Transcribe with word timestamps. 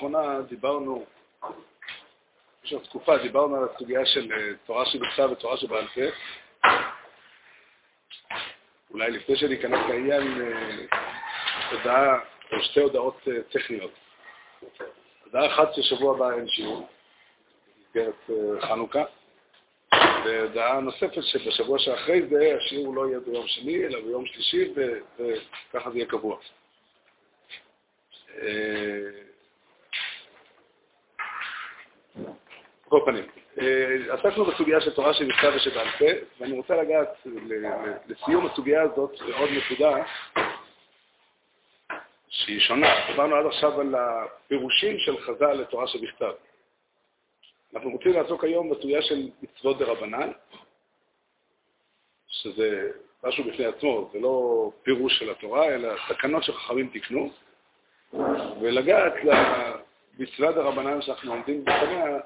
האחרונה 0.00 0.40
דיברנו, 0.48 1.04
יש 2.64 2.72
עוד 2.72 2.82
תקופה, 2.82 3.18
דיברנו 3.18 3.56
על 3.56 3.68
הסוגיה 3.74 4.06
של 4.06 4.32
אה, 4.32 4.52
תורה 4.66 4.86
שבכתב 4.86 5.28
ותורה 5.32 5.56
שבעל 5.56 5.86
פה. 5.88 6.00
אולי 8.90 9.10
לפני 9.10 9.36
שניכנס 9.36 9.80
לעניין, 9.88 10.42
אה, 10.42 10.98
הודעה, 11.70 12.18
או 12.52 12.62
שתי 12.62 12.80
הודעות 12.80 13.28
אה, 13.28 13.42
טכניות. 13.42 13.90
הודעה 15.24 15.46
אחת 15.46 15.74
ששבוע 15.74 16.16
הבא 16.16 16.30
אין 16.36 16.48
שיעור, 16.48 16.88
במסגרת 17.78 18.30
חנוכה, 18.60 19.04
והודעה 20.24 20.80
נוספת 20.80 21.22
שבשבוע 21.22 21.78
שאחרי 21.78 22.22
זה 22.28 22.56
השיעור 22.56 22.94
לא 22.94 23.08
יהיה 23.08 23.20
ביום 23.20 23.46
שני, 23.46 23.84
אלא 23.86 24.00
ביום 24.00 24.26
שלישי, 24.26 24.72
וככה 24.76 25.90
זה 25.90 25.98
יהיה 25.98 26.06
קבוע. 26.06 26.38
כל 32.90 33.00
פנים, 33.04 33.24
אה, 33.60 34.14
עסקנו 34.14 34.44
בסוגיה 34.44 34.80
של 34.80 34.94
תורה 34.94 35.14
שבכתב 35.14 35.52
ושבעל 35.56 35.88
פה, 35.98 36.04
ואני 36.40 36.56
רוצה 36.56 36.76
לגעת 36.76 37.08
לסיום 38.06 38.46
הסוגיה 38.46 38.82
הזאת 38.82 39.20
בעוד 39.20 39.50
נקודה 39.50 40.04
שהיא 42.28 42.60
שונה. 42.60 42.86
דיברנו 43.10 43.36
עד 43.36 43.46
עכשיו 43.46 43.80
על 43.80 43.94
הפירושים 43.94 44.98
של 44.98 45.20
חז"ל 45.20 45.52
לתורה 45.52 45.86
שבכתב. 45.86 46.32
אנחנו 47.74 47.90
רוצים 47.90 48.12
לעסוק 48.12 48.44
היום 48.44 48.70
בסוגיה 48.70 49.02
של 49.02 49.28
מצוות 49.42 49.78
דה 49.78 49.84
רבנן, 49.84 50.30
שזה 52.28 52.90
משהו 53.24 53.44
בפני 53.44 53.66
עצמו, 53.66 54.10
זה 54.12 54.20
לא 54.20 54.70
פירוש 54.82 55.18
של 55.18 55.30
התורה, 55.30 55.68
אלא 55.68 55.88
תקנות 56.08 56.42
שחכמים 56.42 56.88
תיקנו, 56.88 57.30
ולגעת 58.60 59.12
למצוות 59.24 60.56
הרבנן 60.56 61.02
שאנחנו 61.02 61.32
עומדים 61.32 61.64
בפניה 61.64 62.18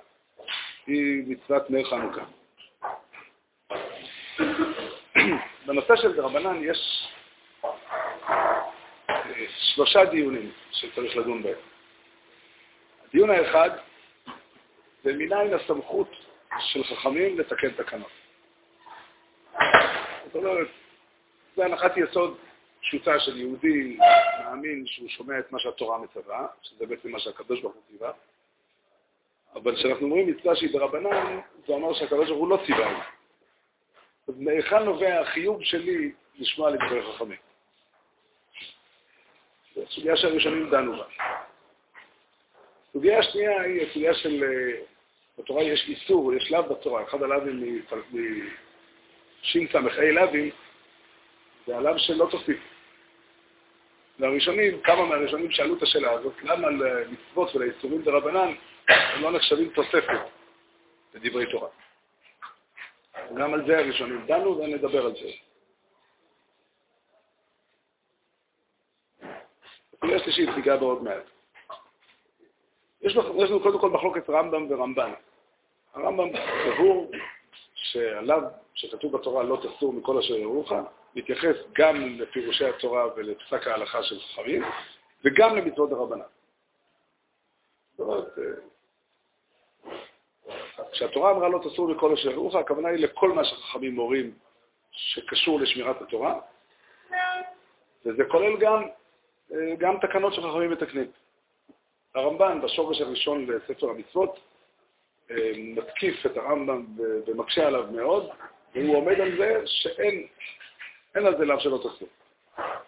היא 0.86 1.24
מצוות 1.26 1.70
נר 1.70 1.84
חנוכה. 1.84 2.24
בנושא 5.66 5.96
של 5.96 6.16
דרבנן 6.16 6.60
יש 6.62 7.08
אה, 7.64 9.46
שלושה 9.74 10.04
דיונים 10.04 10.52
שצריך 10.72 11.16
לדון 11.16 11.42
בהם. 11.42 11.58
הדיון 13.08 13.30
האחד 13.30 13.70
זה 15.04 15.12
מניין 15.12 15.54
הסמכות 15.54 16.10
של 16.58 16.84
חכמים 16.84 17.38
לתקן 17.38 17.70
תקנות. 17.70 18.10
זאת 20.24 20.34
אומרת, 20.34 20.68
זו 21.56 21.62
הנחת 21.62 21.96
יסוד 21.96 22.38
פשוטה 22.80 23.20
של 23.20 23.36
יהודי 23.36 23.98
מאמין 24.44 24.86
שהוא 24.86 25.08
שומע 25.08 25.38
את 25.38 25.52
מה 25.52 25.58
שהתורה 25.58 25.98
מצווה, 25.98 26.46
שזה 26.62 26.86
בעצם 26.86 27.10
מה 27.10 27.18
שהקדוש 27.18 27.60
ברוך 27.60 27.74
הוא 27.74 27.82
ציווה, 27.90 28.12
אבל 29.54 29.76
כשאנחנו 29.76 30.06
אומרים 30.06 30.26
מצווה 30.26 30.56
שהיא 30.56 30.72
ברבנן, 30.72 31.40
זה 31.66 31.72
אומר 31.72 31.94
שהקדוש 31.94 32.28
ברוך 32.28 32.40
הוא 32.40 32.48
לא 32.48 32.58
ציווה 32.66 32.90
את 32.90 32.96
זה. 32.96 33.02
אז 34.28 34.40
מהיכן 34.40 34.82
נובע 34.82 35.20
החיוב 35.20 35.62
שלי 35.62 36.12
לשמוע 36.38 36.70
לדברי 36.70 37.12
חכמים? 37.12 37.38
זו 39.74 39.82
הסוגיה 39.82 40.16
שהראשונים 40.16 40.70
דנו 40.70 40.96
בה. 40.96 41.04
הסוגיה 42.88 43.18
השנייה 43.18 43.60
היא 43.60 43.86
הסוגיה 43.86 44.14
של, 44.14 44.44
אה, 44.44 44.80
בתורה 45.38 45.62
יש 45.62 45.88
איסור, 45.88 46.34
יש 46.34 46.52
לאו 46.52 46.62
בתורה, 46.62 47.02
אחד 47.02 47.22
הלאווים 47.22 47.82
מש"ס"ה 49.42 49.80
לאווים, 50.12 50.50
זה 51.66 51.76
הלאו 51.76 51.98
שלא 51.98 52.28
תוסיף. 52.30 52.58
והראשונים, 54.18 54.80
כמה 54.80 55.06
מהראשונים 55.06 55.50
שאלו 55.50 55.76
את 55.76 55.82
השאלה 55.82 56.12
הזאת, 56.12 56.34
למה 56.42 56.70
למצוות 56.70 57.56
ולאיסורים 57.56 58.02
דרבנן 58.02 58.54
הם 58.88 59.22
לא 59.22 59.32
נחשבים 59.32 59.70
תוספת 59.70 60.20
לדברי 61.14 61.50
תורה. 61.50 61.68
גם 63.34 63.54
על 63.54 63.66
זה 63.66 63.78
הראשונים 63.78 64.26
דנו 64.26 64.58
ונדבר 64.58 65.06
על 65.06 65.12
זה. 65.12 65.30
הסוגיה 69.96 70.16
השלישית 70.16 70.48
ניגע 70.56 70.76
בעוד 70.76 71.02
מעט. 71.02 71.22
יש 73.00 73.16
לנו 73.16 73.60
קודם 73.62 73.80
כל 73.80 73.90
מחלוקת 73.90 74.30
רמב"ם 74.30 74.66
ורמב"ן. 74.70 75.12
הרמב"ם 75.94 76.28
סבור 76.64 77.10
שעליו, 77.74 78.42
שכתוב 78.74 79.16
בתורה 79.16 79.42
לא 79.42 79.62
תסור 79.62 79.92
מכל 79.92 80.18
אשר 80.18 80.34
יראוך, 80.34 80.72
מתייחס 81.14 81.56
גם 81.72 82.18
לפירושי 82.18 82.64
התורה 82.64 83.06
ולפסק 83.16 83.66
ההלכה 83.66 84.02
של 84.02 84.20
חכמים, 84.20 84.62
וגם 85.24 85.56
למצוות 85.56 85.92
הרבנן. 85.92 86.24
זאת 87.96 88.00
אומרת, 88.00 88.38
כשהתורה 90.94 91.30
אמרה 91.30 91.48
לא 91.48 91.58
תסור 91.58 91.88
לכל 91.88 92.12
אשר 92.12 92.30
יראוך, 92.30 92.54
הכוונה 92.54 92.88
היא 92.88 92.98
לכל 92.98 93.32
מה 93.32 93.44
שחכמים 93.44 93.94
מורים 93.94 94.34
שקשור 94.92 95.60
לשמירת 95.60 96.02
התורה, 96.02 96.40
וזה 98.06 98.24
כולל 98.30 98.56
גם, 98.56 98.82
גם 99.78 99.98
תקנות 100.00 100.34
שחכמים 100.34 100.70
מתקנים. 100.70 101.10
הרמב"ן, 102.14 102.60
בשורש 102.60 103.00
הראשון 103.00 103.46
לספר 103.46 103.90
המצוות, 103.90 104.40
מתקיף 105.56 106.26
את 106.26 106.36
הרמב"ם 106.36 106.86
ומקשה 107.26 107.66
עליו 107.66 107.84
מאוד, 107.92 108.30
והוא 108.74 108.96
עומד 108.96 109.20
על 109.20 109.36
זה 109.36 109.62
שאין 109.66 110.26
אין 111.14 111.26
על 111.26 111.38
זה 111.38 111.44
לאו 111.44 111.60
שלא 111.60 111.78
תסור. 111.78 112.08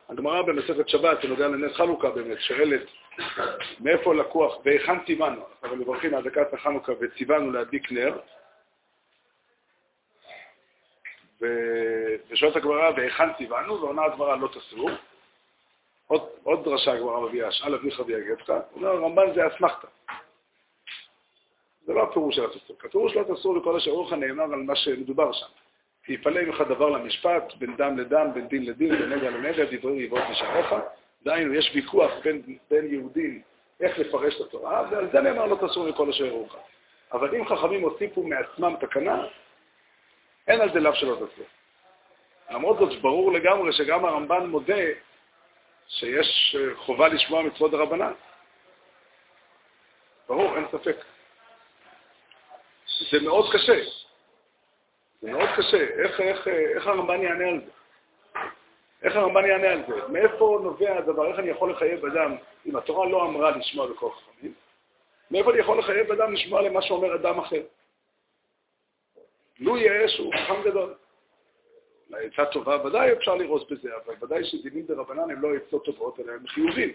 הגמרא 0.08 0.42
במסכת 0.42 0.88
שבת, 0.88 1.22
שנוגע 1.22 1.48
לנס 1.48 1.72
חנוכה 1.72 2.10
באמת, 2.10 2.40
שואלת 2.40 2.82
מאיפה 3.80 4.14
לקוח, 4.14 4.56
והיכן 4.64 5.04
ציוונו, 5.04 5.42
אנחנו 5.62 5.76
מברכים 5.76 6.14
על 6.14 6.22
דקת 6.22 6.54
החנוכה 6.54 6.92
וציוונו 7.00 7.50
להדליק 7.50 7.92
נר. 7.92 8.18
ושואלת 12.30 12.56
הגמרא, 12.56 12.90
והיכן 12.96 13.32
ציוונו, 13.32 13.80
ועונה 13.80 14.04
הגמרא 14.04 14.36
לא 14.36 14.48
תסור. 14.48 14.90
עוד, 16.06 16.28
עוד 16.42 16.64
דרשה 16.64 16.92
הגמרא 16.92 17.20
מביאה, 17.20 17.52
שאל 17.52 17.74
אביך 17.74 18.00
ויגדך, 18.06 18.50
הוא 18.50 18.58
אומר, 18.74 18.88
הרמב"ן 18.88 19.34
זה 19.34 19.46
אסמכתא. 19.46 19.86
זה 21.86 21.92
לא 21.92 22.02
הפירוש 22.02 22.36
של 22.36 22.44
התסור. 22.44 22.76
הפירוש 22.84 23.16
לא 23.16 23.34
תסור 23.34 23.56
לכל 23.56 23.76
אשר 23.76 23.90
אורך 23.90 24.12
נאמר 24.12 24.44
על 24.44 24.62
מה 24.62 24.76
שמדובר 24.76 25.32
שם. 25.32 25.46
כי 26.04 26.12
יפלא 26.12 26.42
ממך 26.42 26.60
דבר 26.60 26.90
למשפט, 26.90 27.54
בין 27.58 27.76
דם 27.76 27.98
לדם, 27.98 28.26
בין 28.34 28.48
דין 28.48 28.64
לדין, 28.64 28.96
בין 28.96 29.12
נגע 29.12 29.30
לנגע, 29.30 29.64
דברי 29.64 29.98
ריבות 29.98 30.22
משעריך. 30.30 30.74
דהיינו, 31.22 31.54
יש 31.54 31.70
ויכוח 31.74 32.12
בין, 32.24 32.42
בין 32.70 32.86
יהודים 32.92 33.42
איך 33.80 33.98
לפרש 33.98 34.40
את 34.40 34.40
התורה, 34.40 34.88
ועל 34.90 35.10
זה 35.12 35.20
נאמר 35.20 35.46
לא 35.46 35.56
תסור 35.66 35.88
מכל 35.88 36.08
אשר 36.08 36.24
יראוך. 36.24 36.56
אבל 37.12 37.34
אם 37.34 37.48
חכמים 37.48 37.82
הוסיפו 37.82 38.22
מעצמם 38.22 38.74
תקנה, 38.80 39.26
אין 40.48 40.60
על 40.60 40.72
זה 40.72 40.80
לאו 40.80 40.94
שלא 40.94 41.14
תסור. 41.14 41.46
למרות 42.50 42.78
זאת, 42.78 43.00
ברור 43.02 43.32
לגמרי 43.32 43.72
שגם 43.72 44.04
הרמב"ן 44.04 44.46
מודה 44.46 44.84
שיש 45.88 46.56
חובה 46.76 47.08
לשמוע 47.08 47.42
מצוות 47.42 47.74
הרבנן. 47.74 48.12
ברור, 50.28 50.56
אין 50.56 50.64
ספק. 50.72 50.96
זה 53.10 53.20
מאוד 53.20 53.52
קשה. 53.52 53.84
זה 55.20 55.30
מאוד 55.30 55.48
קשה. 55.56 55.76
איך, 55.76 56.20
איך, 56.20 56.48
איך 56.48 56.86
הרמב"ן 56.86 57.22
יענה 57.22 57.48
על 57.48 57.60
זה? 57.60 57.70
איך 59.06 59.16
הרמב"ן 59.16 59.44
יענה 59.44 59.68
על 59.68 59.82
זה? 59.88 60.08
מאיפה 60.08 60.60
נובע 60.62 60.98
הדבר? 60.98 61.30
איך 61.30 61.38
אני 61.38 61.48
יכול 61.48 61.70
לחייב 61.70 62.06
אדם, 62.06 62.36
אם 62.66 62.76
התורה 62.76 63.08
לא 63.08 63.22
אמרה 63.22 63.50
לשמוע 63.50 63.90
לכל 63.90 64.10
חכמים, 64.10 64.54
מאיפה 65.30 65.50
אני 65.50 65.58
יכול 65.58 65.78
לחייב 65.78 66.12
אדם 66.12 66.32
לשמוע 66.32 66.62
למה 66.62 66.82
שאומר 66.82 67.14
אדם 67.14 67.38
אחר? 67.38 67.62
לו 69.58 69.76
יש, 69.78 70.18
הוא 70.18 70.34
חכם 70.34 70.62
גדול. 70.64 70.94
לעצה 72.08 72.46
טובה, 72.46 72.86
ודאי 72.86 73.12
אפשר 73.12 73.34
לראות 73.34 73.70
בזה, 73.70 73.90
אבל 73.96 74.14
ודאי 74.22 74.44
שדינים 74.44 74.86
דרבנן 74.86 75.30
הם 75.30 75.42
לא 75.42 75.54
עצות 75.54 75.84
טובות, 75.84 76.20
אלא 76.20 76.32
הם 76.32 76.46
חיובים. 76.46 76.92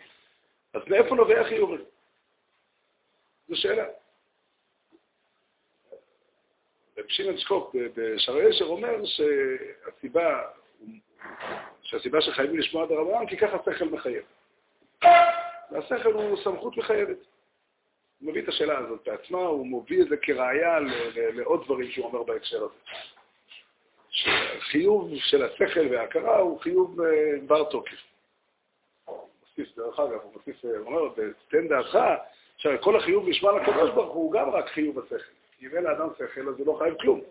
אז 0.73 0.81
מאיפה 0.87 1.15
נובע 1.15 1.41
החיוב 1.41 1.73
הזה? 1.73 1.83
זו 3.47 3.55
שאלה. 3.55 3.85
רב 6.97 7.05
שמעון 7.07 7.37
שקוק 7.37 7.75
בשערי 7.95 8.49
ישר 8.49 8.65
אומר 8.65 8.95
שהסיבה, 9.05 10.41
שהסיבה 11.91 12.21
שחייבים 12.21 12.59
לשמוע 12.59 12.85
את 12.85 12.91
הרמב"ם, 12.91 13.25
כי 13.25 13.37
ככה 13.37 13.57
השכל 13.57 13.85
מחייב. 13.85 14.23
והשכל 15.71 16.13
הוא 16.13 16.37
סמכות 16.43 16.77
מחייבת. 16.77 17.17
הוא 18.19 18.29
מביא 18.29 18.41
את 18.41 18.47
השאלה 18.47 18.77
הזאת 18.77 18.99
בעצמה, 19.05 19.39
הוא 19.39 19.67
מביא 19.67 20.01
את 20.01 20.09
זה 20.09 20.17
כראיה 20.17 20.79
לעוד 21.15 21.63
דברים 21.65 21.91
שהוא 21.91 22.05
אומר 22.05 22.23
בהקשר 22.23 22.57
הזה. 22.63 22.73
שהחיוב 24.09 25.09
של 25.15 25.43
השכל 25.43 25.87
וההכרה 25.91 26.37
הוא 26.37 26.59
חיוב 26.59 27.01
אה, 27.01 27.07
בר 27.47 27.63
תוקף. 27.63 27.97
מוסיף, 29.07 29.77
דרך 29.77 29.99
אגב, 29.99 30.19
הוא 30.23 30.33
מוסיף, 30.33 30.65
הוא 30.65 30.73
אומר, 30.85 31.13
תן 31.49 31.67
דעתך, 31.67 31.99
עכשיו, 32.55 32.81
כל 32.81 32.95
החיוב 32.95 33.27
לשמוע 33.27 33.61
לקדוש 33.61 33.89
ברוך 33.89 34.13
הוא 34.13 34.31
גם 34.31 34.49
רק 34.49 34.67
חיוב 34.67 34.99
השכל. 34.99 35.31
כי 35.57 35.67
אם 35.67 35.75
אין 35.75 35.83
לאדם 35.83 36.07
שכל, 36.17 36.49
אז 36.49 36.59
הוא 36.59 36.67
לא 36.67 36.79
חייב 36.79 36.93
כלום. 37.01 37.21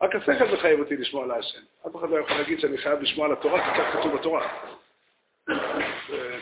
רק 0.00 0.14
השכל 0.14 0.54
מחייב 0.54 0.80
אותי 0.80 0.96
לשמוע 0.96 1.26
להשם. 1.26 1.58
אף 1.86 1.96
אחד 1.96 2.10
לא 2.10 2.16
יכול 2.16 2.36
להגיד 2.36 2.60
שאני 2.60 2.78
חייב 2.78 3.00
לשמוע 3.00 3.28
לתורה, 3.28 3.64
כי 3.64 3.80
כך 3.80 3.92
כתוב 3.92 4.14
בתורה. 4.14 4.48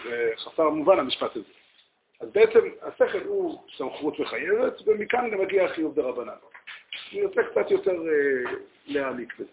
זה 0.04 0.32
חסר 0.36 0.68
מובן 0.68 0.98
המשפט 0.98 1.36
הזה. 1.36 1.44
אז 2.20 2.28
בעצם 2.32 2.60
השכל 2.82 3.22
הוא 3.24 3.62
סמכות 3.76 4.18
מחייבת, 4.18 4.88
ומכאן 4.88 5.30
גם 5.30 5.40
מגיע 5.40 5.64
החיוב 5.64 5.94
דרבנן. 5.94 6.32
אני 7.12 7.24
רוצה 7.24 7.40
קצת 7.50 7.70
יותר 7.70 7.92
אה, 7.92 8.52
להעמיק 8.86 9.34
בזה. 9.38 9.50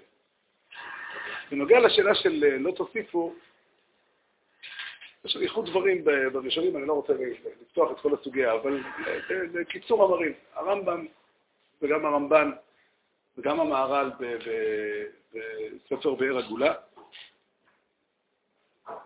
בנוגע 1.51 1.79
לשאלה 1.79 2.15
של 2.15 2.43
אה, 2.43 2.57
לא 2.57 2.71
תוסיפו, 2.71 3.33
יש 5.25 5.37
איחוד 5.37 5.69
דברים 5.69 6.03
בראשונים, 6.33 6.77
אני 6.77 6.87
לא 6.87 6.93
רוצה 6.93 7.13
לפתוח 7.61 7.91
את 7.91 7.99
כל 7.99 8.13
הסוגיה, 8.13 8.53
אבל 8.53 8.81
בקיצור 9.53 10.03
המרים, 10.03 10.33
הרמב"ם 10.53 11.05
וגם 11.81 12.05
הרמב"ן 12.05 12.51
וגם 13.37 13.59
המהר"ל 13.59 14.11
בספר 15.85 16.15
באר 16.15 16.37
הגולה, 16.37 16.73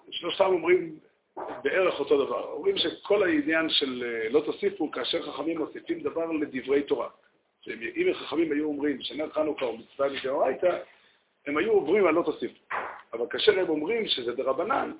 שלושתם 0.09 0.45
אומרים 0.45 0.99
בערך 1.63 1.99
אותו 1.99 2.25
דבר. 2.25 2.51
אומרים 2.51 2.77
שכל 2.77 3.23
העניין 3.23 3.69
של 3.69 4.03
אה, 4.03 4.29
לא 4.29 4.41
תוסיפו 4.45 4.91
כאשר 4.91 5.31
חכמים 5.31 5.57
מוסיפים 5.57 5.99
דבר 5.99 6.31
לדברי 6.31 6.83
תורה. 6.83 7.09
אם 7.67 8.11
החכמים 8.11 8.51
היו 8.51 8.65
אומרים 8.65 9.01
שנר 9.01 9.29
חנוכה 9.29 9.65
הוא 9.65 9.79
מצווה 9.79 10.09
מדאורייתא, 10.09 10.79
הם 11.47 11.57
היו 11.57 11.71
עוברים 11.71 12.07
על 12.07 12.13
לא 12.13 12.23
תוסיפו. 12.25 12.59
אבל 13.13 13.25
כאשר 13.29 13.59
הם 13.59 13.69
אומרים 13.69 14.07
שזה 14.07 14.35
דרבנן, 14.35 14.93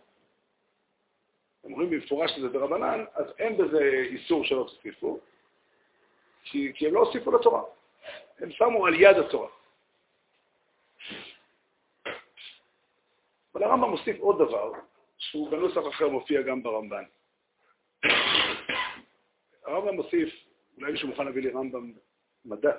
הם 1.63 1.71
אומרים 1.71 1.89
במפורש 1.89 2.31
שזה 2.31 2.49
דרבנן, 2.49 3.05
אז 3.13 3.25
אין 3.39 3.57
בזה 3.57 3.83
איסור 4.05 4.45
שלא 4.45 4.63
תוסיפו, 4.63 5.19
כי, 6.43 6.71
כי 6.75 6.87
הם 6.87 6.93
לא 6.93 6.99
הוסיפו 6.99 7.31
לתורה. 7.31 7.61
הם 8.39 8.51
שמו 8.51 8.85
על 8.85 8.93
יד 8.93 9.17
התורה. 9.17 9.49
אבל 13.53 13.63
הרמב"ם 13.63 13.89
מוסיף 13.89 14.19
עוד 14.19 14.35
דבר, 14.35 14.71
שהוא 15.17 15.51
בנוסח 15.51 15.81
אחר 15.89 16.07
מופיע 16.09 16.41
גם 16.41 16.63
ברמב"ן. 16.63 17.03
הרמב"ם 19.63 19.95
מוסיף, 19.95 20.33
אולי 20.77 20.91
מישהו 20.91 21.07
מוכן 21.07 21.25
להביא 21.25 21.41
לי 21.41 21.49
רמב"ם 21.49 21.93
מדע. 22.45 22.77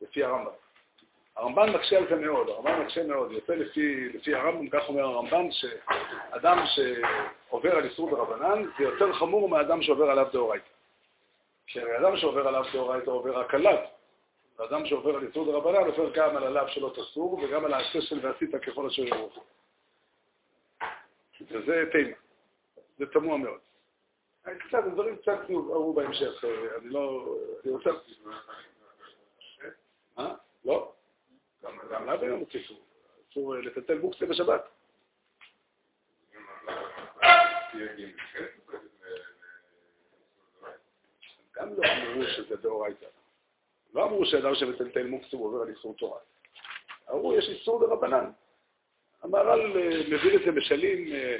לפי 0.00 0.24
הרמב"ם. 0.24 0.65
הרמב"ן 1.36 1.70
מקשה 1.70 1.98
על 1.98 2.08
זה 2.08 2.16
מאוד, 2.16 2.48
הרמב"ן 2.48 2.80
מקשה 2.80 3.06
מאוד, 3.06 3.32
יוצא 3.32 3.54
לפי, 3.54 4.08
לפי 4.08 4.34
הרמב"ם, 4.34 4.68
כך 4.68 4.88
אומר 4.88 5.02
הרמב"ן, 5.02 5.48
שאדם 5.50 6.58
שעובר 6.66 7.76
על 7.76 7.84
איסור 7.84 8.10
דרבנן 8.10 8.64
זה 8.78 8.84
יותר 8.84 9.12
חמור 9.12 9.48
מאדם 9.48 9.82
שעובר 9.82 10.10
עליו 10.10 10.26
דאורייתא. 10.32 10.66
כי 11.66 11.80
אדם 12.00 12.16
שעובר 12.16 12.48
עליו 12.48 12.64
דאורייתא 12.72 13.10
עובר 13.10 13.38
רק 13.38 13.54
עליו, 13.54 13.78
ואדם 14.58 14.86
שעובר 14.86 15.16
על 15.16 15.26
איסור 15.26 15.52
דרבנן 15.52 15.86
עובר 15.86 16.10
גם 16.14 16.36
על 16.36 16.44
עליו 16.44 16.68
שלא 16.68 16.92
תסור 16.94 17.34
וגם 17.34 17.64
על 17.64 17.74
העשה 17.74 18.00
של 18.00 18.26
ועשית 18.26 18.54
ככל 18.54 18.86
אשר 18.86 19.02
ירוחו. 19.02 19.40
וזה 21.50 21.84
תימה, 21.92 22.16
זה 22.98 23.06
תמוה 23.06 23.36
מאוד. 23.36 23.60
קצת, 24.42 24.84
דברים 24.92 25.16
קצת 25.16 25.38
יובהרו 25.48 25.92
בהמשך, 25.92 26.44
אני 26.78 26.88
לא... 26.88 27.34
אני 27.64 27.72
רוצה... 27.72 27.90
מה? 30.16 30.34
לא? 30.64 30.92
גם 31.92 32.06
לאו 32.06 32.22
היום 32.22 32.44
אסור. 32.64 32.80
אסור 33.30 33.54
לטלטל 33.54 33.98
בוקסה 33.98 34.26
בשבת. 34.26 34.68
גם 41.56 41.74
לא 41.76 41.88
אמרו 41.92 42.24
שזה 42.24 42.56
דאורייתא. 42.56 43.06
לא 43.94 44.04
אמרו 44.04 44.26
שאדם 44.26 44.54
שמטלטל 44.54 45.06
מוקסה 45.06 45.36
הוא 45.36 45.46
עובר 45.46 45.62
על 45.62 45.68
איסור 45.68 45.94
תורה. 45.94 46.20
אמרו, 47.10 47.34
יש 47.38 47.48
איסור 47.48 47.86
דרבנן. 47.86 48.30
המהר"ל 49.22 49.60
אה, 49.60 50.00
מביא 50.08 50.38
לזה 50.38 50.52
משלים 50.52 51.12
אה, 51.12 51.38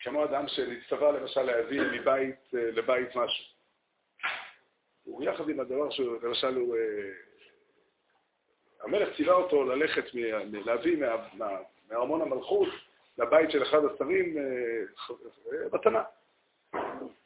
כמו 0.00 0.24
אדם 0.24 0.48
שנצטווה 0.48 1.12
למשל 1.12 1.42
להביא 1.42 1.80
מבית 1.80 2.54
אה, 2.54 2.70
לבית 2.70 3.16
משהו. 3.16 3.51
הוא 5.12 5.22
יחד 5.22 5.48
עם 5.48 5.60
הדבר 5.60 5.90
שלמשל 5.90 6.54
הוא... 6.56 6.76
המלך 8.80 9.16
ציווה 9.16 9.34
אותו 9.34 9.64
ללכת, 9.64 10.04
להביא 10.66 11.04
מארמון 11.90 12.22
המלכות 12.22 12.68
לבית 13.18 13.50
של 13.50 13.62
אחד 13.62 13.78
השרים 13.84 14.36
מתנה. 15.72 16.02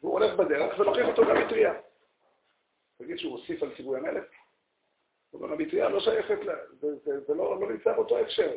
והוא 0.01 0.13
הולך 0.13 0.35
בדרך 0.35 0.79
ולוקח 0.79 1.07
אותו 1.07 1.23
גם 1.23 1.37
מטריה. 1.37 1.75
תגיד 2.99 3.19
שהוא 3.19 3.33
הוסיף 3.33 3.63
על 3.63 3.77
ציווי 3.77 3.99
המלך? 3.99 4.25
אבל 5.35 5.53
המטריה 5.53 5.89
לא 5.89 6.01
שייכת, 6.01 6.39
זה 7.27 7.35
לא, 7.35 7.61
לא 7.61 7.71
נמצא 7.71 7.93
באותו 7.93 8.19
הקשר. 8.19 8.53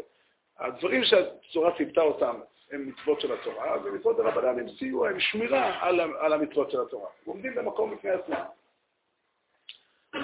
הדברים 0.57 1.03
שהצורה 1.03 1.77
ציוותה 1.77 2.01
אותם 2.01 2.39
הם 2.71 2.89
מצוות 2.89 3.21
של 3.21 3.33
התורה, 3.33 3.77
ומצוות 3.83 4.17
דרבנן 4.17 4.59
הם 4.59 4.69
סיוע, 4.69 5.09
הם 5.09 5.19
שמירה 5.19 5.77
על, 5.81 5.99
על 5.99 6.33
המצוות 6.33 6.71
של 6.71 6.81
התורה. 6.81 7.09
עומדים 7.25 7.55
במקום 7.55 7.95
בפני 7.95 8.09
עצמם. 8.09 8.43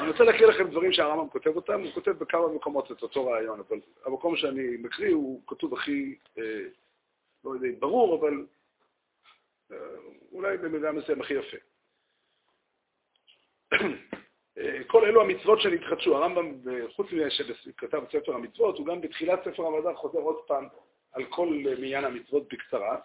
אני 0.06 0.12
רוצה 0.12 0.24
להקריא 0.24 0.48
לכם 0.48 0.70
דברים 0.70 0.94
שהרמב"ם 0.94 1.30
כותב 1.30 1.56
אותם, 1.56 1.82
הוא 1.82 1.92
כותב 1.92 2.12
בכמה 2.12 2.48
מקומות 2.48 2.92
את 2.92 3.02
אותו 3.02 3.28
רעיון, 3.28 3.60
אבל 3.60 3.80
המקום 4.06 4.36
שאני 4.36 4.78
מקריא 4.80 5.14
הוא 5.14 5.42
כתוב 5.48 5.74
הכי, 5.74 6.16
אה, 6.38 6.44
לא 7.44 7.52
יודע 7.52 7.68
ברור, 7.80 8.20
אבל 8.20 8.46
אה, 9.72 9.78
אולי 10.32 10.58
במידה 10.58 10.92
מסוים 10.92 11.22
הכי 11.22 11.34
יפה. 11.34 11.58
אה, 14.58 14.84
כל 14.88 15.06
אלו 15.06 15.22
המצוות 15.22 15.62
שנתחדשו. 15.62 16.16
הרמב"ם, 16.16 16.54
חוץ 16.96 17.12
מזה 17.12 17.30
שכתב 17.30 18.04
את 18.04 18.12
ספר 18.12 18.36
המצוות, 18.36 18.78
הוא 18.78 18.88
גם 18.88 19.02
בתחילת 19.02 19.40
ספר 19.46 19.66
המדע 19.66 19.94
חוזר 19.94 20.20
עוד 20.20 20.38
פעם 20.48 20.68
על 21.12 21.26
כל 21.26 21.48
מניין 21.80 22.06
המצוות 22.06 22.54
בקצרה, 22.54 22.98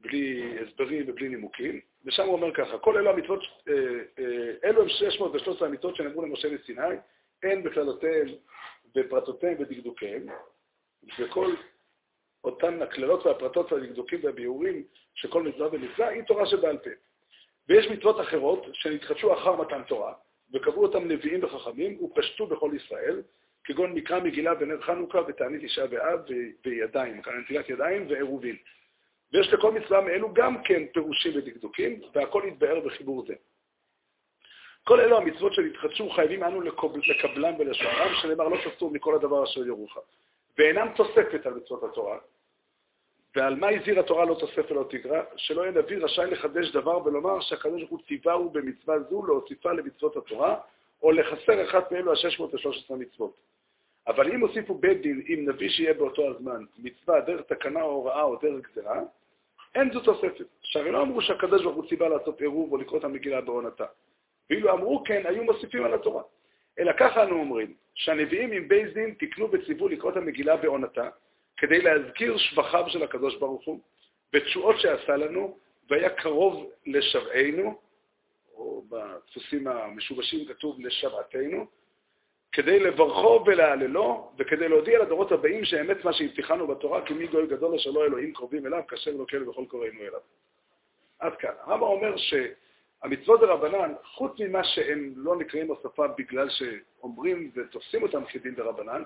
בלי 0.00 0.54
הסברים 0.60 1.04
ובלי 1.08 1.28
נימוקים, 1.28 1.80
ושם 2.04 2.26
הוא 2.26 2.32
אומר 2.32 2.54
ככה, 2.54 2.78
כל 2.78 2.96
אלו 2.96 3.10
המצוות, 3.10 3.40
אה, 3.68 3.74
אה, 4.18 4.68
אלו 4.70 4.82
הם 4.82 4.88
613 4.88 5.68
המצוות 5.68 5.96
שנאמרו 5.96 6.22
למשה 6.22 6.48
מסיני, 6.50 6.96
הן 7.42 7.62
בכללותיהם 7.62 8.26
בפרטותיהם 8.94 9.56
ודקדוקיהם, 9.58 10.26
וכל 11.18 11.54
אותן 12.44 12.82
הקללות 12.82 13.26
והפרטות 13.26 13.72
והדקדוקים 13.72 14.20
והביאורים 14.22 14.84
שכל 15.14 15.42
מצווה 15.42 15.68
ומצווה 15.72 16.08
היא 16.08 16.22
תורה 16.22 16.46
שבעל 16.46 16.78
פה. 16.78 16.90
ויש 17.68 17.86
מצוות 17.86 18.20
אחרות 18.20 18.66
שנתחדשו 18.72 19.32
אחר 19.34 19.56
מתן 19.56 19.82
תורה, 19.82 20.12
וקבעו 20.52 20.82
אותם 20.82 21.08
נביאים 21.08 21.44
וחכמים, 21.44 22.04
ופשטו 22.04 22.46
בכל 22.46 22.70
ישראל, 22.76 23.22
כגון 23.64 23.92
מקרא 23.92 24.20
מגילה 24.20 24.54
בנר 24.54 24.80
חנוכה 24.80 25.18
ותענית 25.28 25.62
אישה 25.62 25.86
באב 25.86 26.20
וידיים, 26.64 27.22
נטילת 27.40 27.68
ידיים 27.68 28.06
ועירובין. 28.10 28.56
ויש 29.34 29.52
לכל 29.52 29.72
מצווה 29.72 30.00
מאלו 30.00 30.34
גם 30.34 30.62
כן 30.62 30.82
פירושים 30.92 31.32
ודקדוקים, 31.36 32.00
והכל 32.14 32.42
יתבהר 32.46 32.80
בחיבור 32.80 33.24
זה. 33.26 33.34
כל 34.84 35.00
אלו 35.00 35.16
המצוות 35.16 35.54
שנתחדשו 35.54 36.10
חייבים 36.10 36.44
אנו 36.44 36.60
לקבלם 37.06 37.54
ולשוערם, 37.58 38.14
שנאמר 38.14 38.48
לא 38.48 38.56
תסור 38.56 38.90
מכל 38.90 39.14
הדבר 39.14 39.44
אשר 39.44 39.66
ירוך. 39.66 39.98
ואינם 40.58 40.88
תוספת 40.96 41.46
על 41.46 41.54
מצוות 41.54 41.82
התורה. 41.82 42.18
ועל 43.36 43.54
מה 43.54 43.68
הזהיר 43.68 44.00
התורה 44.00 44.24
לא 44.24 44.36
תוסף 44.40 44.70
ולא 44.70 44.86
תגרע? 44.90 45.22
שלא 45.36 45.62
יהיה 45.62 45.72
נביא 45.72 45.96
רשאי 45.96 46.26
לחדש 46.30 46.70
דבר 46.70 47.06
ולומר 47.06 47.40
שהקדוש 47.40 47.80
ברוך 47.80 47.90
הוא 47.90 48.00
ציווהו 48.08 48.50
במצווה 48.50 49.00
זו 49.10 49.26
להוסיפה 49.26 49.72
למצוות 49.72 50.16
התורה, 50.16 50.56
או 51.02 51.12
לחסר 51.12 51.64
אחת 51.64 51.92
מאלו 51.92 52.12
ה-613 52.12 52.94
מצוות. 52.94 53.36
אבל 54.06 54.32
אם 54.32 54.40
הוסיפו 54.40 54.74
בית 54.74 55.00
דין 55.00 55.22
עם 55.26 55.48
נביא 55.48 55.68
שיהיה 55.68 55.94
באותו 55.94 56.30
הזמן 56.30 56.64
מצווה 56.78 57.20
דרך 57.20 57.40
תקנה 57.40 57.82
או 57.82 57.90
הוראה 57.90 58.22
או 58.22 58.36
דרך 58.36 58.70
גזירה, 58.70 59.00
אין 59.74 59.92
זו 59.92 60.00
תוספת. 60.00 60.44
שהרי 60.62 60.90
לא 60.90 61.02
אמרו 61.02 61.20
שהקדוש 61.20 61.62
ברוך 61.62 61.76
הוא 61.76 61.88
ציווה 61.88 62.08
לעשות 62.08 62.40
עירוב 62.40 62.72
או 62.72 62.76
לקרוא 62.76 62.98
את 62.98 63.04
המגילה 63.04 63.40
בעונתה. 63.40 63.84
ואילו 64.50 64.72
אמרו 64.72 65.04
כן, 65.04 65.22
היו 65.24 65.44
מוסיפים 65.44 65.84
על 65.84 65.94
התורה. 65.94 66.22
אלא 66.78 66.92
ככה 66.98 67.22
אנו 67.22 67.40
אומרים, 67.40 67.74
שהנביאים 67.94 68.52
עם 68.52 68.68
בית 68.68 68.94
דין 68.94 69.14
תקנו 69.18 69.52
וציוו 69.52 69.88
לקרוא 69.88 70.12
את 70.12 70.16
המגילה 70.16 70.56
בעונתה, 70.56 71.08
כדי 71.56 71.80
להזכיר 71.80 72.36
שבחיו 72.36 72.84
של 72.88 73.02
הקדוש 73.02 73.36
ברוך 73.36 73.64
הוא, 73.64 73.80
בתשועות 74.32 74.80
שעשה 74.80 75.16
לנו, 75.16 75.58
והיה 75.90 76.10
קרוב 76.10 76.70
לשבענו, 76.86 77.78
או 78.54 78.84
בדפוסים 78.88 79.68
המשובשים 79.68 80.48
כתוב 80.48 80.80
לשבעתנו, 80.80 81.66
כדי 82.54 82.78
לברכו 82.78 83.44
ולהללו, 83.46 84.30
וכדי 84.38 84.68
להודיע 84.68 84.98
לדורות 84.98 85.32
הבאים 85.32 85.64
שאמת 85.64 86.04
מה 86.04 86.12
שהבטיחנו 86.12 86.66
בתורה, 86.66 87.06
כי 87.06 87.14
מי 87.14 87.26
גוי 87.26 87.46
גדול 87.46 87.74
אשר 87.74 87.90
לא 87.90 88.04
אלוהים 88.04 88.32
קרובים 88.32 88.66
אליו, 88.66 88.82
כאשר 88.88 89.10
לא 89.10 89.24
כאלה 89.28 89.44
בכל 89.44 89.64
קוראינו 89.68 90.00
אליו. 90.00 90.20
עד 91.18 91.36
כאן. 91.36 91.50
הרמב"ם 91.60 91.82
אומר 91.82 92.14
שהמצוות 92.16 93.40
דרבנן, 93.40 93.94
חוץ 94.04 94.40
ממה 94.40 94.64
שהם 94.64 95.12
לא 95.16 95.36
נקראים 95.36 95.68
בשפה 95.68 96.06
בגלל 96.08 96.48
שאומרים 96.50 97.50
ותופסים 97.54 98.02
אותם 98.02 98.24
כדין 98.24 98.54
דרבנן, 98.54 99.02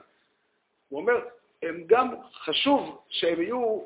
הוא 0.88 1.00
אומר, 1.00 1.24
הם 1.62 1.84
גם 1.86 2.14
חשוב 2.32 3.00
שהם 3.08 3.42
יהיו 3.42 3.80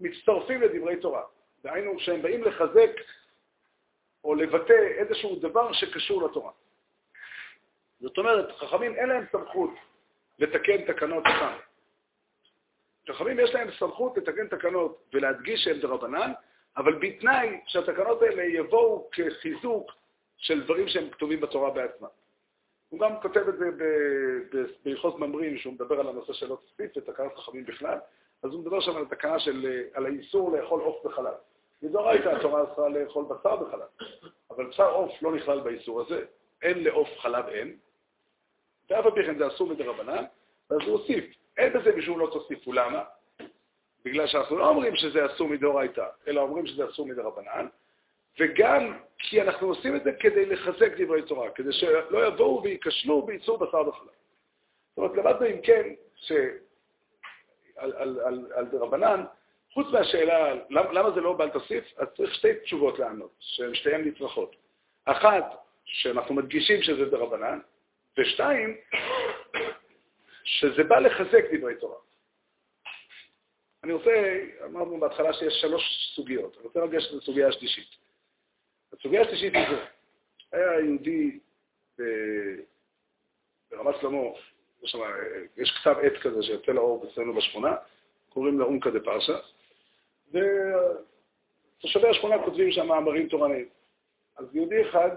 מצטרפים 0.00 0.62
לדברי 0.62 0.96
תורה. 0.96 1.22
דהיינו, 1.64 2.00
שהם 2.00 2.22
באים 2.22 2.42
לחזק 2.44 2.90
או 4.24 4.34
לבטא 4.34 4.86
איזשהו 4.98 5.38
דבר 5.38 5.72
שקשור 5.72 6.22
לתורה. 6.22 6.50
זאת 8.00 8.18
אומרת, 8.18 8.52
חכמים 8.52 8.94
אין 8.94 9.08
להם 9.08 9.24
סמכות 9.32 9.70
לתקן 10.38 10.84
תקנות 10.92 11.24
אותם. 11.26 11.56
חכמים 13.08 13.40
יש 13.40 13.54
להם 13.54 13.68
סמכות 13.78 14.18
לתקן 14.18 14.48
תקנות 14.48 15.04
ולהדגיש 15.14 15.64
שהן 15.64 15.80
דרבנן, 15.80 16.32
אבל 16.76 16.94
בתנאי 16.94 17.60
שהתקנות 17.66 18.22
האלה 18.22 18.42
יבואו 18.42 19.08
כחיזוק 19.12 19.92
של 20.36 20.64
דברים 20.64 20.88
שהם 20.88 21.10
כתובים 21.10 21.40
בתורה 21.40 21.70
בעצמם. 21.70 22.08
הוא 22.88 23.00
גם 23.00 23.20
כותב 23.22 23.48
את 23.48 23.58
זה 23.58 23.66
בהלכות 24.84 25.18
ממרים, 25.18 25.58
שהוא 25.58 25.74
מדבר 25.74 26.00
על 26.00 26.08
הנושא 26.08 26.32
של 26.32 26.48
תוסיף 26.48 26.96
ותקנת 26.96 27.36
חכמים 27.36 27.64
בכלל, 27.64 27.98
אז 28.42 28.52
הוא 28.52 28.60
מדבר 28.60 28.80
שם 28.80 28.96
על 28.96 29.02
התקנה 29.02 29.40
של, 29.40 29.82
על 29.94 30.06
האיסור 30.06 30.52
לאכול 30.52 30.80
עוף 30.80 31.06
בחלב. 31.06 31.34
מדאורייתא 31.82 32.28
התורה 32.28 32.72
אסרה 32.72 32.88
לאכול 32.88 33.24
בשר 33.24 33.56
בחלב, 33.56 33.88
אבל 34.50 34.66
בשר 34.66 34.90
עוף 34.90 35.22
לא 35.22 35.32
נכלל 35.32 35.60
באיסור 35.60 36.00
הזה, 36.00 36.24
אין 36.62 36.84
לעוף 36.84 37.08
חלב 37.18 37.48
אין, 37.48 37.76
ואף 38.90 39.04
על 39.06 39.10
פי 39.10 39.24
כן 39.24 39.38
זה 39.38 39.46
אסור 39.46 39.68
מדרבנן, 39.68 40.24
ואז 40.70 40.80
הוא 40.86 40.98
הוסיף, 40.98 41.24
אין 41.56 41.72
בזה 41.72 41.96
משום 41.96 42.18
לא 42.18 42.28
תוסיפו, 42.32 42.72
למה? 42.72 43.04
בגלל 44.04 44.26
שאנחנו 44.26 44.56
לא 44.56 44.68
אומרים 44.68 44.96
שזה 44.96 45.26
אסור 45.26 45.48
מדאורייתא, 45.48 46.06
אלא 46.28 46.40
אומרים 46.40 46.66
שזה 46.66 46.84
אסור 46.90 47.06
מדרבנן, 47.06 47.66
וגם 48.40 48.98
כי 49.18 49.42
אנחנו 49.42 49.68
עושים 49.68 49.96
את 49.96 50.04
זה 50.04 50.12
כדי 50.12 50.46
לחזק 50.46 51.00
דברי 51.00 51.22
תורה, 51.22 51.50
כדי 51.50 51.72
שלא 51.72 52.26
יבואו 52.26 52.62
וייכשלו 52.62 53.22
בייצור 53.22 53.58
בשר 53.58 53.82
בחלב. 53.82 54.08
זאת 54.88 54.98
אומרת, 54.98 55.16
למדנו 55.16 55.46
אם 55.46 55.60
כן, 55.62 55.88
שעל 56.14 56.48
על, 57.76 58.20
על, 58.20 58.52
על 58.54 58.64
דרבנן, 58.64 59.24
חוץ 59.74 59.86
מהשאלה 59.92 60.54
למה, 60.70 60.92
למה 60.92 61.10
זה 61.10 61.20
לא 61.20 61.32
בל 61.32 61.50
תוסיף, 61.50 61.84
אז 61.96 62.08
צריך 62.16 62.34
שתי 62.34 62.54
תשובות 62.54 62.98
לענות, 62.98 63.30
שהן 63.38 63.74
שתיהן 63.74 64.04
נצרכות. 64.04 64.56
אחת, 65.04 65.44
שאנחנו 65.84 66.34
מדגישים 66.34 66.82
שזה 66.82 67.04
דרבנן, 67.04 67.58
ושתיים, 68.18 68.76
שזה 70.44 70.84
בא 70.84 70.98
לחזק 70.98 71.44
דברי 71.54 71.74
תורה. 71.74 71.98
אני 73.84 73.92
רוצה, 73.92 74.40
אמרנו 74.64 75.00
בהתחלה 75.00 75.32
שיש 75.32 75.54
שלוש 75.60 75.82
סוגיות, 76.14 76.56
אני 76.56 76.64
רוצה 76.64 76.80
לגשת 76.80 77.12
לסוגיה 77.12 77.48
השלישית. 77.48 77.88
הסוגיה 78.92 79.22
השלישית 79.22 79.54
היא 79.54 79.68
זו, 79.70 79.76
היה 80.52 80.80
יהודי 80.80 81.38
ברמת 83.70 83.94
שלמה, 84.00 84.18
יש 85.56 85.70
כתב 85.70 85.96
עת 86.02 86.22
כזה 86.22 86.42
שיוצא 86.42 86.72
לאור 86.72 87.06
אצלנו 87.08 87.34
בשכונה, 87.34 87.76
קוראים 88.28 88.58
לה 88.58 88.64
אונקא 88.64 88.90
דה 88.90 89.00
פרשה, 89.00 89.38
ותושבי 90.28 92.08
השכונה 92.08 92.44
כותבים 92.44 92.72
שם 92.72 92.86
מאמרים 92.86 93.28
תורניים. 93.28 93.68
אז 94.36 94.56
יהודי 94.56 94.88
אחד 94.88 95.10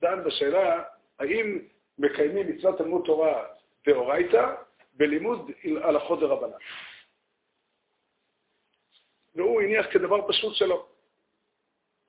דן 0.00 0.24
בשאלה 0.24 0.82
האם 1.18 1.58
מקיימים 1.98 2.48
מצוות 2.48 2.78
תלמוד 2.78 3.02
תורה 3.04 3.44
דאורייתא 3.86 4.54
בלימוד 4.94 5.50
הלכות 5.82 6.20
דרבנן. 6.20 6.58
והוא 9.34 9.60
הניח 9.62 9.86
כדבר 9.92 10.28
פשוט 10.28 10.54
שלו. 10.54 10.86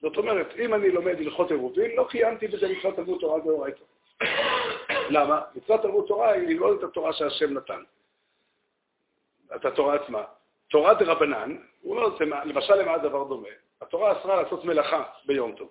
זאת 0.01 0.17
אומרת, 0.17 0.47
אם 0.59 0.73
אני 0.73 0.91
לומד 0.91 1.15
הלכות 1.19 1.51
עירובין, 1.51 1.95
לא 1.95 2.07
קיימתי 2.09 2.47
בזה 2.47 2.67
מצוות 2.69 2.95
תלמוד 2.95 3.19
תורה 3.19 3.39
דאורייתא. 3.39 3.83
למה? 5.09 5.41
מצוות 5.55 5.81
תלמוד 5.81 6.05
תורה 6.07 6.31
היא 6.31 6.47
ללמוד 6.47 6.77
את 6.77 6.83
התורה 6.83 7.13
שהשם 7.13 7.53
נתן, 7.53 7.83
את 9.55 9.65
התורה 9.65 9.95
עצמה. 9.95 10.23
תורה 10.69 10.93
דרבנן, 10.93 11.57
הוא 11.81 11.97
אומר, 11.97 12.15
למשל 12.45 12.75
למה 12.75 12.93
הדבר 12.93 13.23
דומה? 13.23 13.47
התורה 13.81 14.19
אסרה 14.19 14.41
לעשות 14.41 14.65
מלאכה 14.65 15.03
ביום 15.25 15.55
טוב. 15.55 15.69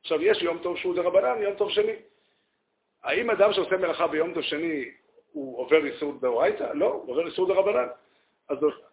עכשיו, 0.00 0.22
יש 0.22 0.42
יום 0.42 0.58
טוב 0.58 0.76
שהוא 0.76 0.94
דרבנן, 0.94 1.42
יום 1.42 1.54
טוב 1.54 1.70
שני. 1.70 1.92
האם 3.02 3.30
אדם 3.30 3.52
שעושה 3.52 3.76
מלאכה 3.76 4.06
ביום 4.06 4.34
טוב 4.34 4.42
שני, 4.42 4.90
הוא 5.32 5.58
עובר 5.58 5.86
איסור 5.86 6.12
דאורייתא? 6.20 6.72
לא, 6.74 6.86
הוא 6.86 7.10
עובר 7.12 7.26
איסור 7.26 7.48
דרבנן. 7.48 7.88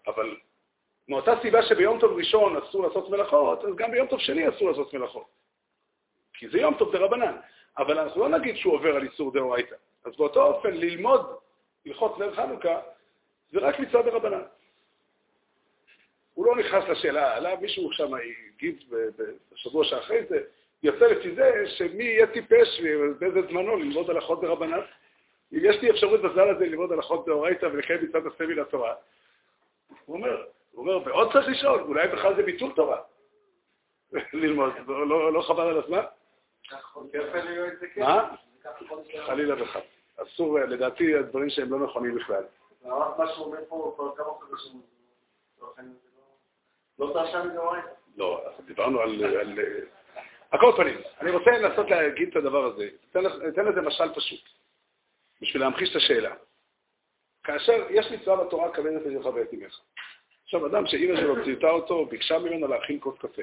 אבל 0.07 0.35
מאותה 1.07 1.33
סיבה 1.41 1.63
שביום 1.63 1.99
טוב 1.99 2.17
ראשון 2.17 2.57
אסור 2.57 2.87
לעשות 2.87 3.09
מלאכות, 3.09 3.63
אז 3.63 3.75
גם 3.75 3.91
ביום 3.91 4.07
טוב 4.07 4.19
שני 4.19 4.49
אסור 4.49 4.69
לעשות 4.69 4.93
מלאכות. 4.93 5.27
כי 6.33 6.49
זה 6.49 6.57
יום 6.57 6.73
טוב 6.73 6.91
דרבנן. 6.91 7.35
אבל 7.77 7.99
אנחנו 7.99 8.21
לא 8.21 8.29
נגיד 8.29 8.55
שהוא 8.55 8.73
עובר 8.73 8.95
על 8.95 9.03
איסור 9.03 9.33
דאורייתא. 9.33 9.75
אז 10.03 10.15
באותו 10.17 10.43
אופן, 10.43 10.73
ללמוד 10.73 11.35
הלכות 11.85 12.19
נר 12.19 12.35
חנוכה, 12.35 12.79
זה 13.51 13.59
רק 13.59 13.79
מצווה 13.79 14.01
דרבנן. 14.01 14.41
הוא 16.33 16.45
לא 16.45 16.55
נכנס 16.55 16.83
לשאלה, 16.89 17.35
עלה 17.35 17.55
מישהו 17.55 17.91
שם 17.91 18.11
הגיב 18.13 18.79
בשבוע 19.51 19.85
שאחרי 19.85 20.25
זה, 20.29 20.43
יוצא 20.83 21.05
לפי 21.05 21.35
זה 21.35 21.63
שמי 21.67 22.03
יהיה 22.03 22.27
טיפש 22.27 22.81
ובאיזה 22.83 23.41
זמנו 23.41 23.75
ללמוד 23.75 24.09
הלכות 24.09 24.41
דרבנן. 24.41 24.79
אם 25.53 25.59
יש 25.61 25.81
לי 25.81 25.89
אפשרות 25.91 26.21
בזמן 26.21 26.49
הזה 26.49 26.65
ללמוד 26.65 26.91
הלכות 26.91 27.25
דאורייתא 27.25 27.65
ולקיים 27.65 28.03
מצוות 28.03 28.33
הסמי 28.33 28.55
לתורה, 28.55 28.95
הוא 30.05 30.15
אומר, 30.15 30.43
הוא 30.71 30.89
אומר, 30.89 31.07
ועוד 31.07 31.31
צריך 31.33 31.47
לשאול, 31.47 31.81
אולי 31.81 32.07
בכלל 32.07 32.35
זה 32.35 32.43
ביטול 32.43 32.71
תורה. 32.71 33.01
ללמוד, 34.33 34.73
לא, 34.87 35.07
לא, 35.07 35.33
לא 35.33 35.41
חבל 35.41 35.67
על 35.67 35.77
הזמן? 35.83 36.03
מה? 37.97 38.35
חלילה 39.25 39.63
וחד. 39.63 39.79
אסור, 40.17 40.59
לדעתי, 40.59 41.15
הדברים 41.15 41.49
שהם 41.49 41.71
לא 41.71 41.79
נכונים 41.79 42.15
בכלל. 42.15 42.43
מה 42.83 43.27
שהוא 43.33 43.45
אומר 43.45 43.59
פה 43.69 43.93
כבר 43.95 44.15
כמה 44.15 44.25
חודשים. 44.25 44.81
לא 46.99 47.09
תרשה 47.13 47.43
מדאורייתא. 47.43 47.87
לא, 48.17 48.41
דיברנו 48.65 48.99
על... 48.99 49.59
על 50.53 50.59
כל 50.59 50.71
פנים, 50.77 50.97
אני 51.21 51.31
רוצה 51.31 51.51
לנסות 51.51 51.89
להגיד 51.89 52.29
את 52.29 52.35
הדבר 52.35 52.65
הזה. 52.65 52.89
אתן 53.49 53.65
לזה 53.65 53.81
משל 53.81 54.13
פשוט, 54.15 54.41
בשביל 55.41 55.63
להמחיש 55.63 55.91
את 55.91 55.95
השאלה. 55.95 56.35
כאשר 57.43 57.85
יש 57.89 58.11
מצווה 58.11 58.45
בתורה 58.45 58.69
את 58.69 58.73
עזרך 59.05 59.25
ואת 59.25 59.53
אמך. 59.53 59.79
עכשיו, 60.43 60.65
אדם 60.67 60.87
שאימא 60.87 61.17
שלו 61.17 61.43
ציוותה 61.43 61.69
אותו, 61.69 62.05
ביקשה 62.05 62.39
ממנו 62.39 62.67
להכין 62.67 62.99
כוס 62.99 63.17
קפה. 63.19 63.41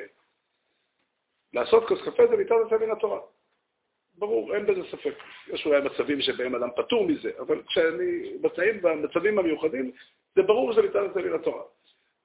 לעשות 1.52 1.88
כוס 1.88 1.99
קפה 2.05 2.26
זה 2.26 2.37
מצד 2.37 2.55
יוצא 2.55 2.85
מן 2.85 2.90
התורה. 2.90 3.21
ברור, 4.14 4.55
אין 4.55 4.67
בזה 4.67 4.81
ספק. 4.90 5.14
יש 5.47 5.67
אולי 5.67 5.81
מצבים 5.81 6.21
שבהם 6.21 6.55
אדם 6.55 6.69
פטור 6.76 7.07
מזה, 7.07 7.31
אבל 7.38 7.62
כשאני 7.67 8.38
מצאים 8.43 8.83
במצבים 8.83 9.38
המיוחדים, 9.38 9.93
זה 10.35 10.43
ברור 10.43 10.73
שזה 10.73 10.83
מצד 10.83 11.02
יוצא 11.02 11.21
מן 11.21 11.35
התורה. 11.35 11.62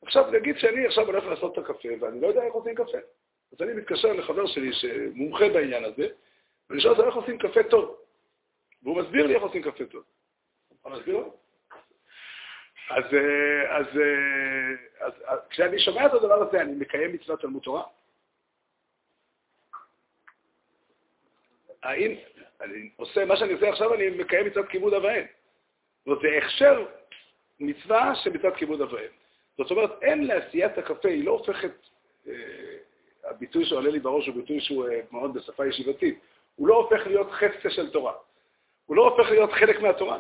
עכשיו, 0.02 0.32
נגיד 0.32 0.58
שאני 0.58 0.86
עכשיו 0.86 1.06
הולך 1.06 1.26
לעשות 1.26 1.54
את 1.54 1.58
הקפה, 1.58 1.90
ואני 2.00 2.22
לא 2.22 2.28
יודע 2.28 2.44
איך 2.44 2.54
עושים 2.54 2.76
קפה. 2.76 2.98
אז 3.54 3.62
אני 3.62 3.74
מתקשר 3.74 4.14
לחבר 4.14 4.48
שלי 4.48 4.74
שמומחה 4.74 5.50
בעניין 5.50 5.84
הזה, 5.84 6.08
ואני 6.70 6.82
שואל 6.82 6.94
אותו 6.94 7.08
איך 7.08 7.16
עושים 7.16 7.38
קפה 7.38 7.64
טוב. 7.64 7.98
והוא 8.84 9.02
מסביר 9.02 9.28
לי 9.28 9.36
איך 9.36 9.44
עושים 9.44 9.62
קפה 9.62 9.86
טוב. 9.86 10.04
אתה 10.82 10.90
מסביר 10.90 11.16
לו? 11.18 11.34
אז, 12.90 13.04
אה, 13.14 13.78
אז, 13.78 13.86
אה, 13.86 15.06
אז, 15.06 15.14
אז 15.26 15.40
כשאני 15.50 15.80
שומע 15.80 16.06
את 16.06 16.14
הדבר 16.14 16.48
הזה, 16.48 16.62
אני 16.62 16.72
מקיים 16.76 17.14
מצוות 17.14 17.42
תלמוד 17.42 17.64
תורה? 17.64 17.84
האם, 21.84 22.16
אני 22.62 22.90
עושה, 22.96 23.26
מה 23.26 23.38
שאני 23.38 23.54
עושה 23.54 23.70
עכשיו, 23.70 23.94
אני 23.94 24.10
מקיים 24.10 24.46
מצוות 24.46 24.70
כיבוד 24.70 24.94
אב 24.94 25.04
ואם. 25.04 25.26
זה 26.06 26.38
הכשר 26.38 26.86
מצווה 27.60 28.16
של 28.16 28.30
מצוות 28.30 28.56
כיבוד 28.56 28.82
אב 28.82 28.94
ואם. 28.94 29.12
זאת 29.58 29.72
אומרת, 29.72 29.92
אין 30.02 30.28
לעשיית 30.28 30.78
הקפה, 30.78 31.10
היא 31.10 31.26
לא 31.26 31.32
הופכת, 31.32 31.72
אה, 32.28 32.75
הביטוי 33.26 33.66
שעולה 33.66 33.90
לי 33.90 34.00
בראש 34.00 34.28
הוא 34.28 34.36
ביטוי 34.36 34.62
שהוא 34.62 34.88
אה, 34.88 35.00
מאוד 35.12 35.34
בשפה 35.34 35.68
ישיבתית, 35.68 36.20
הוא 36.56 36.68
לא 36.68 36.76
הופך 36.76 37.08
להיות 37.08 37.32
חפצה 37.32 37.70
של 37.70 37.90
תורה. 37.90 38.14
הוא 38.86 38.96
לא 38.98 39.08
הופך 39.10 39.32
להיות 39.32 39.52
חלק 39.52 39.82
מהתורה. 39.82 40.20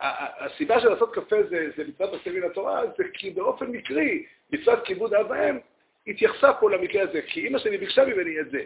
הסיבה 0.00 0.80
של 0.80 0.88
לעשות 0.88 1.14
קפה 1.14 1.36
זה, 1.50 1.70
זה 1.76 1.84
מצוות 1.88 2.10
עושה 2.10 2.32
מן 2.32 2.42
התורה, 2.42 2.82
זה 2.96 3.04
כי 3.14 3.30
באופן 3.30 3.66
מקרי, 3.66 4.24
מצוות 4.52 4.84
כיבוד 4.84 5.14
אב 5.14 5.30
ואם 5.30 5.58
התייחסה 6.06 6.52
פה 6.52 6.70
למקרה 6.70 7.02
הזה, 7.02 7.22
כי 7.22 7.48
אמא 7.48 7.58
שלי 7.58 7.78
ביקשה 7.78 8.04
ממני 8.04 8.40
את 8.40 8.50
זה. 8.50 8.64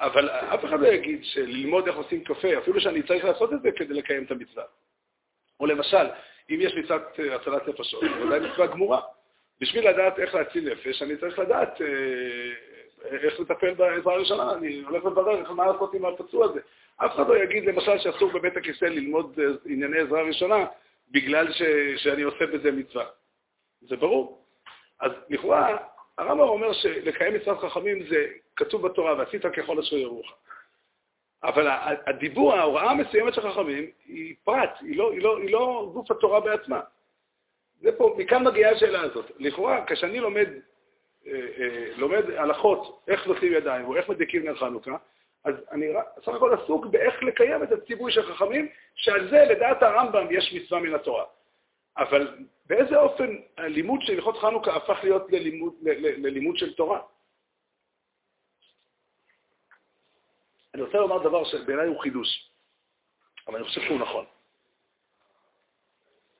אבל 0.00 0.30
אף 0.30 0.64
אחד 0.64 0.80
לא 0.80 0.86
יגיד 0.86 1.24
שללמוד 1.24 1.86
איך 1.86 1.96
עושים 1.96 2.24
קפה, 2.24 2.58
אפילו 2.58 2.80
שאני 2.80 3.02
צריך 3.02 3.24
לעשות 3.24 3.52
את 3.52 3.62
זה 3.62 3.72
כדי 3.72 3.94
לקיים 3.94 4.24
את 4.24 4.30
המצווה. 4.30 4.64
או 5.60 5.66
למשל, 5.66 6.06
אם 6.50 6.58
יש 6.60 6.74
מצוות 6.74 7.02
אה, 7.18 7.34
הצלת 7.34 7.68
נפשות, 7.68 8.00
זו 8.00 8.26
ודאי 8.26 8.40
מצווה 8.40 8.66
גמורה. 8.66 9.00
בשביל 9.60 9.88
לדעת 9.88 10.18
איך 10.18 10.34
להציל 10.34 10.72
נפש, 10.72 11.02
אני 11.02 11.16
צריך 11.16 11.38
לדעת 11.38 11.80
אה, 11.80 11.86
איך 13.04 13.40
לטפל 13.40 13.74
בעזרה 13.74 14.14
הראשונה, 14.14 14.52
אני 14.52 14.80
הולך 14.80 15.04
לברר 15.04 15.52
מה 15.52 15.66
לעשות 15.66 15.94
עם 15.94 16.04
הפצוע 16.04 16.44
הזה. 16.44 16.60
אף 16.96 17.14
אחד 17.14 17.28
לא 17.28 17.36
יגיד 17.36 17.64
למשל 17.64 17.98
שאסור 17.98 18.32
בבית 18.32 18.56
הכיסא 18.56 18.84
ללמוד 18.84 19.38
אה, 19.38 19.44
ענייני 19.66 19.98
עזרה 19.98 20.22
ראשונה 20.22 20.66
בגלל 21.10 21.52
ש, 21.52 21.62
שאני 21.96 22.22
עושה 22.22 22.46
בזה 22.46 22.72
מצווה. 22.72 23.04
זה 23.80 23.96
ברור. 23.96 24.44
אז 25.00 25.12
לכאורה, 25.30 25.76
הרמב"ם 26.18 26.48
אומר 26.48 26.72
שלקיים 26.72 27.34
מצוות 27.34 27.58
חכמים 27.58 28.06
זה 28.06 28.26
כתוב 28.56 28.86
בתורה, 28.86 29.14
ועשית 29.18 29.46
ככל 29.46 29.78
אשר 29.78 29.96
ירוך. 29.96 30.32
אבל 31.44 31.68
הדיבור, 32.06 32.54
ההוראה 32.54 32.90
המסוימת 32.90 33.34
של 33.34 33.50
חכמים 33.50 33.90
היא 34.06 34.34
פרט, 34.44 34.70
היא 34.80 34.98
לא, 34.98 35.12
היא, 35.12 35.22
לא, 35.22 35.38
היא 35.38 35.52
לא 35.52 35.90
גוף 35.92 36.10
התורה 36.10 36.40
בעצמה. 36.40 36.80
זה 37.84 37.92
פה, 37.98 38.14
מכאן 38.18 38.44
מגיעה 38.44 38.72
השאלה 38.72 39.00
הזאת. 39.00 39.32
לכאורה, 39.38 39.84
כשאני 39.86 40.20
לומד, 40.20 40.48
אה, 41.26 41.32
אה, 41.32 41.96
לומד 41.96 42.30
הלכות, 42.30 43.04
איך 43.08 43.26
נושאים 43.26 43.52
ידיים 43.52 43.84
או 43.84 43.96
איך 43.96 44.08
מדליקים 44.08 44.44
נר 44.44 44.56
חנוכה, 44.56 44.96
אז 45.44 45.54
אני 45.70 45.86
סך 46.20 46.28
הכל 46.28 46.54
עסוק 46.54 46.86
באיך 46.86 47.22
לקיים 47.22 47.62
את 47.62 47.72
הציווי 47.72 48.12
של 48.12 48.34
חכמים, 48.34 48.68
שעל 48.94 49.30
זה 49.30 49.44
לדעת 49.50 49.82
הרמב"ם 49.82 50.26
יש 50.30 50.54
מצווה 50.54 50.80
מן 50.80 50.94
התורה. 50.94 51.24
אבל 51.96 52.38
באיזה 52.66 52.96
אופן 52.96 53.36
הלימוד 53.56 54.00
של 54.02 54.12
הלכות 54.12 54.36
חנוכה 54.36 54.76
הפך 54.76 54.98
להיות 55.02 55.32
ללימוד, 55.32 55.74
ללימוד 56.18 56.56
של 56.56 56.74
תורה? 56.74 57.00
אני 60.74 60.82
רוצה 60.82 60.98
לומר 60.98 61.18
דבר 61.18 61.44
שבעיניי 61.44 61.86
הוא 61.86 62.00
חידוש, 62.00 62.50
אבל 63.46 63.56
אני 63.56 63.64
חושב 63.64 63.80
שהוא 63.80 64.00
נכון. 64.00 64.24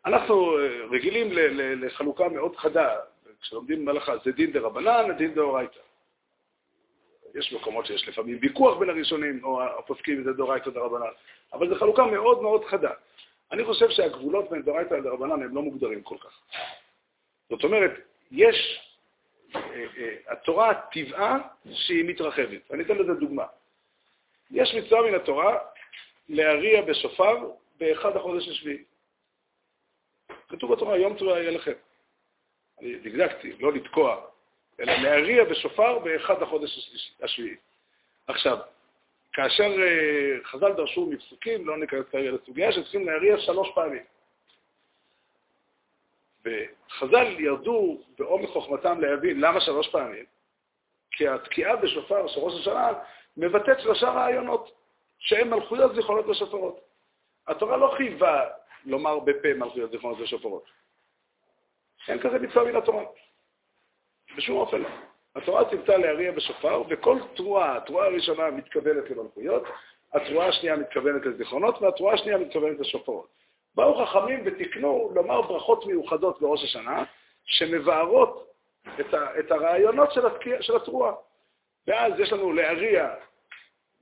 אנחנו 0.06 0.58
אה, 0.58 0.84
רגילים 0.90 1.28
לחלוקה 1.56 2.28
מאוד 2.28 2.56
חדה, 2.56 2.96
כשלומדים 3.40 3.84
מלאכה 3.84 4.12
זה 4.24 4.32
דין 4.32 4.52
דה 4.52 4.60
רבנן, 4.60 5.16
דין 5.16 5.34
דה 5.34 5.40
אורייתא. 5.40 5.78
יש 7.34 7.52
מקומות 7.52 7.86
שיש 7.86 8.08
לפעמים 8.08 8.38
ויכוח 8.42 8.78
בין 8.78 8.90
הראשונים, 8.90 9.44
או 9.44 9.62
הפוסקים 9.62 10.24
זה 10.24 10.32
דאורייתא 10.32 10.70
דרבנן, 10.70 11.12
אבל 11.52 11.68
זו 11.68 11.74
חלוקה 11.74 12.06
מאוד 12.06 12.42
מאוד 12.42 12.64
חדה. 12.64 12.90
אני 13.52 13.64
חושב 13.64 13.90
שהגבולות 13.90 14.50
בין 14.50 14.62
דאורייתא 14.62 14.94
לדרבנן 14.94 15.42
הם 15.42 15.54
לא 15.54 15.62
מוגדרים 15.62 16.02
כל 16.02 16.16
כך. 16.20 16.40
זאת 17.50 17.64
אומרת, 17.64 17.90
יש, 18.30 18.80
אה, 19.56 19.60
אה, 19.96 20.14
התורה 20.28 20.74
טבעה 20.92 21.38
שהיא 21.72 22.04
מתרחבת. 22.04 22.70
אני 22.70 22.82
אתן 22.82 22.96
לזה 22.96 23.14
דוגמה. 23.14 23.44
יש 24.50 24.74
מצווה 24.74 25.02
מן 25.02 25.14
התורה 25.14 25.58
להריע 26.28 26.82
בשופר 26.82 27.50
באחד 27.78 28.16
החודש 28.16 28.48
השביעי. 28.48 28.84
כתוב 30.48 30.74
בתורה, 30.74 30.96
יום 30.96 31.18
צבוע 31.18 31.38
יהיה 31.38 31.50
לכם. 31.50 31.72
אני 32.80 32.98
דקדקתי, 32.98 33.52
לא 33.60 33.72
לתקוע, 33.72 34.26
אלא 34.80 34.92
להריע 34.92 35.44
בשופר 35.44 35.98
באחד 35.98 36.42
החודש 36.42 36.90
השביעי. 37.22 37.56
עכשיו, 38.26 38.58
כאשר 39.32 39.72
uh, 39.74 40.44
חז"ל 40.46 40.72
דרשו 40.72 41.06
מפסוקים, 41.06 41.66
לא 41.66 41.78
ניכנס 41.78 42.04
כרגע 42.12 42.30
לסוגיה, 42.30 42.72
שצריכים 42.72 43.06
להריע 43.06 43.38
שלוש 43.38 43.68
פעמים. 43.74 44.02
וחז"ל 46.44 47.40
ירדו 47.40 48.00
בעומק 48.18 48.48
חוכמתם 48.48 49.00
להבין 49.00 49.40
למה 49.40 49.60
שלוש 49.60 49.88
פעמים, 49.88 50.24
כי 51.10 51.28
התקיעה 51.28 51.76
בשופר 51.76 52.26
של 52.26 52.40
ראש 52.40 52.60
השנה 52.60 52.92
מבטאת 53.36 53.80
שלושה 53.80 54.10
רעיונות, 54.10 54.70
שהם 55.18 55.50
מלכויות 55.50 55.94
זיכרונות 55.94 56.26
ושופרות. 56.26 56.80
התורה 57.46 57.76
לא 57.76 57.94
חייבה 57.96 58.44
לומר 58.84 59.18
בפה 59.18 59.54
מלכויות 59.54 59.90
זיכרונות 59.90 60.20
ושופרות. 60.20 60.64
אין 62.08 62.20
כזה 62.20 62.38
מצווה 62.38 62.64
מן 62.64 62.76
התורה. 62.76 63.04
בשום 64.36 64.56
אופן 64.56 64.80
לא. 64.80 64.88
התורה 65.36 65.70
ציוותה 65.70 65.96
להריע 65.96 66.32
בשופר, 66.32 66.82
וכל 66.88 67.18
תרועה, 67.36 67.76
התרועה 67.76 68.06
הראשונה 68.06 68.50
מתכוונת 68.50 69.10
למלכויות, 69.10 69.62
התרועה 70.12 70.48
השנייה 70.48 70.76
מתכוונת 70.76 71.26
לזיכרונות, 71.26 71.82
והתרועה 71.82 72.14
השנייה 72.14 72.38
מתכוונת 72.38 72.80
לשופרות. 72.80 73.28
באו 73.74 74.06
חכמים 74.06 74.42
ותיקנו 74.44 75.10
לומר 75.14 75.42
ברכות 75.42 75.86
מיוחדות 75.86 76.40
בראש 76.40 76.64
השנה, 76.64 77.04
שמבארות 77.44 78.52
את, 79.00 79.14
ה, 79.14 79.38
את 79.38 79.50
הרעיונות 79.50 80.12
של, 80.12 80.26
התקיע, 80.26 80.62
של 80.62 80.76
התרועה. 80.76 81.14
ואז 81.86 82.12
יש 82.18 82.32
לנו 82.32 82.52
להריע 82.52 83.14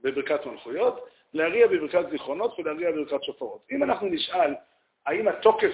בברכת 0.01 0.47
מלכויות, 0.47 1.09
להריע 1.35 1.67
בברכת 1.67 2.11
זיכרונות 2.11 2.59
ולהריע 2.59 2.91
בברכת 2.91 3.23
שופרות. 3.23 3.67
אם 3.71 3.83
אנחנו 3.83 4.07
נשאל 4.07 4.55
האם 5.07 5.29
התוקף 5.29 5.73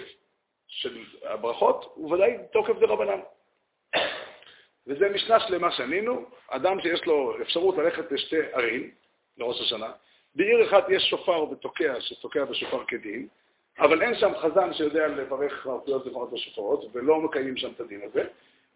של 0.67 0.99
הברכות 1.23 1.93
הוא 1.95 2.13
ודאי 2.13 2.37
תוקף 2.53 2.79
דרבנן. 2.79 3.21
וזה 4.87 5.09
משנה 5.09 5.41
שלמה 5.41 5.73
שנינו, 5.73 6.25
אדם 6.49 6.81
שיש 6.81 7.07
לו 7.07 7.43
אפשרות 7.43 7.77
ללכת 7.77 8.13
לשתי 8.13 8.37
ערים, 8.53 8.91
לראש 9.39 9.61
השנה, 9.61 9.93
בעיר 10.35 10.69
אחת 10.69 10.85
יש 10.89 11.03
שופר 11.03 11.51
ותוקע, 11.51 12.01
שתוקע 12.01 12.45
בשופר 12.45 12.85
כדין, 12.85 13.29
אבל 13.79 14.03
אין 14.03 14.15
שם 14.15 14.33
חזן 14.39 14.73
שיודע 14.73 15.07
לברך 15.07 15.67
מלכויות 15.67 16.05
זיכרונות 16.05 16.33
בשופרות, 16.33 16.85
ולא 16.93 17.21
מקיימים 17.21 17.57
שם 17.57 17.73
את 17.73 17.81
הדין 17.81 18.01
הזה. 18.03 18.25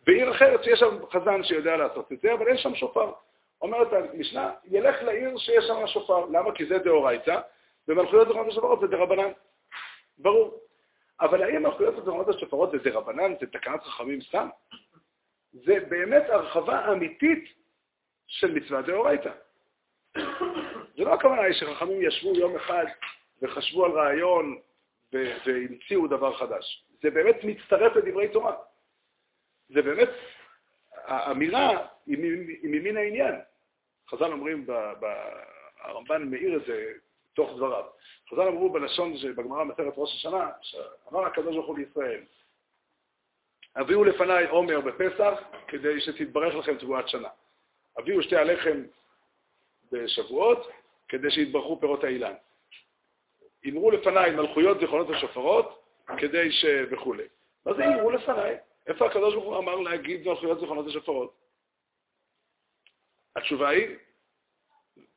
בעיר 0.06 0.30
אחרת 0.30 0.64
שיש 0.64 0.78
שם 0.78 0.98
חזן 1.12 1.44
שיודע 1.44 1.76
לעשות 1.76 2.12
את 2.12 2.20
זה, 2.20 2.32
אבל 2.32 2.48
אין 2.48 2.58
שם 2.58 2.74
שופר. 2.74 3.12
אומרת 3.62 3.88
המשנה, 3.92 4.50
ילך 4.64 5.02
לעיר 5.02 5.38
שיש 5.38 5.64
שם 5.64 5.86
שופר. 5.86 6.26
למה? 6.26 6.54
כי 6.54 6.66
זה 6.66 6.78
דאורייתא, 6.78 7.40
ומלכויות 7.88 8.26
זיכרונות 8.26 8.52
בשופרות 8.52 8.80
זה 8.80 8.86
דרבנן. 8.86 9.30
ברור. 10.22 10.60
אבל 11.20 11.42
האם 11.42 11.62
מלכויות 11.62 11.94
זיכרונות 11.94 12.28
השופרות 12.28 12.70
זה 12.70 12.78
דרבנן, 12.78 13.32
זה 13.40 13.46
תקנת 13.46 13.82
חכמים 13.82 14.20
סתם? 14.20 14.48
זה 15.52 15.74
באמת 15.88 16.22
הרחבה 16.28 16.92
אמיתית 16.92 17.44
של 18.26 18.54
מצווה 18.54 18.82
דאורייתא. 18.82 19.32
זה 20.96 21.04
לא 21.04 21.14
הכוונה 21.14 21.42
היא 21.42 21.54
שחכמים 21.54 22.02
ישבו 22.02 22.34
יום 22.34 22.56
אחד 22.56 22.84
וחשבו 23.42 23.84
על 23.84 23.90
רעיון 23.90 24.58
והמציאו 25.12 26.06
דבר 26.06 26.38
חדש. 26.38 26.84
זה 27.02 27.10
באמת 27.10 27.36
מצטרף 27.44 27.96
לדברי 27.96 28.28
תורה. 28.28 28.56
זה 29.68 29.82
באמת, 29.82 30.08
האמירה 30.94 31.86
היא 32.06 32.18
ממין 32.62 32.96
העניין. 32.96 33.34
חז"ל 34.08 34.32
אומרים, 34.32 34.66
הרמב"ן 35.80 36.30
מאיר 36.30 36.56
את 36.56 36.64
זה 36.66 36.92
תוך 37.34 37.50
דבריו. 37.56 37.84
חז"ל 38.30 38.48
אמרו 38.48 38.72
בלשון 38.72 39.16
שבגמרא 39.16 39.64
מסכת 39.64 39.92
ראש 39.96 40.14
השנה, 40.14 40.50
שאמר 40.62 41.26
הקדוש 41.26 41.54
ברוך 41.54 41.66
הוא 41.66 41.78
לישראל, 41.78 42.20
הביאו 43.76 44.04
לפניי 44.04 44.48
עומר 44.48 44.80
בפסח 44.80 45.40
כדי 45.68 46.00
שתתברך 46.00 46.54
לכם 46.54 46.78
תבואת 46.78 47.08
שנה. 47.08 47.28
הביאו 47.98 48.22
שתי 48.22 48.36
הלחם 48.36 48.82
בשבועות 49.92 50.68
כדי 51.08 51.30
שיתברכו 51.30 51.80
פירות 51.80 52.04
האילן. 52.04 52.34
אמרו 53.68 53.90
לפניי 53.90 54.30
מלכויות 54.30 54.80
זיכרונות 54.80 55.08
ושופרות 55.08 55.84
כדי 56.18 56.52
ש... 56.52 56.64
וכולי. 56.90 57.24
מה 57.66 57.74
זה 57.74 57.86
אמרו 57.86 58.10
לפניי? 58.10 58.56
איפה 58.86 59.06
הקדוש 59.06 59.34
ברוך 59.34 59.46
הוא 59.46 59.58
אמר 59.58 59.76
להגיד 59.76 60.28
מלכויות 60.28 60.60
זיכרונות 60.60 60.86
ושופרות? 60.86 61.34
התשובה 63.36 63.68
היא, 63.68 63.96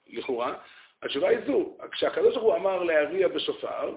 לכאורה, 0.08 0.58
התשובה 1.06 1.30
היא 1.30 1.39
זו, 1.48 1.78
כשהקדוש 1.91 2.36
ברוך 2.36 2.44
הוא 2.44 2.56
אמר 2.56 2.84
להריע 2.84 3.28
בשופר, 3.28 3.96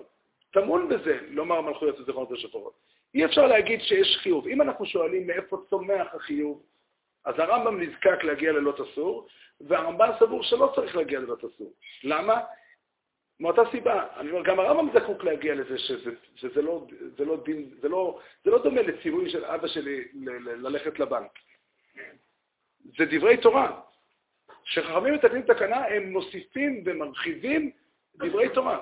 טמון 0.53 0.89
בזה 0.89 1.19
לומר 1.29 1.61
מלכויות 1.61 2.01
וזיכרונות 2.01 2.33
ושופרות. 2.33 2.73
אי 3.15 3.25
אפשר 3.25 3.47
להגיד 3.47 3.81
שיש 3.81 4.19
חיוב. 4.23 4.47
אם 4.47 4.63
אנחנו 4.63 4.87
שואלים 4.87 5.27
מאיפה 5.27 5.57
צומח 5.71 6.15
החיוב, 6.15 6.63
אז 7.25 7.35
הרמב"ם 7.39 7.81
נזקק 7.81 8.25
להגיע 8.25 8.53
ללא 8.53 8.73
תסור, 8.73 9.27
והרמב"ן 9.61 10.11
סבור 10.19 10.43
שלא 10.43 10.73
צריך 10.75 10.97
להגיע 10.97 11.19
ללא 11.19 11.37
תסור. 11.37 11.73
למה? 12.05 12.41
מאותה 13.41 13.63
סיבה. 13.71 14.07
אני 14.17 14.31
אומר, 14.31 14.43
גם 14.45 14.61
הרמב"ם 14.61 15.01
זקוק 15.01 15.25
להגיע 15.25 15.55
לזה 15.55 15.79
שזה, 15.79 16.11
שזה 16.35 16.63
לא, 16.63 16.87
זה 17.17 17.25
לא 17.25 17.37
דין, 17.45 17.71
זה 17.81 17.89
לא, 17.89 18.21
זה 18.45 18.51
לא 18.51 18.63
דומה 18.63 18.83
לציווי 18.83 19.31
של 19.31 19.45
אבא 19.45 19.69
שלי 19.69 20.05
ללכת 20.45 20.99
לבנק. 20.99 21.31
זה 22.99 23.05
דברי 23.05 23.37
תורה. 23.37 23.81
כשחכמים 24.69 25.15
מתקנים 25.15 25.43
תקנה, 25.43 25.87
הם 25.87 26.13
מוסיפים 26.13 26.83
ומרחיבים 26.87 27.71
דברי 28.15 28.49
תורה. 28.49 28.79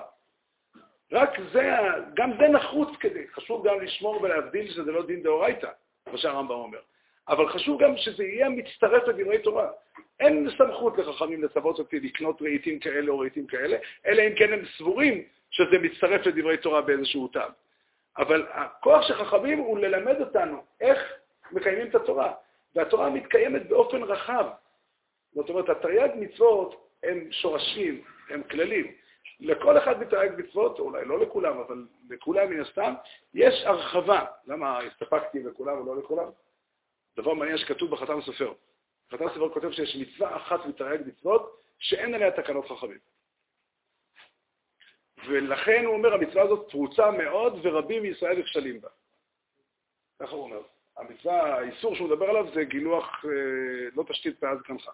רק 1.11 1.29
זה, 1.53 1.71
גם 2.13 2.31
זה 2.39 2.47
נחוץ 2.47 2.89
כדי, 2.99 3.27
חשוב 3.27 3.67
גם 3.67 3.81
לשמור 3.81 4.21
ולהבדיל 4.21 4.71
שזה 4.71 4.91
לא 4.91 5.05
דין 5.05 5.23
דאורייתא, 5.23 5.69
כמו 6.05 6.17
שהרמב"ם 6.17 6.55
אומר. 6.55 6.79
אבל 7.27 7.49
חשוב 7.49 7.83
גם 7.83 7.97
שזה 7.97 8.23
יהיה 8.23 8.49
מצטרף 8.49 9.07
לדברי 9.07 9.39
תורה. 9.39 9.69
אין 10.19 10.49
סמכות 10.57 10.97
לחכמים 10.97 11.43
לצוות 11.43 11.79
אותי 11.79 11.99
לקנות 11.99 12.41
רהיטים 12.41 12.79
כאלה 12.79 13.11
או 13.11 13.19
רהיטים 13.19 13.47
כאלה, 13.47 13.77
אלא 14.05 14.21
אם 14.21 14.35
כן 14.35 14.53
הם 14.53 14.65
סבורים 14.77 15.23
שזה 15.51 15.79
מצטרף 15.79 16.25
לדברי 16.25 16.57
תורה 16.57 16.81
באיזשהו 16.81 17.27
טעם. 17.27 17.51
אבל 18.17 18.47
הכוח 18.51 19.07
של 19.07 19.13
חכמים 19.13 19.57
הוא 19.57 19.79
ללמד 19.79 20.21
אותנו 20.21 20.63
איך 20.81 21.13
מקיימים 21.51 21.87
את 21.87 21.95
התורה, 21.95 22.33
והתורה 22.75 23.09
מתקיימת 23.09 23.69
באופן 23.69 24.03
רחב. 24.03 24.45
זאת 25.37 25.49
אומרת, 25.49 25.69
התרי"ג 25.69 26.09
מצוות 26.15 26.91
הם 27.03 27.31
שורשים, 27.31 28.03
הם 28.29 28.43
כללים. 28.43 28.93
לכל 29.39 29.77
אחד 29.77 29.99
מתרי"ג 29.99 30.31
מצוות, 30.37 30.79
אולי 30.79 31.05
לא 31.05 31.19
לכולם, 31.19 31.57
אבל 31.57 31.85
לכולם 32.09 32.49
מן 32.49 32.59
הסתם, 32.59 32.93
יש 33.33 33.63
הרחבה. 33.65 34.25
למה 34.47 34.79
הסתפקתי 34.79 35.43
לכולם 35.43 35.81
ולא 35.81 35.97
לכולם? 35.97 36.29
דבר 37.17 37.33
מעניין 37.33 37.57
שכתוב 37.57 37.91
בחתם 37.91 38.21
סופר. 38.21 38.53
חתם 39.11 39.29
סופר 39.29 39.53
כותב 39.53 39.71
שיש 39.71 39.95
מצווה 39.95 40.35
אחת 40.35 40.65
מתרי"ג 40.65 41.01
מצוות 41.05 41.61
שאין 41.79 42.13
עליה 42.13 42.31
תקנות 42.31 42.65
חכמים. 42.65 42.99
ולכן 45.27 45.85
הוא 45.85 45.93
אומר, 45.93 46.13
המצווה 46.13 46.43
הזאת 46.43 46.71
פרוצה 46.71 47.11
מאוד 47.11 47.59
ורבים 47.63 48.03
מישראל 48.03 48.39
נכשלים 48.39 48.81
בה. 48.81 48.89
ככה 50.19 50.31
הוא 50.31 50.43
אומר. 50.43 50.61
המצווה, 50.97 51.57
האיסור 51.57 51.95
שהוא 51.95 52.09
מדבר 52.09 52.29
עליו 52.29 52.53
זה 52.53 52.63
גילוח 52.63 53.25
אה, 53.25 53.89
לא 53.95 54.03
תשתית 54.03 54.39
פאז 54.39 54.61
כנך. 54.61 54.89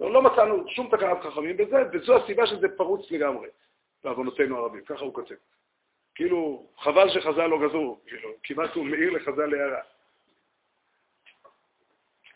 לא, 0.00 0.12
לא 0.12 0.22
מצאנו 0.22 0.68
שום 0.68 0.88
תקנת 0.90 1.22
חכמים 1.22 1.56
בזה, 1.56 1.76
וזו 1.92 2.16
הסיבה 2.16 2.46
שזה 2.46 2.68
פרוץ 2.76 3.10
לגמרי, 3.10 3.48
בעוונותינו 4.04 4.58
הרבים. 4.58 4.84
ככה 4.84 5.04
הוא 5.04 5.14
כותב. 5.14 5.34
כאילו, 6.14 6.66
חבל 6.78 7.08
שחז"ל 7.10 7.46
לא 7.46 7.68
גזרו, 7.68 8.00
כאילו, 8.06 8.28
כמעט 8.42 8.74
הוא 8.74 8.84
מעיר 8.84 9.10
לחז"ל 9.10 9.46
להערה. 9.46 9.80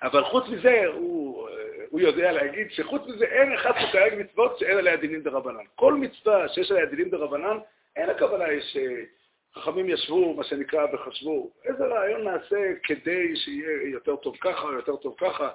אבל 0.03 0.25
חוץ 0.25 0.49
מזה, 0.49 0.87
הוא, 0.87 1.49
הוא 1.91 2.01
יודע 2.01 2.33
להגיד 2.33 2.71
שחוץ 2.71 3.03
מזה 3.07 3.25
אין 3.25 3.53
אחד 3.53 3.73
שתייג 3.89 4.15
מצוות 4.15 4.59
שאין 4.59 4.79
עליה 4.79 4.97
דינים 4.97 5.23
דרבנן. 5.23 5.65
כל 5.75 5.95
מצווה 5.95 6.49
שיש 6.49 6.71
עליה 6.71 6.87
דינים 6.87 7.11
דרבנן, 7.11 7.59
אין 7.97 8.11
הכוונה 8.11 8.45
שחכמים 8.61 9.89
ישבו, 9.89 10.35
מה 10.35 10.45
שנקרא, 10.45 10.87
וחשבו, 10.93 11.51
איזה 11.65 11.87
רעיון 11.87 12.25
נעשה 12.25 12.73
כדי 12.83 13.37
שיהיה 13.37 13.89
יותר 13.89 14.17
טוב 14.17 14.37
ככה 14.41 14.67
יותר 14.73 14.97
טוב 14.97 15.15
ככה. 15.19 15.51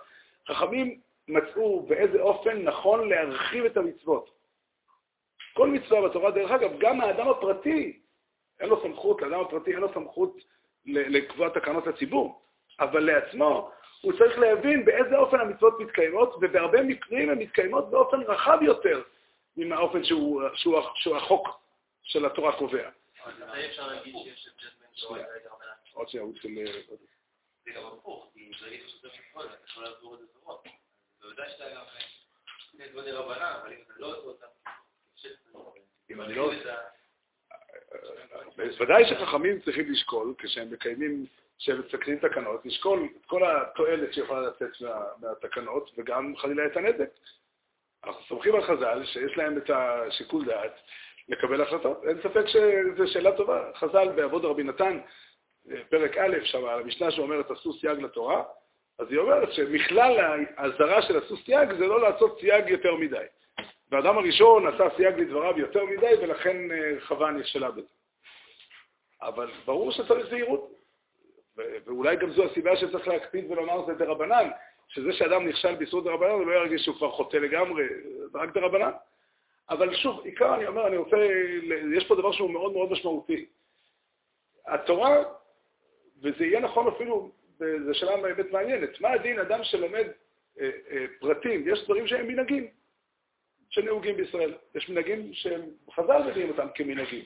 חכמים 0.48 1.00
מצאו 1.30 1.82
באיזה 1.82 2.22
אופן 2.22 2.62
נכון 2.62 3.10
להרחיב 3.10 3.65
את 3.65 3.78
המצוות. 3.78 4.30
כל 5.54 5.68
מצווה 5.68 6.10
בתורה, 6.10 6.32
דרך 6.32 6.52
אגב, 6.52 6.80
גם 6.80 7.02
האדם 7.02 7.30
הפרטי, 7.30 8.00
אין 8.60 8.70
לו 8.70 8.82
סמכות, 8.82 9.22
לאדם 9.22 9.39
הפרטי 9.39 9.72
אין 9.72 9.80
לו 9.80 9.94
סמכות 9.94 10.38
לקבוע 10.86 11.50
תקנות 11.50 11.88
לציבור, 11.88 12.42
אבל 12.80 13.04
לעצמו 13.04 13.72
הוא 14.02 14.13
צריך 14.18 14.39
להבין 14.39 14.86
באיזה 14.86 15.18
אופן 15.18 15.39
המצוות 15.39 15.80
מתקיימות, 15.80 16.36
ובהרבה 16.36 16.82
מקרים 16.82 17.30
הן 17.30 17.38
מתקיימות 17.38 17.89
באופן 17.89 18.22
רחב 18.22 18.58
יותר 18.62 19.02
מהאופן 19.58 20.04
שהוא, 20.04 20.42
שהוא, 20.54 20.82
שהוא 20.96 21.18
החוק 21.18 21.48
של 22.04 22.26
התורה 22.26 22.58
קובע. 22.58 22.89
עוד 25.94 26.10
שנייה, 26.10 26.24
הוא 26.24 26.34
התחיל... 26.36 26.68
זה 27.65 27.72
גם 27.72 27.86
הפוך, 27.86 28.32
כי 28.34 28.52
זה 28.62 28.68
יהיה 28.68 28.84
מצוות, 28.84 29.12
אתה 29.46 29.56
יכול 29.68 29.84
לעזור 29.84 30.15
את 30.15 30.20
הזרות. 30.20 30.29
שאתה 31.49 31.65
גם... 31.69 31.81
אבל 33.62 33.73
אם 33.73 33.77
אתה 33.85 33.93
לא 33.97 34.07
עושה 34.07 34.27
אותם... 34.27 34.47
אם 36.09 36.21
אני 36.21 36.35
לא... 36.35 36.51
ודאי 38.57 39.03
שחכמים 39.09 39.62
צריכים 39.62 39.91
לשקול, 39.91 40.33
כשהם 40.38 40.71
מקיימים, 40.71 41.25
כשהם 41.59 41.81
מסתכלים 41.85 42.19
תקנות, 42.19 42.65
לשקול 42.65 43.09
את 43.17 43.25
כל 43.25 43.41
התועלת 43.51 44.13
שיכולה 44.13 44.41
לצאת 44.41 44.81
מה, 44.81 45.03
מהתקנות, 45.21 45.91
וגם 45.97 46.35
חלילה 46.38 46.65
את 46.65 46.77
הנזק. 46.77 47.09
אנחנו 48.03 48.23
סומכים 48.23 48.55
על 48.55 48.63
חז"ל 48.63 49.05
שיש 49.05 49.38
להם 49.38 49.57
את 49.57 49.69
השיקול 49.69 50.45
דעת 50.45 50.75
לקבל 51.29 51.62
החלטות. 51.62 52.03
אין 52.03 52.17
ספק 52.21 52.45
שזו 52.47 53.07
שאלה 53.13 53.38
טובה. 53.38 53.71
חז"ל 53.75 54.12
באבות 54.15 54.45
דרבי 54.45 54.63
נתן, 54.63 54.99
פרק 55.89 56.17
א', 56.17 56.38
שם, 56.43 56.65
על 56.65 56.79
המשנה 56.79 57.12
שאומרת 57.12 57.51
עשו 57.51 57.73
סייג 57.73 57.99
לתורה, 57.99 58.43
אז 58.99 59.07
היא 59.09 59.19
אומרת 59.19 59.53
שמכלל 59.53 60.41
האזהרה 60.57 61.01
של 61.01 61.17
עשו 61.17 61.38
סייג 61.38 61.73
זה 61.73 61.88
לא 61.88 62.01
לעשות 62.01 62.39
סייג 62.39 62.69
יותר 62.69 62.95
מדי. 62.95 63.25
והאדם 63.91 64.17
הראשון 64.17 64.67
עשה 64.67 64.83
סייג 64.97 65.19
לדבריו 65.19 65.59
יותר 65.59 65.85
מדי, 65.85 66.13
ולכן 66.21 66.71
אה, 66.71 67.01
חווה 67.01 67.31
נכשלה 67.31 67.71
בזה. 67.71 67.88
אבל 69.21 69.51
ברור 69.65 69.91
שצריך 69.91 70.29
זהירות, 70.29 70.71
ואולי 71.57 72.15
גם 72.15 72.31
זו 72.31 72.43
הסיבה 72.43 72.75
שצריך 72.77 73.07
להקפיד 73.07 73.51
ולומר 73.51 73.85
זה 73.85 73.93
דרבנן, 73.93 74.49
שזה 74.88 75.13
שאדם 75.13 75.47
נכשל 75.47 75.75
ביסוד 75.75 76.03
דרבנן, 76.03 76.31
הוא 76.31 76.45
לא 76.45 76.53
ירגיש 76.53 76.81
שהוא 76.81 76.95
כבר 76.95 77.12
חוטא 77.12 77.38
לגמרי, 77.38 77.83
זה 78.31 78.39
רק 78.39 78.53
דרבנן. 78.53 78.91
אבל 79.69 79.95
שוב, 79.95 80.21
עיקר 80.25 80.55
אני 80.55 80.67
אומר, 80.67 80.88
אני 80.88 80.97
רוצה, 80.97 81.17
יש 81.97 82.07
פה 82.07 82.15
דבר 82.15 82.31
שהוא 82.31 82.49
מאוד 82.49 82.73
מאוד 82.73 82.91
משמעותי. 82.91 83.45
התורה, 84.67 85.23
וזה 86.21 86.45
יהיה 86.45 86.59
נכון 86.59 86.88
אפילו, 86.88 87.31
זו 87.60 87.93
שאלה 87.93 88.17
באמת 88.17 88.52
מעניינת, 88.52 89.02
מה 89.02 89.10
הדין 89.12 89.39
אדם 89.39 89.63
שלומד 89.63 90.08
אה, 90.60 90.69
אה, 90.91 91.06
פרטים, 91.19 91.67
יש 91.67 91.84
דברים 91.84 92.08
שהם 92.08 92.28
מנהגים. 92.28 92.67
שנהוגים 93.69 94.17
בישראל. 94.17 94.54
יש 94.76 94.89
מנהגים 94.89 95.34
שהם, 95.34 95.62
חז"ל 95.91 96.24
מביאים 96.30 96.50
אותם 96.50 96.67
כמנהגים. 96.76 97.26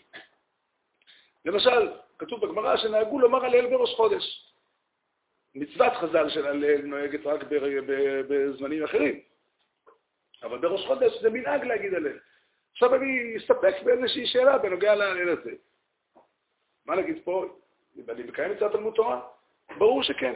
למשל, 1.45 1.91
כתוב 2.17 2.45
בגמרא 2.45 2.77
שנהגו 2.77 3.19
לומר 3.19 3.45
הלל 3.45 3.69
בראש 3.69 3.95
חודש. 3.95 4.53
מצוות 5.55 5.93
חז"ל 5.93 6.29
של 6.29 6.47
הלל 6.47 6.81
נוהגת 6.81 7.25
רק 7.25 7.41
בזמנים 8.27 8.83
אחרים. 8.83 9.19
אבל 10.43 10.57
בראש 10.57 10.85
חודש 10.87 11.21
זה 11.21 11.29
מנהג 11.29 11.63
להגיד 11.63 11.93
הלל. 11.93 12.19
עכשיו 12.71 12.95
אני 12.95 13.37
אסתפק 13.37 13.75
באיזושהי 13.83 14.27
שאלה 14.27 14.57
בנוגע 14.57 14.95
להלל 14.95 15.29
הזה. 15.29 15.51
מה 16.85 16.95
נגיד 16.95 17.17
פה? 17.23 17.45
אני 18.09 18.23
מקיים 18.23 18.51
את 18.51 18.59
זה 18.59 18.69
תלמוד 18.69 18.93
תורה? 18.93 19.21
ברור 19.77 20.03
שכן. 20.03 20.33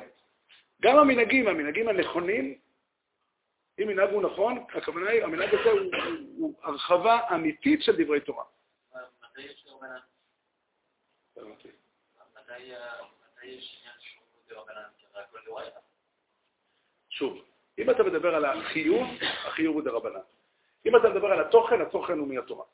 גם 0.82 0.98
המנהגים, 0.98 1.48
המנהגים 1.48 1.88
הנכונים, 1.88 2.60
אם 3.80 3.88
מנהג 3.88 4.10
הוא 4.10 4.22
נכון, 4.22 4.66
הכוונה 4.74 5.10
היא, 5.10 5.24
המנהג 5.24 5.56
הזה 5.56 5.70
הוא, 5.70 5.80
הוא, 5.80 6.28
הוא 6.38 6.54
הרחבה 6.64 7.20
אמיתית 7.36 7.82
של 7.84 8.04
דברי 8.04 8.22
תורה. 8.22 8.44
דאורייתא. 15.46 15.80
שוב, 17.10 17.46
אם 17.78 17.90
אתה 17.90 18.04
מדבר 18.04 18.36
על 18.36 18.46
החיוב, 18.46 19.08
החיוב 19.48 19.76
הוא 19.76 19.84
דרבנן. 19.84 20.20
אם 20.86 20.96
אתה 20.96 21.10
מדבר 21.10 21.28
על 21.28 21.42
התוכן, 21.42 21.82
התוכן 21.82 22.18
הוא 22.18 22.28
מהתורה. 22.28 22.66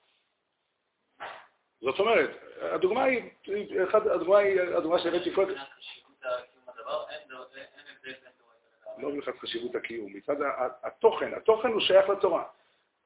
זאת 1.82 2.00
אומרת, 2.00 2.30
הדוגמה 2.62 3.04
היא, 3.04 3.32
הדוגמה 4.14 4.38
היא, 4.38 4.62
הדוגמה 4.62 5.00
שהבאתי 5.00 5.34
קודם. 5.36 5.56
לא 8.98 9.10
מבחינת 9.10 9.40
חשיבות 9.40 9.76
הקיום, 9.76 10.14
מצד 10.14 10.36
התוכן, 10.84 11.34
התוכן 11.34 11.68
הוא 11.68 11.82
שייך 11.82 12.10
לתורה. 12.10 12.44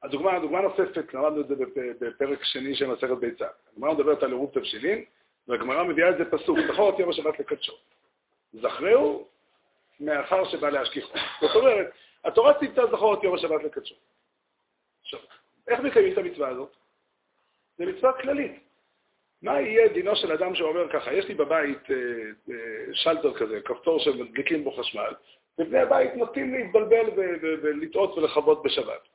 הדוגמה, 0.03 0.39
דוגמה 0.39 0.61
נוספת, 0.61 1.13
למדנו 1.13 1.41
את 1.41 1.47
זה 1.47 1.55
בפרק 1.99 2.43
שני 2.43 2.75
של 2.75 2.87
מסכת 2.87 3.17
ביצה. 3.19 3.47
הגמרא 3.73 3.93
מדברת 3.93 4.23
על 4.23 4.29
עירוב 4.29 4.51
תבשילין, 4.53 5.05
והגמרא 5.47 5.83
מביאה 5.83 6.09
את 6.09 6.17
זה 6.17 6.31
פסוק, 6.31 6.57
זכור 6.73 6.89
את 6.89 6.99
יום 6.99 7.09
השבת 7.09 7.39
לקדשו. 7.39 7.73
זכרהו 8.53 9.27
מאחר 9.99 10.45
שבא 10.49 10.69
להשכיחו. 10.69 11.17
זאת 11.41 11.55
אומרת, 11.55 11.87
התורה 12.23 12.59
ציוותה 12.59 12.81
זכור 12.85 13.13
את 13.13 13.23
יום 13.23 13.35
השבת 13.35 13.63
לקדשו. 13.63 13.95
עכשיו, 15.01 15.19
איך 15.67 15.79
מקיימים 15.79 16.13
את 16.13 16.17
המצווה 16.17 16.49
הזאת? 16.49 16.75
זו 17.77 17.83
מצווה 17.85 18.21
כללית. 18.21 18.66
מה 19.41 19.61
יהיה 19.61 19.87
דינו 19.87 20.15
של 20.15 20.31
אדם 20.31 20.55
שאומר 20.55 20.89
ככה, 20.89 21.13
יש 21.13 21.25
לי 21.25 21.33
בבית 21.33 21.91
אה, 21.91 21.95
אה, 22.49 22.93
שלטר 22.93 23.33
כזה, 23.33 23.61
כפתור 23.61 23.99
שמדליקים 23.99 24.63
בו 24.63 24.71
חשמל, 24.71 25.13
ובני 25.59 25.79
הבית 25.79 26.15
נוטים 26.15 26.53
להתבלבל 26.53 27.09
ולטעות 27.61 28.17
ולכבות 28.17 28.63
בשבת. 28.63 29.07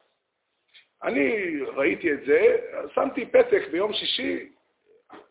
אני 1.02 1.56
ראיתי 1.60 2.12
את 2.12 2.24
זה, 2.26 2.56
שמתי 2.94 3.26
פתק 3.26 3.62
ביום 3.70 3.92
שישי, 3.92 4.52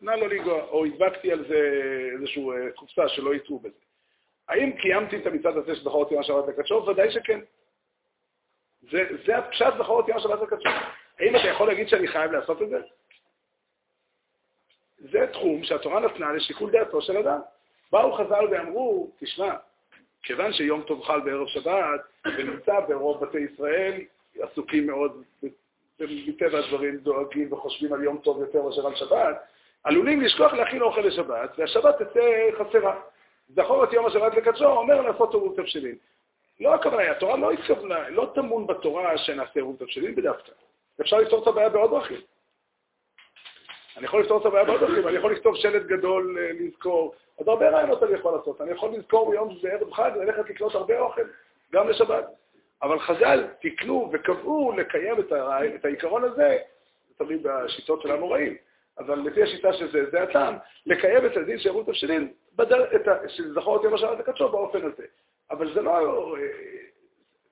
נא 0.02 0.12
לא 0.12 0.30
לגוע, 0.30 0.64
או 0.64 0.86
הדבקתי 0.86 1.32
על 1.32 1.48
זה 1.48 1.82
איזושהי 2.14 2.44
אה, 2.50 2.72
קופסה 2.72 3.10
שלא 3.10 3.36
יטעו 3.36 3.60
בזה. 3.60 3.80
האם 4.50 4.72
קיימתי 4.72 5.18
את 5.18 5.26
המצעד 5.28 5.58
הזה 5.58 5.76
של 5.76 5.84
זכור 5.84 6.04
אותי 6.04 6.16
מה 6.16 6.24
שבת 6.24 6.48
לקדשו? 6.48 6.86
ודאי 6.88 7.12
שכן. 7.12 7.40
זה, 8.92 9.04
זה 9.26 9.38
הפשט 9.38 9.74
זכור 9.78 9.98
אותי 9.98 10.12
מה 10.12 10.20
שבת 10.20 10.42
לקדשו. 10.42 10.70
האם 11.20 11.36
אתה 11.36 11.48
יכול 11.48 11.68
להגיד 11.68 11.88
שאני 11.88 12.08
חייב 12.08 12.32
לעשות 12.32 12.62
את 12.62 12.70
זה? 12.70 12.78
זה 15.02 15.28
תחום 15.34 15.64
שהתורה 15.64 16.00
נתנה 16.00 16.34
לשיקול 16.34 16.72
דעתו 16.72 17.02
של 17.02 17.18
אדם. 17.18 17.40
באו 17.92 18.14
חז"ל 18.14 18.48
ואמרו, 18.52 19.10
תשמע, 19.20 19.54
כיוון 20.24 20.54
שיום 20.54 20.82
טוב 20.82 21.04
חל 21.04 21.20
בערב 21.22 21.48
שבת, 21.48 22.02
ונמצא 22.26 22.80
ברוב 22.80 23.26
בתי 23.26 23.40
ישראל, 23.40 24.02
עסוקים 24.40 24.88
מאוד, 24.88 25.24
מטבע 26.00 26.60
הדברים 26.60 26.98
דואגים 26.98 27.54
וחושבים 27.54 27.94
על 27.94 28.04
יום 28.04 28.18
טוב 28.18 28.42
יותר 28.42 28.64
מאשר 28.64 28.88
על 28.88 28.96
שבת, 28.96 29.36
עלולים 29.84 30.22
לשכוח 30.22 30.54
להכין 30.54 30.82
אוכל 30.82 31.02
לשבת, 31.02 31.50
והשבת 31.58 32.02
תצא 32.02 32.50
חסרה. 32.60 33.02
זכור 33.50 33.84
את 33.84 33.94
יום 33.94 34.06
השבת 34.06 34.36
לקדשו, 34.36 34.66
אומר 34.66 35.02
לעשות 35.02 35.34
עירוב 35.34 35.56
תבשילין. 35.56 35.96
לא 36.60 36.74
הכוונה, 36.74 37.12
התורה 37.12 37.38
לא 37.38 37.52
התכוונה, 37.52 38.10
לא 38.10 38.32
טמון 38.36 38.68
בתורה 38.68 39.18
שנעשה 39.18 39.52
עירוב 39.56 39.76
תבשילין 39.80 40.16
בדווקא. 40.16 40.52
אפשר 41.02 41.18
לפתור 41.18 41.44
את 41.44 41.48
הבעיה 41.48 41.70
בעוד 41.70 41.92
דרכים. 41.92 42.22
אני 43.98 44.06
יכול 44.06 44.22
לפתור 44.22 44.42
את 44.42 44.46
הבעיה 44.46 44.66
בעוד 44.66 44.80
דרכים, 44.80 45.08
אני 45.08 45.18
יכול 45.18 45.32
לכתוב 45.32 45.56
שלט 45.56 45.86
גדול 45.86 46.38
אה, 46.40 46.52
לזכור, 46.60 47.16
עוד 47.36 47.50
הרבה 47.50 47.70
רעיונות 47.70 48.04
אני 48.04 48.14
יכול 48.14 48.36
לעשות. 48.36 48.62
אני 48.62 48.72
יכול 48.72 48.90
לזכור 48.90 49.32
ביום 49.32 49.58
בערב 49.62 49.94
חג 49.94 50.12
ללכת 50.16 50.50
לקנות 50.50 50.76
הרבה 50.76 51.00
אוכל, 51.00 51.22
גם 51.74 51.90
לשבת. 51.90 52.26
אבל 52.82 53.00
חז"ל 53.00 53.48
תיקנו 53.62 54.10
וקבעו 54.14 54.72
לקיים 54.78 55.20
את, 55.20 55.32
הרע... 55.32 55.66
את 55.66 55.86
העיקרון 55.86 56.24
הזה, 56.24 56.58
זה 57.08 57.26
תמיד 57.26 57.44
בשיטות 57.44 58.02
של 58.02 58.12
המוראים, 58.12 58.56
אבל 59.00 59.20
לפי 59.20 59.44
השיטה 59.44 59.74
שזה, 59.74 60.10
זה 60.12 60.24
הטעם, 60.24 60.56
לקיים 60.86 61.26
את 61.26 61.38
הדין 61.38 61.60
שירות 61.60 61.86
תבשילין, 61.86 62.34
שזכור 63.28 63.78
את 63.78 63.84
יום 63.84 63.94
השבת 63.94 64.20
הקדשו 64.20 64.50
באופן 64.50 64.80
הזה. 64.86 65.04
אבל 65.52 65.74
זה 65.74 65.82
לא, 65.82 66.36
אה, 66.38 66.42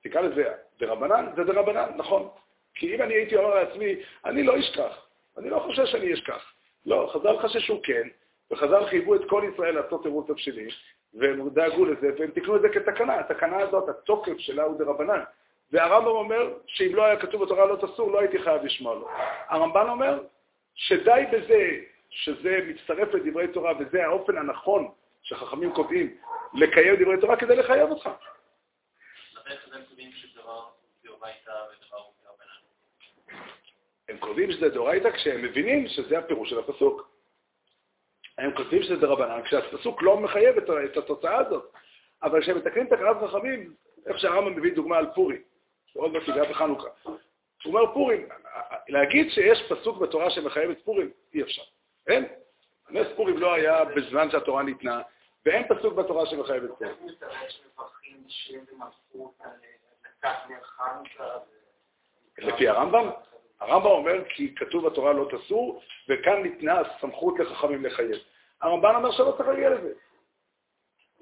תקרא 0.02 0.20
לזה 0.20 0.44
דרבנן, 0.80 1.26
זה 1.36 1.44
דרבנן, 1.44 1.88
נכון. 1.96 2.28
כי 2.74 2.94
אם 2.94 3.02
אני 3.02 3.14
הייתי 3.14 3.36
אומר 3.36 3.54
לעצמי, 3.54 3.96
אני 4.24 4.42
לא 4.42 4.58
אשכח, 4.58 5.06
אני 5.40 5.50
לא 5.50 5.58
חושב 5.58 5.86
שאני 5.86 6.14
אשכח. 6.14 6.52
לא, 6.86 7.10
חז"ל 7.12 7.38
חששו 7.38 7.80
כן, 7.82 8.08
וחז"ל 8.50 8.86
חייבו 8.86 9.14
את 9.14 9.20
כל 9.28 9.44
ישראל 9.52 9.74
לעשות 9.74 10.04
עירוב 10.04 10.26
תבשילים, 10.28 10.68
והם 11.14 11.48
דאגו 11.48 11.84
לזה, 11.84 12.10
והם 12.18 12.30
תיקנו 12.30 12.56
את 12.56 12.62
זה 12.62 12.68
כתקנה. 12.68 13.18
התקנה 13.18 13.58
הזאת, 13.58 13.88
התוקף 13.88 14.38
שלה 14.38 14.62
הוא 14.62 14.78
דרבנן. 14.78 15.20
והרמב"ם 15.72 16.10
אומר 16.10 16.54
שאם 16.66 16.94
לא 16.94 17.04
היה 17.04 17.20
כתוב 17.20 17.44
בתורה 17.44 17.66
לא 17.66 17.76
תסור, 17.76 18.10
לא 18.10 18.20
הייתי 18.20 18.38
חייב 18.38 18.64
לשמוע 18.64 18.94
לו. 18.94 19.08
הרמב"ן 19.48 19.88
אומר 19.88 20.22
שדי 20.74 21.24
בזה 21.32 21.70
שזה 22.10 22.58
מצטרף 22.66 23.14
לדברי 23.14 23.48
תורה, 23.48 23.72
וזה 23.78 24.04
האופן 24.04 24.38
הנכון 24.38 24.90
שחכמים 25.22 25.72
קובעים 25.72 26.16
לקיים 26.54 26.94
דברי 26.94 27.20
תורה 27.20 27.36
כדי 27.36 27.56
לחייב 27.56 27.90
אותך. 27.90 28.10
הם 34.10 34.18
כותבים 34.18 34.52
שזה 34.52 34.68
דאורייתא 34.68 35.10
כשהם 35.10 35.42
מבינים 35.42 35.88
שזה 35.88 36.18
הפירוש 36.18 36.50
של 36.50 36.58
הפסוק. 36.58 37.10
הם 38.38 38.56
כותבים 38.56 38.82
שזה 38.82 38.96
דרבנן 38.96 39.42
כשהפסוק 39.42 40.02
לא 40.02 40.16
מחייב 40.16 40.56
את 40.56 40.70
את 40.84 40.96
התוצאה 40.96 41.38
הזאת. 41.38 41.72
אבל 42.22 42.42
כשהם 42.42 42.56
מתקנים 42.56 42.86
תקנת 42.86 43.16
חכמים, 43.30 43.74
איך 44.06 44.18
שהרמב"ם 44.18 44.56
מביא 44.56 44.74
דוגמה 44.74 44.98
על 44.98 45.06
פורים, 45.14 45.42
שעוד 45.86 46.12
מעט 46.12 46.22
יגע 46.28 46.50
בחנוכה. 46.50 46.88
הוא 47.04 47.18
אומר 47.64 47.92
פורים, 47.92 48.28
להגיד 48.88 49.30
שיש 49.30 49.72
פסוק 49.72 49.98
בתורה 49.98 50.30
שמחייב 50.30 50.70
את 50.70 50.84
פורים, 50.84 51.10
אי 51.34 51.42
אפשר. 51.42 51.62
אין. 52.06 52.24
נס 52.90 53.06
פורים 53.16 53.38
לא 53.38 53.54
היה 53.54 53.84
בזמן 53.84 54.30
שהתורה 54.30 54.62
ניתנה, 54.62 55.02
ואין 55.46 55.68
פסוק 55.68 55.94
בתורה 55.94 56.26
שמחייב 56.26 56.64
את 56.64 56.70
פורים. 56.78 57.14
לפי 62.38 62.68
הרמב"ם? 62.68 63.10
הרמב"ם 63.60 63.86
אומר 63.86 64.24
כי 64.28 64.54
כתוב 64.54 64.86
בתורה 64.86 65.12
לא 65.12 65.28
תסור, 65.30 65.82
וכאן 66.08 66.42
ניתנה 66.42 66.80
הסמכות 66.80 67.38
לחכמים 67.38 67.84
לחייב. 67.84 68.18
הרמב"ן 68.62 68.94
אומר 68.94 69.10
שלא 69.10 69.34
צריך 69.36 69.48
להגיע 69.48 69.70
לזה. 69.70 69.92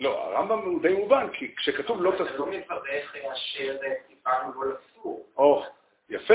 לא, 0.00 0.24
הרמב"ם 0.24 0.58
הוא 0.58 0.82
די 0.82 0.94
מובן, 0.94 1.26
כי 1.32 1.54
כשכתוב 1.54 2.02
לא 2.02 2.10
זה 2.18 2.24
תסור... 2.24 2.46
לא 2.46 2.52
מברך 2.58 3.16
אשר 3.32 3.76
טיפלנו 4.08 4.62
לא 4.62 4.72
לסור. 4.72 5.26
או, 5.36 5.62
יפה. 6.10 6.34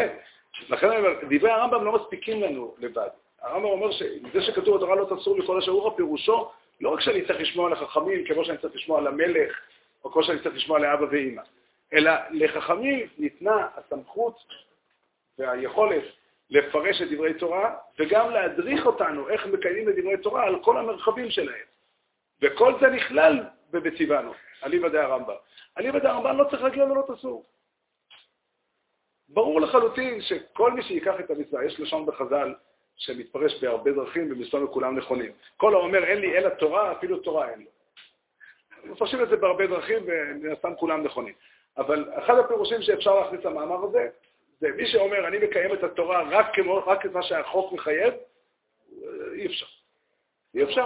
לכן 0.69 0.87
דברי 1.29 1.51
הרמב"ם 1.51 1.85
לא 1.85 1.91
מספיקים 1.91 2.43
לנו 2.43 2.75
לבד. 2.77 3.09
הרמב"ם 3.41 3.65
אומר 3.65 3.91
שזה 3.91 4.41
שכתוב 4.41 4.77
בתורה 4.77 4.95
לא 4.95 5.15
תסור 5.15 5.39
לכל 5.39 5.57
השעורה, 5.57 5.95
פירושו 5.95 6.51
לא 6.81 6.89
רק 6.89 6.99
שאני 6.99 7.25
צריך 7.25 7.39
לשמוע 7.39 7.69
לחכמים 7.69 8.25
כמו 8.25 8.45
שאני 8.45 8.57
צריך 8.57 8.75
לשמוע 8.75 9.01
למלך, 9.01 9.59
או 10.03 10.11
כמו 10.11 10.23
שאני 10.23 10.39
צריך 10.39 10.55
לשמוע 10.55 10.79
לאבא 10.79 11.05
ואימא, 11.11 11.41
אלא 11.93 12.11
לחכמים 12.31 13.07
ניתנה 13.17 13.67
הסמכות 13.75 14.37
והיכולת 15.37 16.03
לפרש 16.49 17.01
את 17.01 17.11
דברי 17.11 17.33
תורה, 17.33 17.75
וגם 17.99 18.29
להדריך 18.31 18.85
אותנו 18.85 19.29
איך 19.29 19.45
מקיימים 19.45 19.89
את 19.89 19.95
דברי 19.95 20.17
תורה 20.17 20.43
על 20.43 20.63
כל 20.63 20.77
המרחבים 20.77 21.29
שלהם. 21.29 21.65
וכל 22.41 22.73
זה 22.81 22.87
נכלל 22.87 23.43
בבציוונו, 23.71 24.33
אליבא 24.63 24.89
דה 24.89 25.03
הרמב"ם. 25.03 25.33
אליבא 25.77 25.99
דה 25.99 26.11
הרמב"ם 26.11 26.37
לא 26.37 26.43
צריך 26.49 26.63
להגיע 26.63 26.85
ללא 26.85 27.03
תסור. 27.07 27.45
ברור 29.29 29.61
לחלוטין 29.61 30.21
שכל 30.21 30.71
מי 30.71 30.83
שיקח 30.83 31.19
את 31.19 31.31
המצווה, 31.31 31.65
יש 31.65 31.79
לשון 31.79 32.05
בחז"ל 32.05 32.55
שמתפרש 32.97 33.63
בהרבה 33.63 33.91
דרכים 33.91 34.31
ומסתובב 34.31 34.67
כולם 34.67 34.97
נכונים. 34.97 35.31
כל 35.57 35.73
האומר 35.73 36.03
אין 36.03 36.19
לי 36.19 36.37
אלא 36.37 36.49
תורה, 36.49 36.91
אפילו 36.91 37.19
תורה 37.19 37.49
אין 37.49 37.59
לו. 37.59 37.71
מפרשים 38.91 39.23
את 39.23 39.29
זה 39.29 39.35
בהרבה 39.35 39.67
דרכים 39.67 40.03
ומן 40.05 40.51
הסתם 40.51 40.75
כולם 40.75 41.03
נכונים. 41.03 41.33
אבל 41.77 42.09
אחד 42.13 42.37
הפירושים 42.37 42.81
שאפשר 42.81 43.19
להכניס 43.19 43.45
למאמר 43.45 43.83
הזה, 43.83 44.09
זה 44.63 44.71
מי 44.71 44.87
שאומר 44.87 45.27
אני 45.27 45.37
מקיים 45.37 45.73
את 45.73 45.83
התורה 45.83 46.23
רק, 46.29 46.55
כמו, 46.55 46.75
רק 46.85 47.05
את 47.05 47.11
מה 47.11 47.23
שהחוק 47.23 47.73
מחייב, 47.73 48.13
אי 49.33 49.45
אפשר. 49.45 49.65
אי 50.55 50.63
אפשר. 50.63 50.85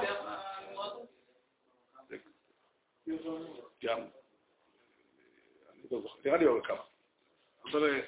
גם, 3.84 4.00
אני 5.74 5.84
לא 5.92 6.02
זוכר, 6.02 6.20
נראה 6.26 6.38
לי 6.38 6.46
עוד 6.46 6.66
כמה. 6.66 6.82
אבל 7.72 7.90
אה, 7.90 8.00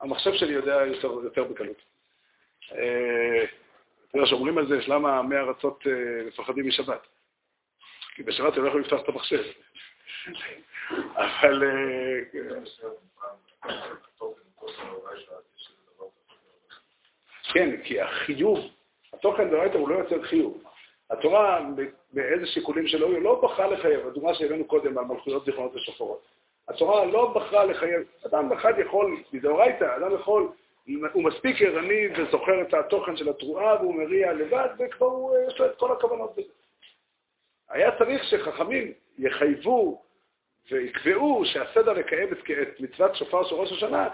המחשב 0.00 0.32
שלי 0.34 0.52
יודע 0.52 0.82
יותר, 1.22 1.44
בקלות. 1.44 1.82
אה, 2.72 3.44
אתה 4.08 4.18
יודע 4.18 4.26
שאומרים 4.26 4.58
על 4.58 4.68
זה, 4.68 4.78
למה 4.86 5.18
עמי 5.18 5.36
ארצות 5.36 5.84
אה, 5.86 6.24
מפחדים 6.26 6.68
משבת. 6.68 7.06
כי 8.14 8.22
בשבת 8.22 8.56
הם 8.56 8.62
לא 8.62 8.68
יכולים 8.68 8.84
לפתוח 8.84 9.02
את 9.02 9.08
המחשב. 9.08 9.42
אבל... 11.16 11.62
כן, 17.52 17.82
כי 17.84 18.00
החיוב, 18.00 18.58
התוכן 19.12 19.50
דאורייתא 19.50 19.76
הוא 19.76 19.88
לא 19.88 19.94
יוצר 19.94 20.22
חיוב. 20.22 20.62
התורה, 21.10 21.60
באיזה 22.12 22.46
שיקולים 22.46 22.86
שלא 22.86 23.06
היו, 23.06 23.20
לא 23.20 23.40
בחרה 23.42 23.66
לחייב, 23.66 24.06
הדוגמה 24.06 24.34
שהבאנו 24.34 24.64
קודם 24.64 24.98
על 24.98 25.04
מלכויות 25.04 25.44
זיכרונות 25.44 25.74
ושופרות. 25.74 26.22
התורה 26.68 27.04
לא 27.04 27.32
בחרה 27.34 27.64
לחייב, 27.64 28.02
אדם 28.26 28.52
אחד 28.52 28.72
יכול, 28.78 29.22
מדאורייתא, 29.32 29.96
אדם 29.96 30.14
יכול, 30.14 30.48
הוא 31.12 31.24
מספיק 31.24 31.62
ערני 31.62 32.08
וזוכר 32.16 32.62
את 32.62 32.74
התוכן 32.74 33.16
של 33.16 33.28
התרועה 33.28 33.76
והוא 33.80 33.94
מריע 33.94 34.32
לבד, 34.32 34.68
וכבר 34.78 35.06
הוא, 35.06 35.36
יש 35.48 35.58
לו 35.60 35.66
את 35.66 35.76
כל 35.76 35.92
הכוונות 35.92 36.32
בזה. 36.32 36.52
היה 37.68 37.98
צריך 37.98 38.24
שחכמים 38.24 38.92
יחייבו 39.18 40.02
ויקבעו 40.70 41.42
שהסדר 41.44 41.92
לקיים 41.92 42.28
את 42.32 42.80
מצוות 42.80 43.16
שופר 43.16 43.44
של 43.44 43.54
ראש 43.54 43.72
השנה 43.72 44.08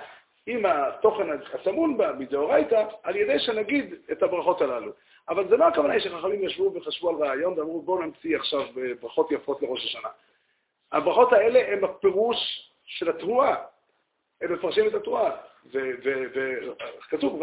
עם 0.47 0.67
התוכן 0.67 1.31
הטמון 1.55 1.97
בה 1.97 2.13
מדאורייתא, 2.13 2.85
על 3.03 3.17
ידי 3.17 3.39
שנגיד 3.39 3.95
את 4.13 4.23
הברכות 4.23 4.61
הללו. 4.61 4.93
אבל 5.29 5.49
זה 5.49 5.57
לא 5.57 5.65
הכוונה 5.65 6.01
שחכמים 6.01 6.45
ישבו 6.45 6.75
וחשבו 6.75 7.09
על 7.11 7.17
רעיון 7.17 7.59
ואמרו 7.59 7.83
בואו 7.83 8.03
נמציא 8.03 8.37
עכשיו 8.37 8.61
ברכות 9.01 9.33
יפות 9.33 9.63
לראש 9.63 9.85
השנה. 9.85 10.09
הברכות 10.93 11.33
האלה 11.33 11.73
הן 11.73 11.85
הפירוש 11.85 12.71
של 12.85 13.11
התרועה. 13.11 13.57
הם 14.41 14.53
מפרשים 14.53 14.87
את 14.89 14.95
התרועה. 14.95 15.31
וכתוב, 16.99 17.43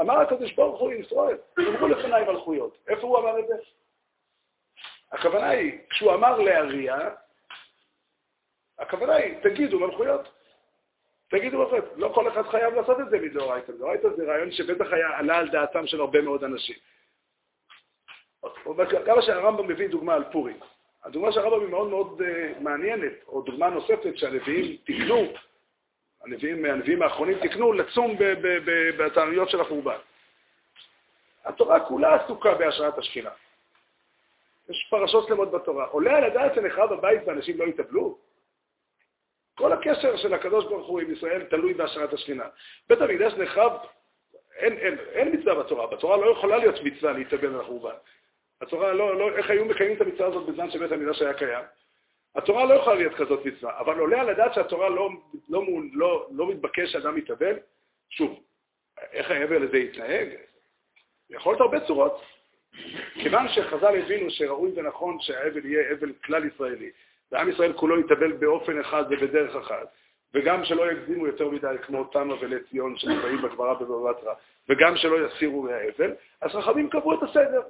אמר 0.00 0.20
הקדוש 0.20 0.52
ברוך 0.52 0.80
הוא 0.80 0.92
לישראל, 0.92 1.36
אמרו 1.58 1.88
לפניי 1.88 2.24
מלכויות. 2.24 2.78
איפה 2.88 3.06
הוא 3.06 3.18
אמר 3.18 3.38
את 3.38 3.46
זה? 3.48 3.54
הכוונה 5.12 5.48
היא, 5.48 5.78
כשהוא 5.90 6.14
אמר 6.14 6.38
להריע, 6.38 6.96
הכוונה 8.78 9.14
היא, 9.14 9.34
תגידו 9.42 9.78
מלכויות. 9.78 10.28
תגידו 11.32 11.58
מלכויות. 11.58 11.84
לא 11.96 12.12
כל 12.14 12.28
אחד 12.28 12.42
חייב 12.42 12.74
לעשות 12.74 13.00
את 13.00 13.10
זה 13.10 13.18
מדאורייתא. 13.18 13.72
מדאורייתא 13.72 14.08
זה 14.16 14.24
רעיון 14.24 14.52
שבטח 14.52 14.92
היה 14.92 15.18
עלה 15.18 15.38
על 15.38 15.48
דעתם 15.48 15.86
של 15.86 16.00
הרבה 16.00 16.20
מאוד 16.20 16.44
אנשים. 16.44 16.76
כמה 19.06 19.22
שהרמב"ם 19.22 19.68
מביא 19.68 19.88
דוגמה 19.88 20.14
על 20.14 20.24
פורים. 20.32 20.56
הדוגמה 21.04 21.32
של 21.32 21.40
הרמב"ם 21.40 21.60
היא 21.60 21.68
מאוד 21.68 21.88
מאוד 21.88 22.20
uh, 22.20 22.60
מעניינת, 22.60 23.12
או 23.26 23.42
דוגמה 23.42 23.70
נוספת 23.70 24.16
שהנביאים 24.16 24.76
תיקנו, 24.84 25.32
הנביאים, 26.24 26.64
הנביאים 26.64 27.02
האחרונים 27.02 27.38
תיקנו 27.40 27.72
לצום 27.72 28.16
בתעניות 28.98 29.50
של 29.50 29.60
החורבן. 29.60 29.98
התורה 31.44 31.80
כולה 31.80 32.14
עסוקה 32.14 32.54
בהשראת 32.54 32.98
השכינה. 32.98 33.30
יש 34.68 34.86
פרשות 34.90 35.28
שלמות 35.28 35.50
בתורה. 35.50 35.84
עולה 35.84 36.16
על 36.16 36.24
הדעת 36.24 36.54
שנחרב 36.54 36.92
הבית 36.92 37.20
ואנשים 37.26 37.58
לא 37.58 37.64
יתאבלו? 37.64 38.18
כל 39.62 39.72
הקשר 39.72 40.16
של 40.16 40.34
הקדוש 40.34 40.64
ברוך 40.64 40.86
הוא 40.86 41.00
עם 41.00 41.12
ישראל 41.12 41.44
תלוי 41.44 41.74
בהשראת 41.74 42.12
השכינה. 42.12 42.44
בית 42.88 43.00
המקדש 43.00 43.32
נחרב, 43.32 43.72
אין, 44.56 44.78
אין, 44.78 44.98
אין 45.12 45.34
מצווה 45.34 45.54
בתורה. 45.54 45.86
בתורה 45.86 46.16
לא 46.16 46.30
יכולה 46.30 46.56
להיות 46.56 46.74
מצווה 46.82 47.12
להתאבל 47.12 47.54
על 47.54 47.60
החורבן. 47.60 47.94
התורה 48.60 48.92
לא, 48.92 49.18
לא, 49.18 49.36
איך 49.36 49.50
היו 49.50 49.64
מקיימים 49.64 49.96
את 49.96 50.00
המצווה 50.00 50.26
הזאת 50.28 50.46
בזמן 50.46 50.70
שבית 50.70 50.92
המקדש 50.92 51.22
היה 51.22 51.34
קיים? 51.34 51.64
התורה 52.34 52.64
לא 52.64 52.74
יכולה 52.74 52.96
להיות 52.96 53.14
כזאת 53.14 53.46
מצווה, 53.46 53.78
אבל 53.78 53.98
עולה 53.98 54.20
על 54.20 54.28
הדעת 54.28 54.54
שהתורה 54.54 54.88
לא, 54.88 55.10
לא, 55.48 55.62
לא, 55.92 56.28
לא 56.32 56.48
מתבקש 56.48 56.92
שאדם 56.92 57.18
יתאבל. 57.18 57.54
שוב, 58.10 58.40
איך 59.12 59.30
האבל 59.30 59.62
הזה 59.62 59.78
יתנהג? 59.78 60.28
יכול 61.30 61.52
להיות 61.52 61.60
הרבה 61.60 61.86
צורות. 61.86 62.22
כיוון 63.14 63.48
שחז"ל 63.48 63.98
הבינו 63.98 64.30
שראוי 64.30 64.72
ונכון 64.74 65.20
שהאבל 65.20 65.66
יהיה 65.66 65.92
אבל 65.92 66.12
כלל 66.24 66.44
ישראלי, 66.44 66.90
ועם 67.32 67.48
ישראל 67.48 67.72
כולו 67.72 68.00
יתאבל 68.00 68.32
באופן 68.32 68.80
אחד 68.80 69.04
ובדרך 69.10 69.56
אחת, 69.56 69.92
וגם 70.34 70.64
שלא 70.64 70.92
יקדימו 70.92 71.26
יותר 71.26 71.48
מדי 71.50 71.76
כמו 71.82 72.04
תמה 72.04 72.34
ולציון 72.40 72.96
שנקראים 72.96 73.42
בגמרא 73.42 73.74
בבבא 73.74 74.12
בתרא, 74.12 74.34
וגם 74.68 74.96
שלא 74.96 75.26
יסירו 75.26 75.62
מהאבל, 75.62 76.14
אז 76.40 76.50
חכמים 76.50 76.90
קבעו 76.90 77.14
את 77.14 77.22
הסדר. 77.22 77.62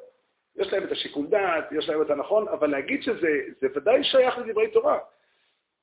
יש 0.56 0.72
להם 0.72 0.84
את 0.84 0.92
השיקול 0.92 1.26
דעת, 1.26 1.72
יש 1.72 1.88
להם 1.88 2.02
את 2.02 2.10
הנכון, 2.10 2.48
אבל 2.48 2.70
להגיד 2.70 3.02
שזה 3.02 3.28
ודאי 3.62 4.04
שייך 4.04 4.38
לדברי 4.38 4.70
תורה. 4.70 4.98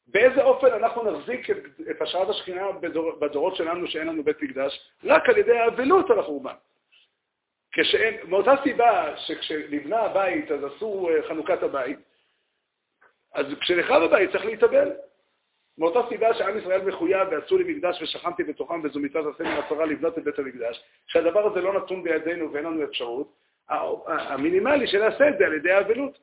באיזה 0.08 0.44
אופן 0.44 0.68
אנחנו 0.68 1.12
נחזיק 1.12 1.50
את, 1.50 1.58
את 1.92 2.02
השראת 2.02 2.30
השכינה 2.30 2.72
בדור, 2.72 3.12
בדורות 3.20 3.56
שלנו 3.56 3.88
שאין 3.88 4.08
לנו 4.08 4.24
בית 4.24 4.42
מקדש? 4.42 4.92
רק 5.04 5.30
על 5.30 5.38
ידי 5.38 5.58
האבלות 5.58 6.10
על 6.10 6.20
החורבן. 6.20 6.54
כשאין, 7.72 8.16
מאותה 8.28 8.54
סיבה 8.64 9.18
שכשנבנה 9.18 10.00
הבית 10.00 10.52
אז 10.52 10.64
עשו 10.64 11.10
אה, 11.10 11.28
חנוכת 11.28 11.64
הבית, 11.64 12.00
אז 13.34 13.46
כשנחרב 13.62 14.04
הבית 14.04 14.32
צריך 14.32 14.46
להתאבל. 14.46 14.92
מאותה 15.78 16.00
סיבה 16.10 16.34
שעם 16.34 16.58
ישראל 16.58 16.82
מחויב 16.82 17.28
ועשו 17.32 17.58
לי 17.58 17.74
מקדש 17.74 18.02
ושכנתי 18.02 18.44
בתוכם 18.44 18.82
וזו 18.84 19.00
מצוות 19.00 19.36
עשה 19.36 19.44
מן 19.44 19.58
התורה 19.58 19.86
לבנות 19.86 20.18
את 20.18 20.24
בית 20.24 20.40
המקדש, 20.40 20.84
שהדבר 21.08 21.52
הזה 21.52 21.62
לא 21.62 21.74
נתון 21.74 22.04
בידינו 22.04 22.54
ואין 22.54 22.66
לנו 22.66 22.84
אפשרות, 22.84 23.36
המינימלי 24.08 24.88
שנעשה 24.88 25.30
את 25.30 25.38
זה 25.38 25.46
על 25.46 25.54
ידי 25.54 25.72
האבלות. 25.72 26.20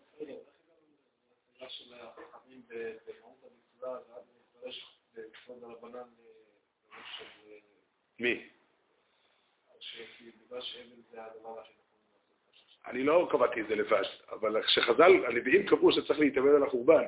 מי? 8.18 8.48
אני 12.86 13.02
לא 13.02 13.28
קבעתי 13.30 13.60
את 13.60 13.66
זה 13.68 13.74
לבד, 13.74 14.02
אבל 14.32 14.62
כשחז"ל, 14.62 15.26
הנביאים 15.26 15.66
קבעו 15.66 15.92
שצריך 15.92 16.20
להתאבל 16.20 16.56
על 16.56 16.62
החורבן, 16.62 17.02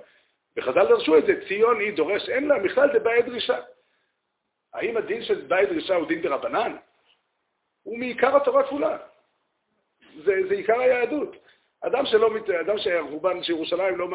וחז"ל 0.56 0.88
דרשו 0.88 1.18
את 1.18 1.26
זה, 1.26 1.32
ציון 1.48 1.80
היא 1.80 1.96
דורש, 1.96 2.28
אין 2.28 2.48
לה, 2.48 2.58
בכלל 2.58 2.92
זה 2.92 2.98
בעיה 2.98 3.22
דרישה. 3.22 3.60
האם 4.74 4.96
הדין 4.96 5.22
של 5.22 5.40
בית 5.40 5.68
דרישה 5.68 5.94
הוא 5.94 6.08
דין 6.08 6.22
דרבנן? 6.22 6.76
הוא 7.82 7.98
מעיקר 7.98 8.36
התורה 8.36 8.68
כולה. 8.68 8.98
זה, 10.24 10.32
זה 10.48 10.54
עיקר 10.54 10.80
היהדות. 10.80 11.36
אדם 11.80 12.06
שלא, 12.06 12.30
אדם 12.60 12.78
שהרובן 12.78 13.42
של 13.42 13.52
ירושלים 13.52 13.98
לא, 13.98 14.08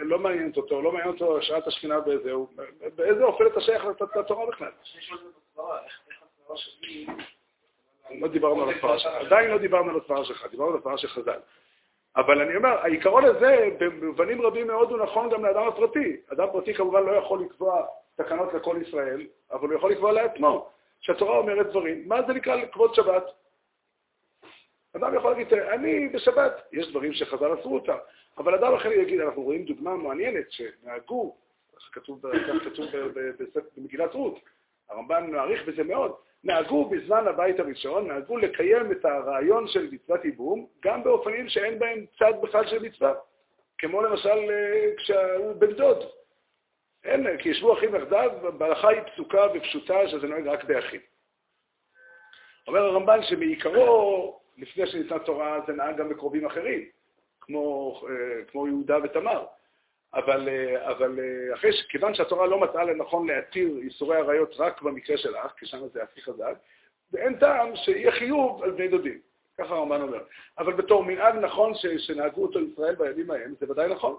לא 0.00 0.18
מעניינת 0.18 0.56
אותו, 0.56 0.82
לא 0.82 0.92
מעניין 0.92 1.12
אותו 1.12 1.42
שעת 1.42 1.66
השכינה 1.66 2.00
באיזה, 2.00 2.32
באיזה 2.94 3.24
אופן 3.24 3.46
אתה 3.46 3.60
שייך 3.60 3.84
לתורה 4.16 4.46
בכלל? 4.46 4.72
לא 8.10 8.28
דיברנו 8.28 8.62
על 8.62 8.74
הסברה 8.74 8.98
שלך, 8.98 9.12
עדיין 9.14 9.50
לא 9.50 9.58
דיברנו 9.58 9.90
על 9.90 10.00
הסברה 10.04 10.24
שלך, 10.24 10.46
דיברנו 10.50 10.70
על 10.70 10.76
הסברה 10.78 10.98
של 10.98 11.08
חז"ל. 11.08 11.40
אבל 12.16 12.40
אני 12.40 12.56
אומר, 12.56 12.68
העיקרון 12.68 13.24
הזה 13.24 13.68
במובנים 13.78 14.42
רבים 14.42 14.66
מאוד 14.66 14.90
הוא 14.90 14.98
נכון 14.98 15.30
גם 15.30 15.44
לאדם 15.44 15.68
הפרטי. 15.68 16.16
אדם 16.32 16.46
פרטי 16.52 16.74
כמובן 16.74 17.02
לא 17.02 17.12
יכול 17.12 17.40
לקבוע 17.40 17.86
תקנות 18.16 18.54
לכל 18.54 18.76
ישראל, 18.88 19.26
אבל 19.52 19.68
הוא 19.68 19.74
יכול 19.74 19.90
לקבוע 19.90 20.12
לעצמו, 20.12 20.70
שהתורה 21.00 21.38
אומרת 21.38 21.66
דברים. 21.66 22.08
מה 22.08 22.22
זה 22.26 22.32
נקרא 22.32 22.66
כבוד 22.72 22.94
שבת? 22.94 23.24
אדם 24.96 25.14
יכול 25.14 25.30
להגיד, 25.30 25.54
אני 25.54 26.08
בשבת, 26.08 26.52
יש 26.72 26.90
דברים 26.90 27.12
שחז"ל 27.12 27.52
עשו 27.60 27.74
אותם, 27.74 27.96
אבל 28.38 28.54
אדם 28.54 28.74
אחר 28.74 28.92
יגיד, 28.92 29.20
אנחנו 29.20 29.42
רואים 29.42 29.64
דוגמה 29.64 29.96
מעניינת 29.96 30.52
שנהגו, 30.52 31.36
כך 31.76 31.90
כתוב 31.92 32.22
במגילת 33.76 34.14
רות, 34.14 34.38
הרמב"ן 34.88 35.30
מעריך 35.30 35.68
בזה 35.68 35.84
מאוד, 35.84 36.14
נהגו 36.44 36.88
בזמן 36.88 37.26
הבית 37.28 37.60
הראשון, 37.60 38.08
נהגו 38.08 38.38
לקיים 38.38 38.92
את 38.92 39.04
הרעיון 39.04 39.68
של 39.68 39.88
מצוות 39.92 40.24
ייבום, 40.24 40.66
גם 40.84 41.04
באופנים 41.04 41.48
שאין 41.48 41.78
בהם 41.78 42.06
צד 42.18 42.32
בכלל 42.42 42.66
של 42.66 42.82
מצווה, 42.82 43.14
כמו 43.78 44.02
למשל 44.02 44.28
אה, 44.28 44.90
כשהוא 44.96 45.52
בן 45.52 45.72
דוד. 45.72 46.04
אין, 47.04 47.38
כי 47.38 47.48
ישבו 47.48 47.78
אחים 47.78 47.94
יחדיו, 47.94 48.30
בהלכה 48.58 48.88
היא 48.88 49.00
פסוקה 49.02 49.46
ופשוטה 49.54 50.08
שזה 50.08 50.26
נוהג 50.26 50.48
רק 50.48 50.64
באחים. 50.64 51.00
אומר 52.66 52.80
הרמב"ן 52.80 53.22
שמעיקרו 53.22 54.40
לפני 54.58 54.86
שניתנה 54.86 55.18
תורה 55.18 55.60
זה 55.66 55.72
נהג 55.72 55.96
גם 55.96 56.08
בקרובים 56.08 56.46
אחרים, 56.46 56.84
כמו, 57.40 57.94
אה, 58.08 58.44
כמו 58.44 58.66
יהודה 58.66 58.96
ותמר. 59.04 59.46
אבל, 60.14 60.48
אה, 60.48 60.90
אבל 60.90 61.18
אה, 61.20 61.54
אחרי 61.54 61.70
כיוון 61.88 62.14
שהתורה 62.14 62.46
לא 62.46 62.60
מצאה 62.60 62.84
לנכון 62.84 63.26
להתיר 63.26 63.68
איסורי 63.82 64.16
עריות 64.16 64.54
רק 64.58 64.82
במקרה 64.82 65.16
של 65.16 65.36
אח, 65.36 65.52
כי 65.58 65.66
שם 65.66 65.88
זה 65.88 66.02
הכי 66.02 66.22
חזק, 66.22 66.54
ואין 67.12 67.38
טעם 67.38 67.76
שיהיה 67.76 68.12
חיוב 68.12 68.62
על 68.62 68.70
בני 68.70 68.88
דודים. 68.88 69.20
ככה 69.58 69.74
הרמב"ן 69.74 70.00
אומר. 70.00 70.24
אבל 70.58 70.72
בתור 70.72 71.04
מנהג 71.04 71.34
נכון 71.34 71.74
ש, 71.74 71.86
שנהגו 71.86 72.42
אותו 72.42 72.60
ישראל 72.60 72.94
בימים 72.94 73.30
ההם, 73.30 73.54
זה 73.60 73.70
ודאי 73.70 73.88
נכון. 73.88 74.18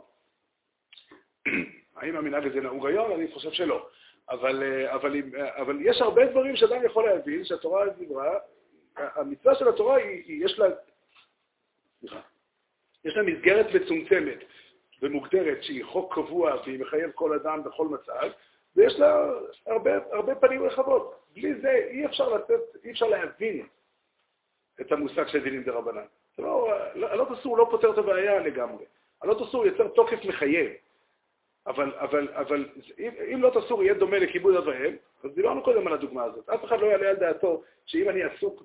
האם 1.95 2.15
המנהג 2.15 2.47
הזה 2.47 2.62
נהוג 2.62 2.88
היום? 2.88 3.12
אני 3.12 3.32
חושב 3.32 3.51
שלא. 3.51 3.88
אבל, 4.30 4.63
אבל, 4.88 5.21
אבל 5.34 5.77
יש 5.82 6.01
הרבה 6.01 6.25
דברים 6.25 6.56
שאדם 6.56 6.86
יכול 6.86 7.06
להבין 7.06 7.45
שהתורה 7.45 7.89
דיברה 7.89 8.39
המצווה 8.95 9.56
של 9.56 9.67
התורה 9.67 9.95
היא, 9.95 10.23
היא 10.25 10.45
יש 10.45 10.60
לה, 10.60 10.67
סליחה, 11.99 12.19
יש 13.06 13.15
לה 13.15 13.23
מסגרת 13.23 13.65
מצומצמת 13.75 14.39
ומוגדרת 15.02 15.64
שהיא 15.64 15.86
חוק 15.86 16.14
קבוע 16.14 16.56
והיא 16.66 16.80
מחייב 16.80 17.12
כל 17.16 17.34
אדם 17.34 17.64
בכל 17.64 17.88
מצב, 17.88 18.30
ויש 18.76 19.00
לה 19.00 19.32
הרבה, 19.66 19.92
הרבה 20.12 20.36
פנים 20.36 20.64
רחבות. 20.64 21.16
בלי 21.34 21.54
זה 21.62 21.72
אי 21.90 22.06
אפשר 22.06 22.30
לתת, 22.30 22.60
אי 22.84 22.92
אפשר 22.92 23.08
להבין 23.08 23.66
את 24.82 24.92
המושג 24.92 25.28
של 25.28 25.44
דינים 25.44 25.64
דה 25.64 25.72
רבנן. 25.72 26.06
לא, 26.40 26.74
הלא 26.96 27.28
תסור 27.36 27.58
לא 27.58 27.68
פותר 27.72 27.94
את 27.94 27.98
הבעיה 27.98 28.40
לגמרי. 28.40 28.86
הלא 29.22 29.34
תסור 29.34 29.66
יוצר 29.66 29.88
תוקף 29.88 30.26
מחייב. 30.26 30.72
אבל, 31.68 31.92
אבל, 31.96 32.28
אבל 32.34 32.70
אם 33.34 33.42
לא 33.42 33.50
תסור 33.50 33.84
יהיה 33.84 33.94
דומה 33.94 34.20
לכיבוד 34.20 34.56
אב 34.56 34.68
ואם, 34.68 34.96
אז 35.24 35.32
דיברנו 35.36 35.64
קודם 35.64 35.88
על 35.88 35.94
הדוגמה 35.94 36.24
הזאת. 36.24 36.50
אף 36.50 36.66
אחד 36.66 36.80
לא 36.80 36.86
יעלה 36.86 37.10
על 37.10 37.16
דעתו 37.16 37.64
שאם 37.86 38.10
אני 38.10 38.24
עסוק 38.24 38.64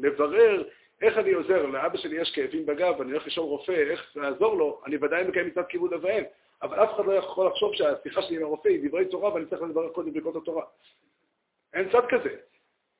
בלברר 0.00 0.68
איך 1.00 1.18
אני 1.18 1.32
עוזר, 1.32 1.66
לאבא 1.66 1.96
שלי 1.98 2.20
יש 2.20 2.32
כאבים 2.34 2.66
בגב, 2.66 2.94
ואני 2.98 3.10
הולך 3.10 3.26
לשאול 3.26 3.46
רופא, 3.46 3.72
איך 3.72 4.16
לעזור 4.16 4.56
לו, 4.56 4.80
אני 4.86 4.96
ודאי 4.96 5.24
מקיים 5.24 5.46
מצוות 5.46 5.66
כיבוד 5.68 5.92
אב 5.92 6.04
ואם, 6.04 6.22
אבל 6.62 6.84
אף 6.84 6.94
אחד 6.94 7.06
לא 7.06 7.12
יכול 7.12 7.46
לחשוב 7.46 7.74
שהשיחה 7.74 8.22
שלי 8.22 8.36
עם 8.36 8.42
הרופא 8.42 8.68
היא 8.68 8.88
דברי 8.88 9.04
תורה 9.04 9.34
ואני 9.34 9.46
צריך 9.46 9.62
לברר 9.62 9.88
קודם 9.88 10.12
ברכות 10.12 10.36
התורה. 10.36 10.64
אין 11.74 11.88
צד 11.92 12.06
כזה. 12.08 12.36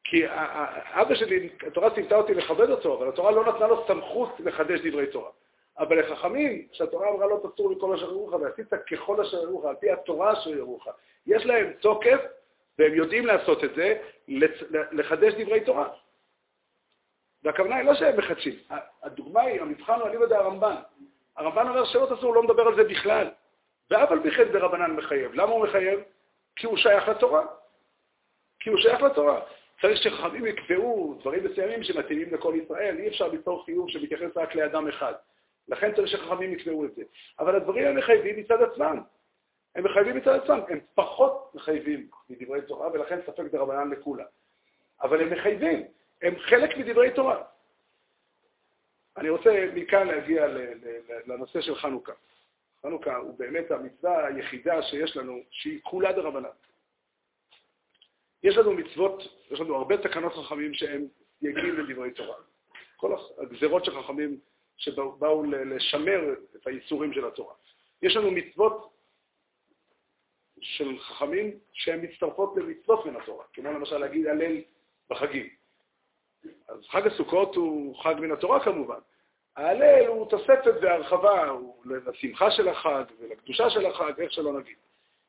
כי 0.04 0.22
אבא 0.94 1.14
שלי, 1.14 1.48
התורה 1.66 1.94
ציוותה 1.94 2.16
אותי 2.16 2.34
לכבד 2.34 2.70
אותו, 2.70 2.98
אבל 2.98 3.08
התורה 3.08 3.30
לא 3.30 3.44
נתנה 3.44 3.66
לו 3.66 3.84
סמכות 3.86 4.36
לחדש 4.38 4.80
דברי 4.80 5.06
תורה. 5.06 5.30
אבל 5.78 6.00
לחכמים, 6.00 6.66
שהתורה 6.72 7.08
אמרה 7.08 7.26
לא 7.26 7.40
תצור 7.42 7.70
מכל 7.70 7.94
אשר 7.94 8.04
יראוך, 8.04 8.32
ועשית 8.32 8.66
ככל 8.90 9.20
אשר 9.20 9.42
יראוך, 9.42 9.64
על 9.64 9.74
פי 9.74 9.90
התורה 9.90 10.32
אשר 10.32 10.50
יראוך, 10.50 10.88
יש 11.26 11.46
להם 11.46 11.72
תוקף, 11.80 12.20
והם 12.78 12.94
יודעים 12.94 13.26
לעשות 13.26 13.64
את 13.64 13.74
זה, 13.74 13.98
לחדש 14.92 15.34
דברי 15.34 15.60
תורה. 15.60 15.88
והכוונה 17.44 17.76
היא 17.76 17.84
לא 17.84 17.94
שהם 17.94 18.18
מחדשים. 18.18 18.54
הדוגמה 19.02 19.40
היא, 19.40 19.60
המבחן 19.60 20.00
הוא 20.00 20.08
אליבא 20.08 20.26
דהרמב"ן. 20.26 20.74
הרמב"ן 21.36 21.68
אומר 21.68 21.84
שלא 21.84 22.06
תעשו, 22.06 22.26
הוא 22.26 22.34
לא 22.34 22.42
מדבר 22.42 22.62
על 22.62 22.76
זה 22.76 22.84
בכלל. 22.84 23.30
ואף 23.90 24.10
על 24.10 24.22
פי 24.22 24.30
כן 24.30 24.52
דרבנן 24.52 24.90
מחייב. 24.90 25.34
למה 25.34 25.52
הוא 25.52 25.66
מחייב? 25.66 26.00
כי 26.56 26.66
הוא 26.66 26.76
שייך 26.76 27.08
לתורה. 27.08 27.46
כי 28.60 28.70
הוא 28.70 28.78
שייך 28.78 29.02
לתורה. 29.02 29.40
צריך 29.80 30.02
שחכמים 30.02 30.46
יקבעו 30.46 31.16
דברים 31.20 31.44
מסוימים 31.44 31.82
שמתאימים 31.82 32.34
לכל 32.34 32.54
ישראל. 32.64 32.98
אי 32.98 33.08
אפשר 33.08 33.28
ליצור 33.28 33.64
חיוב 33.64 33.90
שמתייחס 33.90 34.36
רק 34.36 34.54
לאדם 34.54 34.88
אחד. 34.88 35.12
לכן 35.68 35.94
צריך 35.94 36.08
שחכמים 36.08 36.52
יקבעו 36.52 36.84
את 36.84 36.94
זה. 36.94 37.02
אבל 37.38 37.56
הדברים 37.56 37.86
הם 37.86 37.96
מחייבים 37.96 38.36
מצד 38.36 38.62
עצמם. 38.62 39.00
הם 39.74 39.84
מחייבים 39.84 40.16
מצד 40.16 40.34
עצמם, 40.34 40.60
הם 40.68 40.80
פחות 40.94 41.50
מחייבים 41.54 42.08
מדברי 42.30 42.62
תורה, 42.62 42.88
ולכן 42.92 43.20
ספק 43.26 43.44
דרבנן 43.52 43.90
לכולם. 43.90 44.24
אבל 45.02 45.20
הם 45.20 45.30
מחייבים, 45.30 45.84
הם 46.22 46.38
חלק 46.38 46.76
מדברי 46.76 47.10
תורה. 47.14 47.42
אני 49.16 49.28
רוצה 49.28 49.70
מכאן 49.74 50.08
להגיע 50.08 50.46
לנושא 51.26 51.60
של 51.60 51.74
חנוכה. 51.74 52.12
חנוכה 52.82 53.16
הוא 53.16 53.38
באמת 53.38 53.70
המצווה 53.70 54.26
היחידה 54.26 54.82
שיש 54.82 55.16
לנו, 55.16 55.40
שהיא 55.50 55.80
כולה 55.82 56.12
דרבנן. 56.12 56.48
יש 58.42 58.56
לנו 58.56 58.72
מצוות, 58.72 59.22
יש 59.50 59.60
לנו 59.60 59.76
הרבה 59.76 59.96
תקנות 59.96 60.32
חכמים 60.32 60.74
שהם 60.74 61.06
יגיעים 61.42 61.78
לדברי 61.78 62.10
תורה. 62.10 62.36
כל 62.96 63.16
הגזרות 63.38 63.84
של 63.84 64.02
חכמים 64.02 64.40
שבאו 64.76 65.44
לשמר 65.44 66.20
את 66.56 66.66
האיסורים 66.66 67.12
של 67.12 67.26
התורה. 67.26 67.54
יש 68.02 68.16
לנו 68.16 68.30
מצוות 68.30 68.92
של 70.60 70.98
חכמים 70.98 71.58
שהן 71.72 72.04
מצטרפות 72.04 72.56
למצוות 72.56 73.06
מן 73.06 73.16
התורה, 73.16 73.44
כמו 73.52 73.72
למשל 73.72 73.98
להגיד 73.98 74.26
הלל 74.26 74.62
בחגים. 75.10 75.59
אז 76.68 76.86
חג 76.88 77.06
הסוכות 77.06 77.54
הוא 77.54 78.02
חג 78.02 78.14
מן 78.18 78.32
התורה 78.32 78.64
כמובן. 78.64 78.98
ההלל 79.56 80.06
הוא 80.06 80.30
תוספת 80.30 80.74
והרחבה, 80.82 81.48
הוא 81.48 81.82
לשמחה 81.84 82.50
של 82.50 82.68
החג 82.68 83.04
ולקדושה 83.20 83.70
של 83.70 83.86
החג, 83.86 84.12
איך 84.20 84.32
שלא 84.32 84.52
נגיד. 84.52 84.76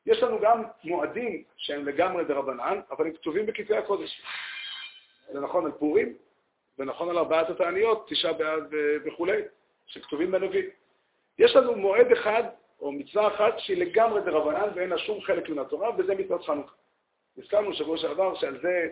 יש 0.06 0.22
לנו 0.22 0.38
גם 0.40 0.62
מועדים 0.84 1.44
שהם 1.56 1.86
לגמרי 1.88 2.24
דרבנן, 2.24 2.80
אבל 2.90 3.06
הם 3.06 3.12
כתובים 3.12 3.46
בכתבי 3.46 3.76
הקודש. 3.76 4.22
זה 5.32 5.40
נכון 5.40 5.66
על 5.66 5.72
פורים, 5.72 6.14
ונכון 6.78 7.10
על 7.10 7.18
ארבעת 7.18 7.50
התעניות, 7.50 8.08
תשעה 8.08 8.32
באב 8.32 8.62
וכולי, 9.04 9.42
שכתובים 9.86 10.30
בנביא. 10.30 10.70
יש 11.38 11.56
לנו 11.56 11.76
מועד 11.76 12.12
אחד, 12.12 12.42
או 12.80 12.92
מצווה 12.92 13.28
אחת, 13.28 13.58
שהיא 13.58 13.76
לגמרי 13.76 14.20
דרבנן 14.20 14.68
ואין 14.74 14.90
לה 14.90 14.98
שום 14.98 15.20
חלק 15.20 15.48
מן 15.48 15.58
התורה, 15.58 15.90
וזה 15.98 16.14
מצוות 16.14 16.44
חנוכה. 16.44 16.74
הזכרנו 17.38 17.74
שבוע 17.74 17.98
שעבר 17.98 18.34
שעל 18.34 18.60
זה 18.62 18.88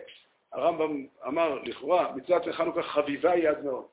הרמב"ם 0.53 1.05
אמר, 1.27 1.59
לכאורה, 1.63 2.15
מצוות 2.15 2.43
חנוכה 2.51 2.83
חביבה 2.83 3.35
יד 3.35 3.59
מאוד. 3.63 3.85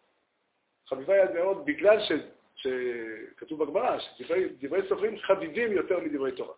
חביבה 0.86 1.16
יד 1.16 1.30
מאוד 1.30 1.64
בגלל 1.64 2.00
ש, 2.00 2.12
שכתוב 2.54 3.64
בגמרא, 3.64 3.98
שדברי 3.98 4.88
סופרים 4.88 5.18
חביבים 5.18 5.72
יותר 5.72 6.00
מדברי 6.00 6.32
תורה. 6.32 6.54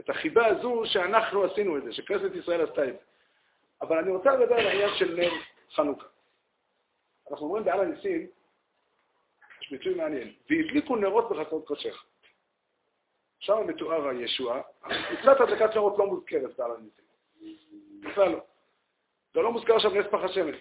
את 0.00 0.10
החיבה 0.10 0.46
הזו 0.46 0.82
שאנחנו 0.84 1.44
עשינו 1.44 1.78
את 1.78 1.84
זה, 1.84 1.92
שכנסת 1.92 2.34
ישראל 2.34 2.60
עשתה 2.60 2.88
את 2.88 2.92
זה. 2.92 2.98
אבל 3.82 3.98
אני 3.98 4.10
רוצה 4.10 4.30
לדבר 4.36 4.54
על 4.54 4.66
העניין 4.66 4.90
של 4.98 5.14
נר 5.14 5.30
חנוכה. 5.74 6.06
אנחנו 7.30 7.46
אומרים 7.46 7.64
בעל 7.64 7.80
הניסים, 7.80 8.26
יש 9.60 9.70
ביטוי 9.70 9.94
מעניין, 9.94 10.32
והדליקו 10.50 10.96
נרות 10.96 11.30
בחצרות 11.30 11.66
קודשך. 11.66 12.04
שם 13.38 13.66
מתואר 13.66 14.08
הישועה, 14.08 14.60
מצוות 15.12 15.40
הדלקת 15.40 15.74
נרות 15.74 15.98
לא 15.98 16.06
מוזכרת 16.06 16.56
בעל 16.56 16.70
הניסים. 16.70 17.04
בכלל 18.00 18.28
לא. 18.32 18.40
זה 19.34 19.40
לא 19.40 19.52
מוזכר 19.52 19.78
שם 19.78 19.98
נס 19.98 20.06
פח 20.10 20.24
השמש. 20.24 20.56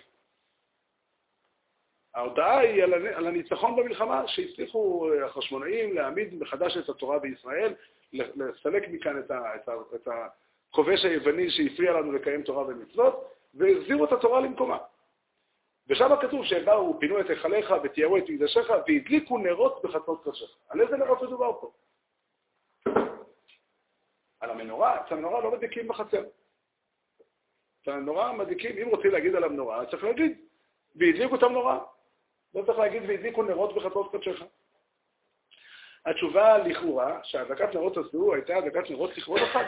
ההודעה 2.16 2.60
היא 2.60 2.84
על 2.84 3.28
הניצחון 3.28 3.76
במלחמה, 3.76 4.28
שהצליחו 4.28 5.10
החשמונאים 5.26 5.96
להעמיד 5.96 6.34
מחדש 6.34 6.78
את 6.78 6.90
התורה 6.90 7.20
בישראל, 7.20 7.74
לסלק 8.14 8.90
מכאן 8.90 9.20
את 9.96 10.08
הכובש 10.08 11.06
היווני 11.06 11.50
שהפריע 11.50 11.92
לנו 11.92 12.12
לקיים 12.12 12.44
תורה 12.44 12.64
ומצוות, 12.68 13.34
והחזירו 13.54 14.06
את 14.06 14.12
התורה 14.12 14.42
למקומה. 14.42 14.78
ושם 15.88 16.10
כתוב 16.22 16.46
שהם 16.46 16.66
באו, 16.66 17.00
פינו 17.00 17.20
את 17.20 17.30
היכליך 17.30 17.74
ותיארו 17.84 18.18
את 18.18 18.24
מקדשיך 18.30 18.70
והדליקו 18.70 19.38
נרות 19.38 19.82
בחצות 19.84 20.24
קודשך. 20.24 20.56
על 20.70 20.82
איזה 20.82 20.98
נרות 20.98 21.22
מדובר 21.22 21.52
פה? 21.62 21.72
על 24.40 24.50
המנורה? 24.50 25.02
את 25.02 25.12
המנורה 25.12 25.42
לא 25.42 25.52
מדליקים 25.52 25.88
בחצר. 25.88 26.24
את 27.82 27.88
הנורא 27.88 28.32
מדליקים, 28.32 28.78
אם 28.78 28.88
רוצים 28.88 29.12
להגיד 29.12 29.36
על 29.36 29.44
המנורה, 29.44 29.86
צריך 29.86 30.04
להגיד, 30.04 30.38
והדליקו 30.96 31.36
את 31.36 31.44
המנורה. 31.44 31.80
לא 32.56 32.64
צריך 32.66 32.80
להגיד 32.80 33.04
והדליקו 33.08 33.44
נרות 33.44 33.76
בחצות 33.76 34.12
קודשך. 34.12 34.44
התשובה 36.06 36.58
לכאורה, 36.58 37.20
שהדלקת 37.24 37.76
נרות 37.76 37.98
הזו 37.98 38.34
הייתה 38.34 38.58
הדלקת 38.58 38.90
נרות 38.90 39.18
לכבוד 39.18 39.42
החג. 39.42 39.64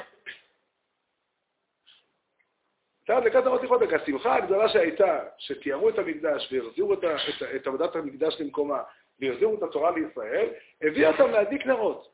הייתה 3.00 3.18
הדלקת 3.18 3.44
נרות 3.46 3.64
לכבוד 3.64 3.84
החג. 3.84 3.94
השמחה 3.94 4.36
הגדולה 4.36 4.70
שהייתה, 4.70 5.20
שתיארו 5.38 5.90
את 5.90 6.00
המקדש 6.00 6.54
והחזירו 6.54 6.94
את, 6.94 7.04
את, 7.04 7.44
את 7.56 7.68
עבודת 7.68 7.96
המקדש 7.96 8.36
למקומה 8.40 8.84
והחזירו 9.20 9.58
את 9.58 9.64
התורה 9.64 9.92
לישראל, 9.92 10.50
הביאה 10.82 11.12
אותם 11.12 11.32
להדליק 11.32 11.66
נרות. 11.66 12.14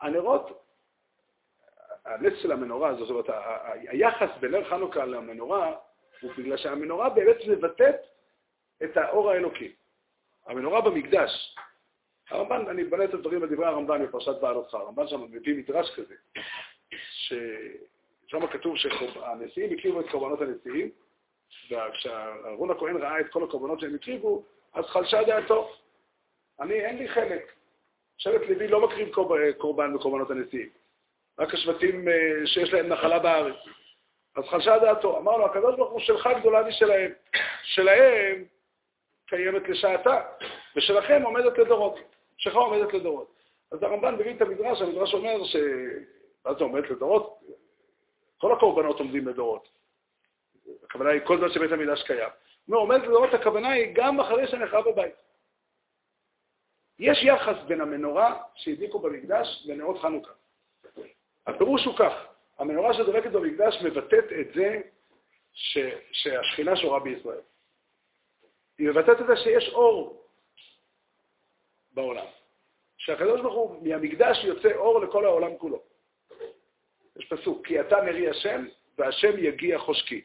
הנרות, 0.00 0.62
הנס 2.04 2.32
של 2.42 2.52
המנורה, 2.52 2.94
זאת 2.94 3.10
אומרת, 3.10 3.24
היחס 3.74 4.28
בין 4.40 4.50
נר 4.50 4.64
חנוכה 4.70 5.04
למנורה, 5.04 5.76
הוא 6.20 6.32
בגלל 6.38 6.56
שהמנורה 6.56 7.08
באמת 7.08 7.36
מבטאת 7.48 7.96
את 8.84 8.96
האור 8.96 9.30
האלוקי. 9.30 9.72
המנורה 10.46 10.80
במקדש, 10.80 11.56
הרמב"ן, 12.30 12.68
אני 12.68 12.84
בנה 12.84 13.04
את 13.04 13.14
הדברים 13.14 13.40
בדברי 13.40 13.66
הרמב"ן 13.66 14.06
בפרשת 14.06 14.40
בעל 14.40 14.56
אותך, 14.56 14.74
הרמב"ן 14.74 15.08
שם 15.08 15.20
מביא 15.30 15.54
מדרש 15.54 15.94
כזה, 15.96 16.14
ששם 16.90 18.46
כתוב 18.46 18.76
שהנשיאים 18.76 19.78
הקריבו 19.78 20.00
את 20.00 20.10
קורבנות 20.10 20.40
הנשיאים, 20.40 20.90
וכשאהרון 21.70 22.70
הכהן 22.70 22.96
ראה 22.96 23.20
את 23.20 23.28
כל 23.28 23.44
הקורבנות 23.44 23.80
שהם 23.80 23.94
הקריבו, 23.94 24.44
אז 24.72 24.84
חלשה 24.84 25.24
דעתו. 25.24 25.72
אני, 26.60 26.74
אין 26.74 26.98
לי 26.98 27.08
חלק. 27.08 27.52
שבט 28.18 28.40
לוי 28.48 28.68
לא 28.68 28.86
מקריב 28.86 29.14
קורבן 29.58 29.94
בקורבנות 29.94 30.30
הנשיאים, 30.30 30.68
רק 31.40 31.54
השבטים 31.54 32.08
אה, 32.08 32.46
שיש 32.46 32.72
להם 32.72 32.86
נחלה 32.86 33.18
בארץ. 33.18 33.56
אז 34.36 34.44
חלשה 34.44 34.78
דעתו. 34.78 35.18
אמר 35.18 35.36
לו, 35.36 35.46
הקדוש 35.46 35.76
ברוך 35.76 35.92
הוא 35.92 36.00
שלך 36.00 36.28
גדולה 36.40 36.62
משלהם. 36.62 37.12
שלהם 37.62 38.44
קיימת 39.26 39.68
לשעתה, 39.68 40.20
ושלכם 40.76 41.22
עומדת 41.22 41.58
לדורות. 41.58 41.98
שלך 42.36 42.56
עומדת 42.56 42.94
לדורות. 42.94 43.36
אז 43.72 43.82
הרמב"ן 43.82 44.14
מביא 44.14 44.34
את 44.34 44.42
המדרש, 44.42 44.82
המדרש 44.82 45.14
אומר 45.14 45.44
ש... 45.44 45.56
מה 46.44 46.54
זה 46.54 46.64
עומדת 46.64 46.90
לדורות? 46.90 47.40
כל 48.38 48.52
הקורבנות 48.52 48.98
עומדים 48.98 49.28
לדורות. 49.28 49.68
הכוונה 50.84 51.10
היא 51.10 51.20
כל 51.24 51.38
זמן 51.38 51.50
שבית 51.52 51.72
המקדש 51.72 52.02
קיים. 52.02 52.28
אומר, 52.68 52.78
עומדת 52.78 53.02
לדורות, 53.02 53.34
הכוונה 53.34 53.70
היא 53.70 53.92
גם 53.94 54.20
אחרי 54.20 54.48
שנחרב 54.48 54.84
בבית. 54.88 55.14
יש 56.98 57.24
יחס 57.24 57.56
בין 57.66 57.80
המנורה 57.80 58.42
שהדליקו 58.54 58.98
במקדש 58.98 59.62
לנרות 59.66 59.98
חנוכה. 59.98 60.32
הפירוש 61.46 61.84
הוא 61.84 61.96
כך, 61.98 62.12
המנורה 62.58 62.94
שדולקת 62.94 63.30
במקדש 63.30 63.82
מבטאת 63.84 64.24
את 64.40 64.54
זה 64.54 64.80
ש, 65.52 65.78
שהשכינה 66.12 66.76
שורה 66.76 67.00
בישראל. 67.00 67.40
היא 68.78 68.88
מבטאת 68.88 69.20
את 69.20 69.26
זה 69.26 69.36
שיש 69.36 69.68
אור 69.74 70.26
בעולם. 71.92 72.26
שהקדוש 72.96 73.40
ברוך 73.40 73.54
הוא, 73.54 73.88
מהמקדש 73.88 74.44
יוצא 74.44 74.74
אור 74.74 75.00
לכל 75.00 75.24
העולם 75.24 75.58
כולו. 75.58 75.82
יש 77.16 77.28
פסוק, 77.28 77.66
כי 77.66 77.80
אתה 77.80 78.00
נרי 78.00 78.30
השם, 78.30 78.66
והשם 78.98 79.38
יגיע 79.38 79.78
חושקי. 79.78 80.24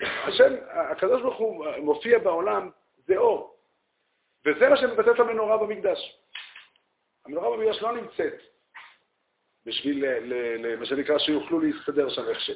השם, 0.00 0.54
הקדוש 0.68 1.22
ברוך 1.22 1.38
הוא 1.38 1.66
מופיע 1.78 2.18
בעולם, 2.18 2.70
זה 2.96 3.16
אור. 3.16 3.56
וזה 4.46 4.68
מה 4.68 4.76
שמבטאת 4.76 5.20
המנורה 5.20 5.58
במקדש. 5.58 6.18
המנורה 7.24 7.56
במקדש 7.56 7.82
לא 7.82 7.92
נמצאת 7.92 8.51
בשביל, 9.66 10.04
מה 10.78 10.86
שנקרא, 10.86 11.18
שיוכלו 11.18 11.60
להסתדר 11.60 12.08
שם 12.08 12.28
איכשהו. 12.28 12.54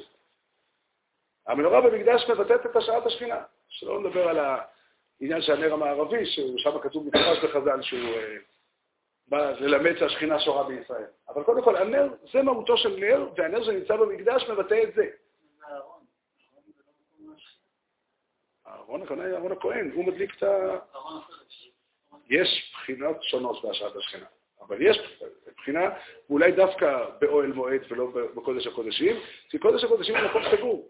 המנורה 1.47 1.81
במקדש 1.81 2.29
מבטאת 2.29 2.65
את 2.65 2.75
השעת 2.75 3.05
השכינה. 3.05 3.41
שלא 3.69 3.99
נדבר 3.99 4.27
על 4.27 4.39
העניין 4.39 5.41
של 5.41 5.53
הנר 5.53 5.73
המערבי, 5.73 6.25
ששם 6.25 6.79
כתוב 6.83 7.07
מפורש 7.07 7.43
בחז"ל 7.43 7.81
שהוא 7.81 7.99
אה, 7.99 8.37
בא 9.27 9.51
ללמד 9.51 9.97
שהשכינה 9.99 10.39
שורה 10.39 10.63
בישראל. 10.63 11.05
אבל 11.29 11.43
קודם 11.43 11.63
כל, 11.63 11.75
הנר, 11.75 12.13
זה 12.33 12.41
מהותו 12.41 12.77
של 12.77 12.95
נר, 12.99 13.29
והנר 13.37 13.63
שנמצא 13.63 13.95
במקדש 13.95 14.49
מבטא 14.49 14.83
את 14.83 14.93
זה. 14.95 15.09
אהרון 18.67 19.01
היא 19.01 19.33
אהרון 19.33 19.51
הכהן, 19.51 19.91
הוא 19.91 20.05
מדליק 20.05 20.35
את 20.37 20.43
ה... 20.43 20.77
יש 22.29 22.73
בחינות 22.73 23.23
שונות 23.23 23.63
בהשעת 23.63 23.95
השכינה, 23.95 24.25
אבל 24.61 24.81
יש 24.81 25.21
בחינה, 25.57 25.89
ואולי 26.29 26.51
דווקא 26.51 27.05
באוהל 27.19 27.51
מועד 27.51 27.81
ולא 27.89 28.11
בקודש 28.35 28.67
הקודשים, 28.67 29.15
כי 29.49 29.59
קודש 29.59 29.83
הקודשים 29.83 30.15
הוא 30.15 30.29
מקום 30.29 30.41
סגור. 30.51 30.89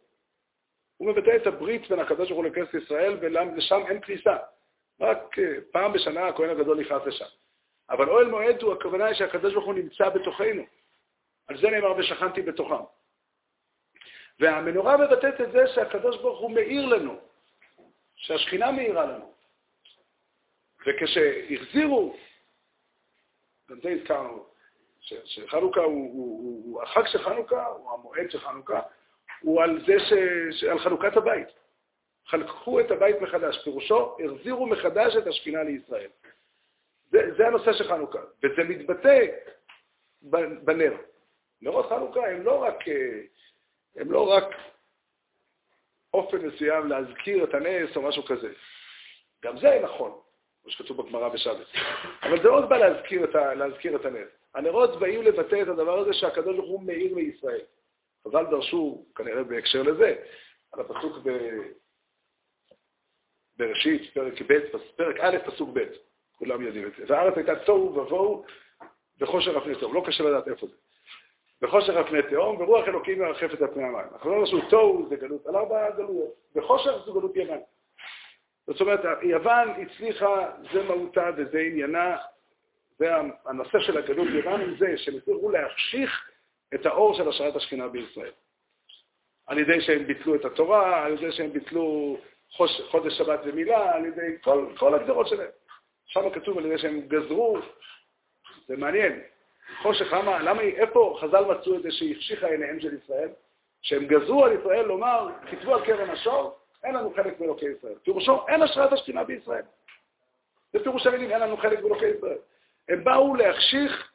הוא 0.97 1.07
מבטא 1.07 1.35
את 1.35 1.47
הברית 1.47 1.89
בין 1.89 1.99
הקדוש 1.99 2.29
ברוך 2.29 2.43
הוא 2.43 2.45
לכנסת 2.45 2.73
ישראל, 2.73 3.17
ולשם 3.21 3.81
אין 3.87 4.01
כניסה. 4.01 4.37
רק 4.99 5.39
אה, 5.39 5.53
פעם 5.71 5.93
בשנה 5.93 6.27
הכהן 6.27 6.49
הגדול 6.49 6.79
נכנס 6.79 7.01
לשם. 7.05 7.25
אבל 7.89 8.09
אוהל 8.09 8.27
מועד 8.27 8.61
הוא, 8.61 8.73
הכוונה 8.73 9.05
היא 9.05 9.15
שהקדוש 9.15 9.53
ברוך 9.53 9.65
הוא 9.65 9.73
נמצא 9.73 10.09
בתוכנו. 10.09 10.63
על 11.47 11.57
זה 11.57 11.69
נאמר 11.69 11.97
ושכנתי 11.97 12.41
בתוכם. 12.41 12.83
והמנורה 14.39 14.97
מבטאת 14.97 15.41
את 15.41 15.51
זה 15.51 15.67
שהקדוש 15.75 16.17
ברוך 16.17 16.39
הוא 16.39 16.51
מאיר 16.51 16.85
לנו, 16.85 17.19
שהשכינה 18.15 18.71
מאירה 18.71 19.05
לנו. 19.05 19.33
וכשהחזירו, 20.87 22.17
גם 23.69 23.79
זה 23.81 23.89
הזכרנו, 23.89 24.45
שחנוכה 25.25 25.81
הוא, 25.81 26.13
הוא, 26.13 26.43
הוא, 26.43 26.63
הוא 26.65 26.83
החג 26.83 27.07
של 27.07 27.23
חנוכה, 27.23 27.65
הוא 27.65 27.91
המועד 27.91 28.31
של 28.31 28.39
חנוכה, 28.39 28.81
הוא 29.41 29.63
על 29.63 29.79
זה 29.87 29.99
ש... 29.99 30.63
על 30.63 30.79
חלוקת 30.79 31.17
הבית. 31.17 31.47
חלקו 32.27 32.79
את 32.79 32.91
הבית 32.91 33.21
מחדש, 33.21 33.63
פירושו, 33.63 34.17
החזירו 34.25 34.67
מחדש 34.67 35.15
את 35.15 35.27
השכינה 35.27 35.63
לישראל. 35.63 36.09
זה, 37.11 37.19
זה 37.37 37.47
הנושא 37.47 37.73
של 37.73 37.87
חנוכה, 37.87 38.19
וזה 38.43 38.63
מתבטא 38.63 39.25
בנר. 40.63 40.93
נרות 41.61 41.89
חנוכה 41.89 42.27
הם 42.27 42.43
לא 42.43 42.63
רק, 42.63 42.87
אה, 42.87 43.21
הם 43.95 44.11
לא 44.11 44.29
רק 44.29 44.55
אופן 46.13 46.37
מסוים 46.37 46.87
להזכיר 46.87 47.43
את 47.43 47.53
הנס 47.53 47.95
או 47.95 48.01
משהו 48.01 48.25
כזה. 48.25 48.53
גם 49.43 49.57
זה 49.57 49.79
נכון, 49.83 50.19
כמו 50.63 50.71
שכתוב 50.71 51.01
בגמרא 51.01 51.29
בשבת. 51.29 51.67
אבל 52.23 52.41
זה 52.41 52.47
עוד 52.47 52.69
בא 52.69 52.77
להזכיר 52.77 53.23
את, 53.23 53.35
ה, 53.35 53.53
להזכיר 53.53 53.95
את 53.95 54.05
הנס. 54.05 54.29
הנרות 54.57 54.99
באים 54.99 55.21
לבטא 55.21 55.61
את 55.61 55.67
הדבר 55.67 55.99
הזה 55.99 56.13
שהקדוש 56.13 56.55
ברוך 56.55 56.69
הוא 56.69 56.83
מאיר 56.83 57.15
מישראל. 57.15 57.61
חז"ל 58.27 58.45
דרשו, 58.45 59.05
כנראה 59.15 59.43
בהקשר 59.43 59.83
לזה, 59.83 60.15
על 60.71 60.79
הפסוק 60.81 61.17
ב... 61.23 61.29
בראשית, 63.57 64.13
פרק 64.13 64.41
ב', 64.47 64.53
פרק 64.95 65.15
א', 65.19 65.37
פסוק 65.45 65.69
ב', 65.73 65.83
כולם 66.35 66.61
יודעים 66.61 66.87
את 66.87 66.91
זה. 66.97 67.03
והארץ 67.07 67.37
הייתה 67.37 67.55
תוהו 67.65 67.95
ובוהו 67.95 68.45
וחושר 69.19 69.57
אפני 69.57 69.75
תהום, 69.75 69.93
לא 69.93 70.03
קשה 70.05 70.23
לדעת 70.23 70.47
איפה 70.47 70.67
זה. 70.67 70.75
וחושר 71.61 72.01
אפני 72.01 72.19
תהום, 72.29 72.61
ורוח 72.61 72.87
אלוקים 72.87 73.19
מרחפת 73.19 73.61
על 73.61 73.67
פני 73.73 73.83
המים. 73.83 74.05
אנחנו 74.13 74.31
לא 74.31 74.39
נרשו 74.39 74.69
תוהו 74.69 75.05
זה 75.09 75.15
גלות, 75.15 75.45
על 75.45 75.55
ארבע 75.55 75.91
גלויות, 75.91 76.33
וחושר 76.55 77.05
זו 77.05 77.13
גלות 77.13 77.35
יוון. 77.35 77.59
זאת 78.67 78.81
אומרת, 78.81 78.99
יוון 79.21 79.69
הצליחה, 79.69 80.51
זה 80.73 80.83
מהותה 80.83 81.29
וזה 81.37 81.59
עניינה, 81.59 82.17
זה 82.97 83.11
הנושא 83.45 83.79
של 83.79 83.97
הגלות 83.97 84.27
יוון, 84.27 84.61
עם 84.61 84.75
זה 84.77 84.97
שהם 84.97 85.15
הצליחו 85.17 85.49
להחשיך 85.49 86.31
את 86.73 86.85
האור 86.85 87.13
של 87.13 87.29
השראת 87.29 87.55
השכינה 87.55 87.87
בישראל. 87.87 88.31
על 89.47 89.59
ידי 89.59 89.81
שהם 89.81 90.07
ביטלו 90.07 90.35
את 90.35 90.45
התורה, 90.45 91.05
על 91.05 91.13
ידי 91.13 91.31
שהם 91.31 91.53
ביטלו 91.53 92.17
חוש, 92.51 92.81
חודש 92.91 93.13
שבת 93.17 93.39
ומילה, 93.45 93.95
על 93.95 94.05
ידי 94.05 94.35
כל, 94.41 94.65
כל 94.77 94.95
הגדרות 94.95 95.27
שלהם. 95.27 95.49
שם 96.05 96.29
כתוב 96.29 96.57
על 96.57 96.65
ידי 96.65 96.77
שהם 96.77 97.01
גזרו, 97.01 97.57
זה 98.67 98.77
מעניין, 98.77 99.21
חושך, 99.81 100.13
למה, 100.13 100.39
למה, 100.39 100.61
איפה 100.61 101.17
חז"ל 101.21 101.45
מצאו 101.45 101.75
את 101.75 101.83
זה 101.83 101.91
שהחשיכה 101.91 102.47
עיניהם 102.47 102.79
של 102.79 102.97
ישראל? 103.03 103.29
שהם 103.81 104.07
גזרו 104.07 104.45
על 104.45 104.59
ישראל 104.59 104.85
לומר, 104.85 105.29
כתבו 105.51 105.75
על 105.75 105.85
קרן 105.85 106.09
השור, 106.09 106.59
אין 106.83 106.95
לנו 106.95 107.13
חלק 107.15 107.39
באלוקי 107.39 107.65
ישראל. 107.77 107.95
פירושו, 108.03 108.47
אין 108.47 108.61
השראת 108.61 108.93
השכינה 108.93 109.23
בישראל. 109.23 109.63
זה 110.73 110.83
פירוש 110.83 111.07
המילים, 111.07 111.31
אין 111.31 111.41
לנו 111.41 111.57
חלק 111.57 111.79
באלוקי 111.79 112.05
ישראל. 112.05 112.37
הם 112.89 113.03
באו 113.03 113.35
להחשיך 113.35 114.11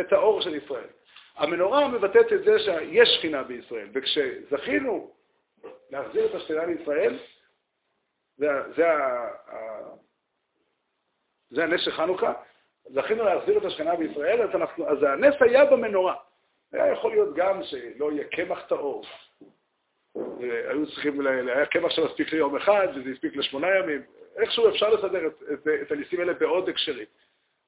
את 0.00 0.12
האור 0.12 0.40
של 0.40 0.54
ישראל. 0.54 0.88
המנורה 1.36 1.88
מבטאת 1.88 2.32
את 2.32 2.44
זה 2.44 2.58
שיש 2.58 3.08
שכינה 3.08 3.42
בישראל, 3.42 3.88
וכשזכינו 3.94 5.10
להחזיר 5.90 6.26
את 6.26 6.34
השכינה 6.34 6.64
לישראל, 6.64 7.18
זה, 8.36 8.46
זה, 8.76 8.84
זה 11.50 11.64
הנס 11.64 11.80
של 11.80 11.92
חנוכה, 11.92 12.32
זכינו 12.84 13.24
להחזיר 13.24 13.58
את 13.58 13.64
השכינה 13.64 13.96
בישראל, 13.96 14.42
אז, 14.42 14.50
אנחנו, 14.54 14.88
אז 14.88 15.02
הנס 15.02 15.34
היה 15.40 15.64
במנורה. 15.64 16.14
היה 16.72 16.92
יכול 16.92 17.10
להיות 17.10 17.34
גם 17.34 17.62
שלא 17.62 18.12
יהיה 18.12 18.24
קמח 18.24 18.66
טהור. 18.68 19.04
היו 20.40 20.86
צריכים, 20.86 21.26
היה 21.26 21.66
קמח 21.66 21.90
שמספיק 21.90 22.32
ליום 22.32 22.56
אחד, 22.56 22.88
וזה 22.94 23.10
הספיק 23.10 23.36
לשמונה 23.36 23.66
ימים. 23.78 24.02
איכשהו 24.36 24.68
אפשר 24.68 24.90
לסדר 24.90 25.26
את, 25.26 25.42
את, 25.52 25.68
את 25.82 25.92
הניסים 25.92 26.20
האלה 26.20 26.32
בעוד 26.32 26.68
הקשרים. 26.68 27.06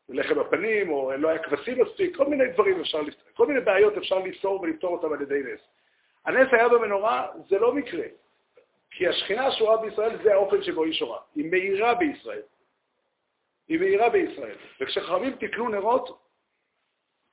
לחם 0.08 0.38
הפנים, 0.38 0.90
או 0.90 1.12
לא 1.18 1.28
היה 1.28 1.38
כבשים 1.38 1.82
מספיק, 1.82 2.16
כל 2.16 2.26
מיני 2.26 2.48
דברים 2.48 2.80
אפשר, 2.80 3.00
כל 3.34 3.46
מיני 3.46 3.60
בעיות 3.60 3.96
אפשר 3.96 4.18
לפתור 4.18 4.60
ולפתור 4.60 4.92
אותם 4.92 5.12
על 5.12 5.22
ידי 5.22 5.40
נס. 5.52 5.60
הנס 6.24 6.48
היה 6.52 6.68
במנורה, 6.68 7.26
זה 7.48 7.58
לא 7.58 7.74
מקרה. 7.74 8.04
כי 8.90 9.08
השכינה 9.08 9.46
השורה 9.46 9.76
בישראל 9.76 10.22
זה 10.22 10.34
האופן 10.34 10.62
שבו 10.62 10.84
היא 10.84 10.92
שורה. 10.92 11.18
היא 11.34 11.50
מאירה 11.50 11.94
בישראל. 11.94 12.42
היא 13.68 13.80
מאירה 13.80 14.08
בישראל. 14.08 14.56
וכשחכמים 14.80 15.36
תקנו 15.36 15.68
נרות, 15.68 16.22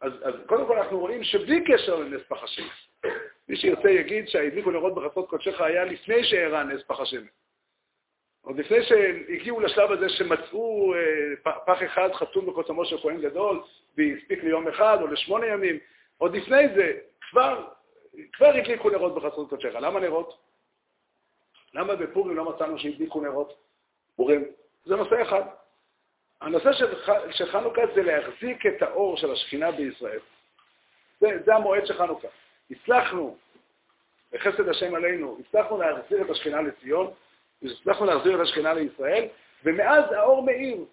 אז, 0.01 0.11
אז 0.23 0.33
קודם 0.45 0.67
כל 0.67 0.77
אנחנו 0.77 0.99
רואים 0.99 1.23
שבלי 1.23 1.63
קשר 1.63 1.95
לנס 1.95 2.21
פח 2.27 2.43
השמש, 2.43 2.89
מי 3.49 3.55
שירצה 3.55 3.89
יגיד 3.89 4.27
שהדליקו 4.27 4.71
נרות 4.71 4.95
בחצות 4.95 5.29
קודשך 5.29 5.61
היה 5.61 5.85
לפני 5.85 6.23
שאירע 6.23 6.63
נס 6.63 6.83
פח 6.83 6.99
השמש. 6.99 7.29
עוד 8.43 8.59
לפני 8.59 8.83
שהגיעו 8.83 9.59
לשלב 9.59 9.91
הזה 9.91 10.09
שמצאו 10.09 10.93
אה, 10.95 11.53
פח 11.65 11.83
אחד 11.83 12.13
חתום 12.13 12.45
בקוצמו 12.45 12.85
של 12.85 12.97
כהן 13.01 13.21
גדול, 13.21 13.63
והספיק 13.97 14.43
ליום 14.43 14.67
אחד 14.67 14.97
או 15.01 15.07
לשמונה 15.07 15.45
ימים, 15.45 15.77
עוד 16.17 16.35
לפני 16.35 16.67
זה 16.75 16.97
כבר, 17.29 17.67
כבר 18.33 18.47
הדליקו 18.47 18.89
נרות 18.89 19.15
בחצות 19.15 19.49
קודשך. 19.49 19.73
למה 19.73 19.99
נרות? 19.99 20.37
למה 21.73 21.95
בפורים 21.95 22.37
לא 22.37 22.45
מצאנו 22.45 22.79
שהדליקו 22.79 23.21
נרות? 23.21 23.53
פורים 24.15 24.45
זה 24.85 24.95
נושא 24.95 25.21
אחד. 25.21 25.43
הנושא 26.41 26.73
של, 26.73 26.93
של 27.31 27.51
חנוכה 27.51 27.81
זה 27.95 28.03
להחזיק 28.03 28.65
את 28.65 28.81
האור 28.81 29.17
של 29.17 29.31
השכינה 29.31 29.71
בישראל. 29.71 30.19
זה, 31.19 31.27
זה 31.45 31.55
המועד 31.55 31.85
של 31.85 31.93
חנוכה. 31.93 32.27
הצלחנו, 32.71 33.37
בחסד 34.31 34.69
השם 34.69 34.95
עלינו, 34.95 35.37
הצלחנו 35.39 35.77
להחזיר 35.77 36.21
את 36.21 36.29
השכינה 36.29 36.61
לציון, 36.61 37.11
הצלחנו 37.63 38.05
להחזיר 38.05 38.35
את 38.35 38.39
השכינה 38.39 38.73
לישראל, 38.73 39.27
ומאז 39.63 40.11
האור 40.11 40.43
מאיר. 40.43 40.85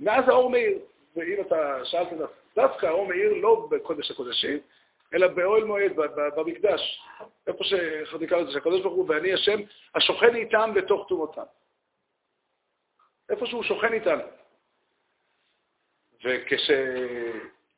מאז 0.00 0.28
האור 0.28 0.50
מאיר. 0.50 0.78
ואם 1.16 1.40
אתה 1.40 1.84
שאלת 1.84 2.08
דווקא 2.56 2.86
האור 2.86 3.06
מאיר 3.06 3.32
לא 3.32 3.68
בקודש 3.70 4.10
הקודשים, 4.10 4.58
אלא 5.14 5.28
באוהל 5.28 5.64
מועד, 5.64 5.92
במקדש. 6.36 7.00
איפה 7.46 7.64
שחזיקה 7.64 8.36
לזה, 8.36 8.52
שהקדוש 8.52 8.80
ברוך 8.80 8.94
הוא 8.94 9.06
ואני 9.08 9.34
השם, 9.34 9.60
השוכן 9.94 10.34
איתם 10.34 10.70
בתוך 10.74 11.08
תומותם. 11.08 11.42
איפה 13.30 13.46
שהוא 13.46 13.62
שוכן 13.62 13.92
איתנו. 13.92 14.22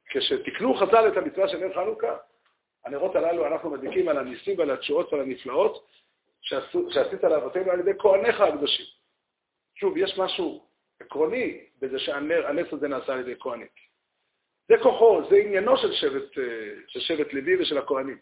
וכשתקנו 0.06 0.74
חז"ל 0.74 1.08
את 1.08 1.16
המצווה 1.16 1.48
של 1.48 1.58
נר 1.58 1.74
חנוכה, 1.74 2.16
הנרות 2.84 3.16
הללו 3.16 3.46
אנחנו 3.46 3.70
מדליקים 3.70 4.08
על 4.08 4.18
הניסים 4.18 4.58
ועל 4.58 4.70
התשואות 4.70 5.12
ועל 5.12 5.22
הנפלאות 5.22 5.86
שעשית 6.40 7.24
לאבותינו 7.24 7.70
על 7.70 7.80
ידי 7.80 7.98
כהניך 7.98 8.40
הקדושים. 8.40 8.86
שוב, 9.74 9.96
יש 9.96 10.18
משהו 10.18 10.66
עקרוני 11.00 11.64
בזה 11.78 11.98
שהנס 11.98 12.72
הזה 12.72 12.88
נעשה 12.88 13.12
על 13.12 13.20
ידי 13.20 13.34
כהנים. 13.40 13.66
זה 14.68 14.74
כוחו, 14.82 15.22
זה 15.30 15.36
עניינו 15.36 15.76
של 15.76 15.92
שבט, 15.92 16.38
אה, 16.38 16.74
של 16.88 17.00
שבט 17.00 17.32
לוי 17.32 17.62
ושל 17.62 17.78
הכהנים. 17.78 18.18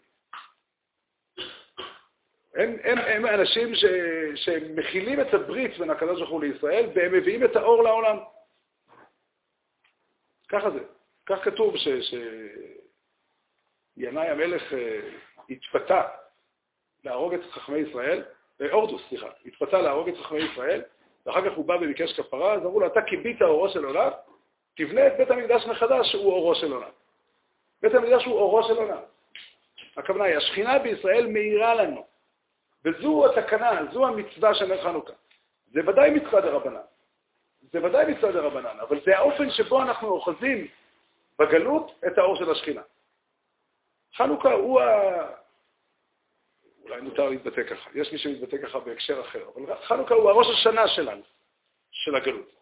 הם, 2.55 2.75
הם, 2.83 2.97
הם 2.97 3.25
אנשים 3.25 3.75
ש, 3.75 3.85
שמכילים 4.35 5.21
את 5.21 5.33
הברית 5.33 5.77
בין 5.77 5.89
הקדוש 5.89 6.19
ברוך 6.19 6.31
הוא 6.31 6.43
לישראל, 6.43 6.89
והם 6.95 7.13
מביאים 7.13 7.43
את 7.45 7.55
האור 7.55 7.83
לעולם. 7.83 8.17
ככה 10.47 10.71
זה. 10.71 10.79
כך 11.25 11.43
כתוב 11.43 11.75
שינאי 13.97 14.27
המלך 14.27 14.73
אה, 14.73 14.99
התפתה 15.49 16.03
להרוג 17.03 17.33
את 17.33 17.41
חכמי 17.51 17.77
ישראל, 17.77 18.23
אה, 18.61 18.71
אורדוס, 18.71 19.01
סליחה, 19.09 19.27
התפתה 19.45 19.81
להרוג 19.81 20.09
את 20.09 20.17
חכמי 20.17 20.39
ישראל, 20.39 20.81
ואחר 21.25 21.49
כך 21.49 21.55
הוא 21.55 21.65
בא 21.65 21.73
וביקש 21.73 22.19
כפרה, 22.19 22.53
אז 22.53 22.61
אמרו 22.61 22.79
לו, 22.79 22.87
אתה 22.87 23.01
כיבית 23.01 23.41
אורו 23.41 23.69
של 23.69 23.85
עולם, 23.85 24.09
תבנה 24.75 25.07
את 25.07 25.13
בית 25.17 25.31
המקדש 25.31 25.65
מחדש, 25.65 26.11
שהוא 26.11 26.33
אורו 26.33 26.55
של 26.55 26.71
עולם. 26.71 26.89
בית 27.81 27.93
המקדש 27.93 28.25
הוא 28.25 28.33
אורו 28.33 28.63
של 28.63 28.77
עולם. 28.77 29.01
הכוונה 29.97 30.23
היא, 30.23 30.37
השכינה 30.37 30.79
בישראל 30.79 31.27
מאירה 31.27 31.75
לנו. 31.75 32.05
וזו 32.85 33.25
התקנה, 33.25 33.81
זו 33.93 34.07
המצווה 34.07 34.55
של 34.55 34.65
נר 34.65 34.83
חנוכה. 34.83 35.13
זה 35.71 35.79
ודאי 35.87 36.09
מצווה 36.09 36.41
דרבנן. 36.41 36.81
זה 37.71 37.85
ודאי 37.85 38.11
מצווה 38.11 38.31
דרבנן, 38.31 38.79
אבל 38.79 38.99
זה 39.05 39.17
האופן 39.17 39.49
שבו 39.49 39.81
אנחנו 39.81 40.07
אוחזים 40.07 40.67
בגלות 41.39 41.91
את 42.07 42.17
האור 42.17 42.35
של 42.35 42.51
השכינה. 42.51 42.81
חנוכה 44.15 44.51
הוא. 44.51 44.81
אולי 46.89 47.01
מותר 47.01 47.29
להתבטא 47.29 47.63
ככה, 47.63 47.89
יש 47.95 48.11
מי 48.11 48.17
שמתבטא 48.17 48.57
ככה 48.57 48.79
בהקשר 48.79 49.21
אחר, 49.21 49.49
אבל 49.55 49.75
חנוכה 49.83 50.13
הוא 50.13 50.29
הראש 50.29 50.47
השנה 50.59 50.87
שלנו, 50.87 51.21
של 51.91 52.15
הגלות. 52.15 52.53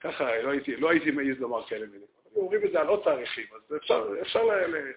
ככה, 0.00 0.42
לא 0.42 0.50
הייתי, 0.50 0.76
לא 0.76 0.90
הייתי 0.90 1.10
מעז 1.10 1.40
לומר 1.40 1.66
כאלה 1.66 1.86
מילים. 1.86 2.06
אומרים 2.36 2.64
את 2.64 2.72
זה 2.72 2.80
על 2.80 2.86
עוד 2.86 3.02
תאריכים, 3.04 3.46
אז 3.54 3.76
אפשר, 3.76 4.08
אפשר 4.22 4.42
ל... 4.44 4.92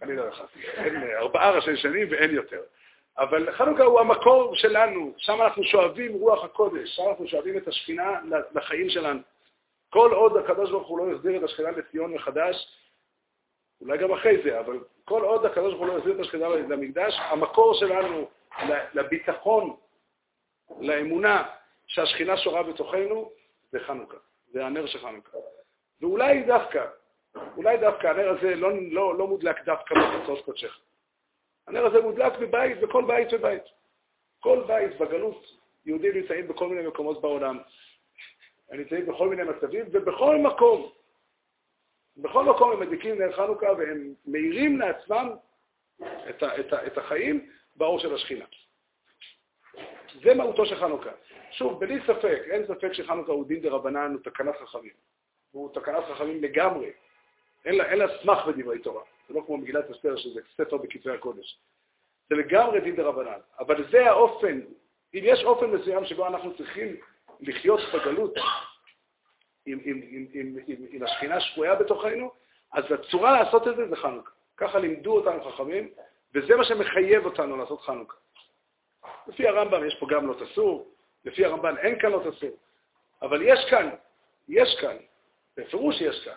חלילה 0.00 0.28
וחס. 0.28 0.48
אין 0.56 0.96
ארבעה 1.12 1.50
ראשי 1.50 1.76
שנים 1.76 2.08
ואין 2.10 2.30
יותר. 2.30 2.62
אבל 3.18 3.52
חנוכה 3.52 3.82
הוא 3.82 4.00
המקור 4.00 4.56
שלנו, 4.56 5.14
שם 5.16 5.42
אנחנו 5.42 5.64
שואבים 5.64 6.12
רוח 6.12 6.44
הקודש, 6.44 6.96
שם 6.96 7.02
אנחנו 7.08 7.28
שואבים 7.28 7.58
את 7.58 7.68
השכינה 7.68 8.20
לחיים 8.54 8.90
שלנו. 8.90 9.20
כל 9.90 10.12
עוד 10.12 10.36
הקדוש 10.36 10.70
ברוך 10.70 10.88
הוא 10.88 10.98
לא 10.98 11.14
יחזיר 11.14 11.36
את 11.36 11.42
השכינה 11.42 11.70
לציון 11.70 12.14
מחדש, 12.14 12.68
אולי 13.80 13.98
גם 13.98 14.12
אחרי 14.12 14.42
זה, 14.44 14.60
אבל 14.60 14.78
כל 15.04 15.22
עוד 15.22 15.44
הקדוש 15.44 15.74
ברוך 15.74 15.78
הוא 15.78 15.86
לא 15.86 15.98
יחזיר 15.98 16.14
את 16.14 16.20
השכינה 16.20 16.48
למקדש, 16.48 17.14
המקור 17.18 17.74
שלנו 17.74 18.28
לביטחון, 18.94 19.76
לאמונה 20.80 21.42
שהשכינה 21.86 22.36
שורה 22.36 22.62
בתוכנו, 22.62 23.30
זה 23.72 23.80
חנוכה. 23.80 24.16
זה 24.52 24.66
הנר 24.66 24.86
של 24.86 24.98
חנוכה. 24.98 25.38
ואולי 26.00 26.42
דווקא, 26.42 26.86
אולי 27.56 27.76
דווקא 27.76 28.06
הנר 28.06 28.28
הזה 28.28 28.54
לא, 28.54 28.70
לא, 28.90 29.18
לא 29.18 29.26
מודלק 29.26 29.64
דווקא 29.64 29.94
בחצות 29.94 30.44
קודשך. 30.44 30.78
הנר 31.66 31.86
הזה 31.86 32.00
מודלק 32.00 32.32
בבית, 32.38 32.80
בכל 32.80 33.04
בית 33.04 33.28
ובית. 33.32 33.62
כל 34.40 34.64
בית 34.66 34.98
בגלות, 34.98 35.46
יהודים 35.86 36.14
נמצאים 36.14 36.48
בכל 36.48 36.68
מיני 36.68 36.88
מקומות 36.88 37.20
בעולם. 37.20 37.58
הם 38.70 38.78
נמצאים 38.78 39.06
בכל 39.06 39.28
מיני 39.28 39.42
מצבים, 39.42 39.86
ובכל 39.92 40.36
מקום, 40.36 40.90
בכל 42.16 42.44
מקום 42.44 42.72
הם 42.72 42.80
מדליקים 42.80 43.22
נר 43.22 43.32
חנוכה 43.32 43.72
והם 43.78 44.14
מאירים 44.26 44.78
לעצמם 44.78 45.28
את, 46.00 46.42
ה, 46.42 46.60
את, 46.60 46.72
ה, 46.72 46.86
את 46.86 46.98
החיים 46.98 47.50
באור 47.76 47.98
של 47.98 48.14
השכינה. 48.14 48.44
זה 50.22 50.34
מהותו 50.34 50.66
של 50.66 50.76
חנוכה. 50.76 51.10
שוב, 51.50 51.80
בלי 51.80 52.00
ספק, 52.06 52.42
אין 52.50 52.66
ספק 52.66 52.92
שחנוכה 52.92 53.32
הוא 53.32 53.46
דין 53.46 53.62
דה 53.62 53.70
רבנן, 53.70 54.12
הוא 54.12 54.20
תקנת 54.24 54.56
חכמים. 54.56 54.92
הוא 55.50 55.74
תקנת 55.74 56.04
חכמים 56.04 56.42
לגמרי. 56.42 56.90
אין 57.64 57.74
לה, 57.74 57.90
אין 57.90 57.98
לה 57.98 58.06
סמך 58.22 58.38
בדברי 58.46 58.78
תורה. 58.78 59.02
זה 59.28 59.34
לא 59.34 59.42
כמו 59.46 59.56
מגילת 59.56 59.90
אסתר, 59.90 60.16
שזה 60.16 60.40
ספר 60.56 60.76
בכתבי 60.76 61.12
הקודש. 61.12 61.58
זה 62.28 62.34
לגמרי 62.34 62.80
דין 62.80 62.96
דה 62.96 63.02
רבנן. 63.02 63.38
אבל 63.58 63.90
זה 63.90 64.06
האופן, 64.06 64.60
אם 65.14 65.20
יש 65.22 65.44
אופן 65.44 65.70
מסוים 65.70 66.04
שבו 66.04 66.26
אנחנו 66.26 66.56
צריכים 66.56 66.96
לחיות 67.40 67.80
בגלות 67.94 68.34
עם, 69.66 69.78
עם, 69.84 70.00
עם, 70.10 70.26
עם, 70.32 70.56
עם, 70.66 70.76
עם 70.90 71.02
השכינה 71.02 71.40
שפויה 71.40 71.74
בתוכנו, 71.74 72.30
אז 72.72 72.84
הצורה 72.92 73.42
לעשות 73.42 73.68
את 73.68 73.76
זה 73.76 73.88
זה 73.88 73.96
חנוכה. 73.96 74.30
ככה 74.56 74.78
לימדו 74.78 75.16
אותנו 75.16 75.44
חכמים, 75.44 75.90
וזה 76.34 76.56
מה 76.56 76.64
שמחייב 76.64 77.24
אותנו 77.24 77.56
לעשות 77.56 77.80
חנוכה. 77.80 78.16
לפי 79.26 79.48
הרמב"ם 79.48 79.86
יש 79.86 79.96
פה 80.00 80.06
גם 80.10 80.26
לא 80.26 80.34
תסור, 80.34 80.90
לפי 81.24 81.44
הרמב"ן 81.44 81.76
אין 81.76 82.00
כאן 82.00 82.10
לא 82.10 82.30
תסור, 82.30 82.50
אבל 83.22 83.42
יש 83.42 83.70
כאן, 83.70 83.90
יש 84.48 84.76
כאן, 84.80 84.96
בפירוש 85.56 86.00
יש 86.00 86.24
כאן, 86.24 86.36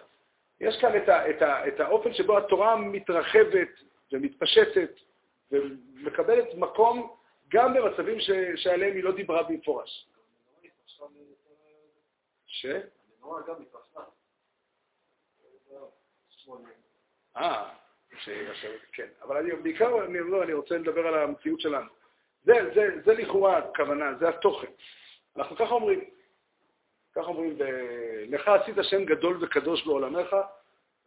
יש 0.62 0.82
כאן 0.82 0.98
את, 0.98 1.10
ה, 1.10 1.30
את, 1.30 1.42
ה, 1.42 1.68
את 1.68 1.80
האופן 1.80 2.14
שבו 2.14 2.38
התורה 2.38 2.76
מתרחבת 2.76 3.70
ומתפשטת 4.12 4.92
ומקבלת 5.52 6.56
מקום 6.56 7.16
גם 7.50 7.74
במצבים 7.74 8.20
ש, 8.20 8.30
שעליהם 8.56 8.96
היא 8.96 9.04
לא 9.04 9.12
דיברה 9.12 9.44
במפורש. 9.44 10.08
ש? 12.48 12.66
אה, 17.38 17.74
כן. 18.94 19.08
אבל 19.22 19.56
בעיקר, 19.62 19.90
לא, 20.10 20.44
אני 20.44 20.54
רוצה 20.54 20.78
לדבר 20.78 21.08
על 21.08 21.14
המציאות 21.14 21.62
שלנו. 21.62 21.90
זה 22.44 23.14
לכאורה 23.18 23.58
הכוונה, 23.58 24.14
זה 24.20 24.30
התוכן. 24.30 24.72
אנחנו 25.38 25.56
ככה 25.56 25.74
אומרים. 25.74 26.10
ככה 27.16 27.28
אומרים, 27.28 27.58
לך 28.30 28.48
עשית 28.48 28.76
שם 28.82 29.06
גדול 29.06 29.44
וקדוש 29.44 29.86
בעולמך, 29.86 30.36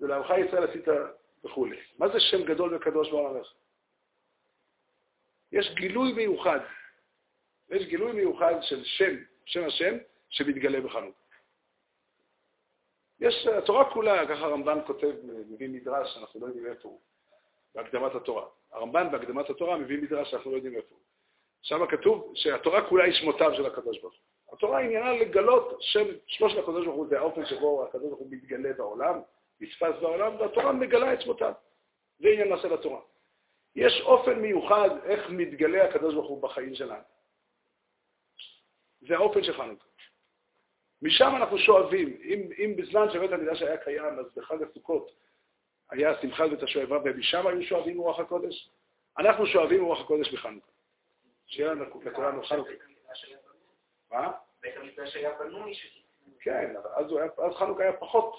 ולעמך 0.00 0.30
ישראל 0.46 0.70
עשית 0.70 0.84
וכולי. 1.44 1.80
מה 1.98 2.08
זה 2.08 2.20
שם 2.20 2.44
גדול 2.44 2.74
וקדוש 2.74 3.10
בעולמך? 3.10 3.46
יש 5.52 5.74
גילוי 5.74 6.12
מיוחד. 6.12 6.60
יש 7.70 7.86
גילוי 7.86 8.12
מיוחד 8.12 8.54
של 8.60 8.84
שם, 8.84 9.14
שם 9.44 9.64
השם, 9.64 9.94
שמתגלה 10.28 10.80
בחנוכה. 10.80 11.21
יש, 13.22 13.46
התורה 13.46 13.92
כולה, 13.92 14.26
ככה 14.26 14.44
הרמב"ן 14.44 14.78
כותב, 14.86 15.12
מביא 15.22 15.68
מדרש, 15.68 16.16
אנחנו 16.16 16.40
לא 16.40 16.46
יודעים 16.46 16.66
איפה 16.66 16.88
הוא, 16.88 17.00
בהקדמת 17.74 18.14
התורה. 18.14 18.46
הרמב"ן 18.72 19.10
בהקדמת 19.10 19.50
התורה 19.50 19.76
מביא 19.76 20.02
מדרש 20.02 20.30
שאנחנו 20.30 20.50
לא 20.50 20.56
יודעים 20.56 20.76
איפה 20.76 20.88
הוא. 20.90 21.00
שם 21.62 21.86
כתוב 21.86 22.32
שהתורה 22.34 22.88
כולה 22.88 23.04
היא 23.04 23.14
שמותיו 23.14 23.54
של 23.54 23.66
הקדוש 23.66 24.00
ברוך 24.00 24.14
הוא. 24.14 24.56
התורה 24.56 24.80
עניינה 24.80 25.12
לגלות 25.12 25.76
שם 25.80 26.04
שלושת 26.26 26.58
הקדוש 26.58 26.86
ברוך 26.86 26.96
הוא, 26.96 27.06
זה 27.06 27.18
האופן 27.18 27.46
שבו 27.46 27.84
הקדוש 27.84 28.06
ברוך 28.08 28.20
הוא 28.20 28.28
מתגלה 28.30 28.72
בעולם, 28.72 29.20
נתפס 29.60 30.00
בעולם, 30.00 30.40
והתורה 30.40 30.72
מגלה 30.72 31.12
את 31.12 31.20
שמותיו. 31.20 31.52
זה 32.18 32.28
עניין 32.28 32.48
מעשה 32.48 32.68
לתורה. 32.68 33.00
יש 33.76 34.02
אופן 34.04 34.40
מיוחד 34.40 34.90
איך 35.04 35.30
מתגלה 35.30 35.84
הקדוש 35.84 36.14
ברוך 36.14 36.28
הוא 36.28 36.42
בחיים 36.42 36.74
שלנו. 36.74 37.02
זה 39.00 39.14
האופן 39.14 39.42
של 39.42 39.52
חנוכה. 39.52 39.91
משם 41.02 41.32
אנחנו 41.36 41.58
שואבים. 41.58 42.16
אם, 42.24 42.48
אם 42.58 42.76
בזמן 42.76 43.10
שבית 43.12 43.32
המקדש 43.32 43.62
היה 43.62 43.76
קיים, 43.76 44.18
אז 44.18 44.26
בחג 44.36 44.62
הסוכות 44.62 45.10
היה 45.90 46.20
שמחת 46.22 46.50
בית 46.50 46.62
השואבה, 46.62 46.98
ומשם 47.04 47.46
היו 47.46 47.62
שואבים 47.62 47.98
רוח 47.98 48.18
הקודש, 48.18 48.70
אנחנו 49.18 49.46
שואבים 49.46 49.84
רוח 49.84 50.00
הקודש 50.00 50.32
בחנוכה. 50.34 50.66
שיהיה 51.46 51.74
לכולנו 52.04 52.42
חנוכה. 52.42 52.70
מה? 54.12 54.32
בית 54.62 54.76
המקדש 54.76 55.16
היה 55.16 55.30
בנוי 55.38 55.74
כן, 56.40 56.74
אבל 56.76 56.90
אז, 56.94 57.06
אז 57.38 57.54
חנוכה 57.56 57.82
היה 57.82 57.92
פחות 57.92 58.34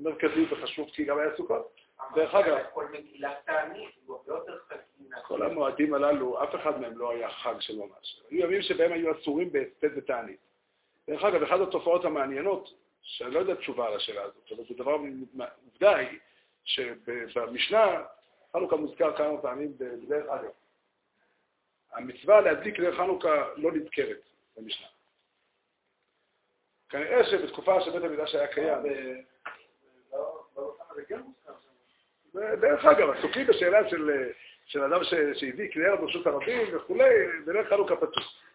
מרכזי 0.00 0.46
וחשוב, 0.50 0.88
כי 0.92 1.04
גם 1.04 1.18
היה 1.18 1.36
סוכות. 1.36 1.80
דרך 2.14 2.34
אגב. 2.34 2.56
כל 5.22 5.42
המועדים 5.42 5.94
הללו, 5.94 6.44
אף 6.44 6.54
אחד 6.54 6.80
מהם 6.80 6.98
לא 6.98 7.10
היה 7.10 7.30
חג 7.30 7.54
של 7.60 7.78
ממש. 7.78 8.22
היו 8.30 8.44
ימים 8.44 8.62
שבהם 8.62 8.92
היו 8.92 9.12
אסורים 9.12 9.52
בהספד 9.52 9.88
ותענית. 9.96 10.45
דרך 11.08 11.24
אגב, 11.24 11.42
אחת 11.42 11.60
התופעות 11.60 12.04
המעניינות, 12.04 12.74
שאני 13.02 13.30
לא 13.30 13.38
יודע 13.38 13.54
תשובה 13.54 13.86
על 13.86 13.96
השאלה 13.96 14.22
הזאת, 14.22 14.52
אבל 14.52 14.64
זה 14.68 14.74
דבר, 14.74 14.96
עובדה 15.64 15.96
היא 15.96 16.18
שבמשנה, 16.64 18.02
חנוכה 18.52 18.76
מוזכר 18.76 19.16
כמה 19.16 19.38
פעמים 19.42 19.72
בדרך 19.78 20.28
אגב. 20.28 20.50
המצווה 21.92 22.40
להדליק 22.40 22.80
נר 22.80 22.96
חנוכה 22.96 23.48
לא 23.56 23.72
נזכרת 23.72 24.20
במשנה. 24.56 24.86
כנראה 26.88 27.24
שבתקופה 27.24 27.80
שבית 27.80 28.02
המקדש 28.02 28.34
היה 28.34 28.46
קיים, 28.46 28.78
דרך 32.34 32.84
אגב, 32.84 33.10
עסוקים 33.10 33.46
בשאלה 33.46 33.90
של, 34.66 34.82
אדם 34.84 35.04
שהביא 35.34 35.70
נר 35.76 35.96
ברשות 35.96 36.26
הרבים 36.26 36.76
וכולי, 36.76 37.14
בנר 37.44 37.70
חנוכה 37.70 37.96
פתוח. 37.96 38.45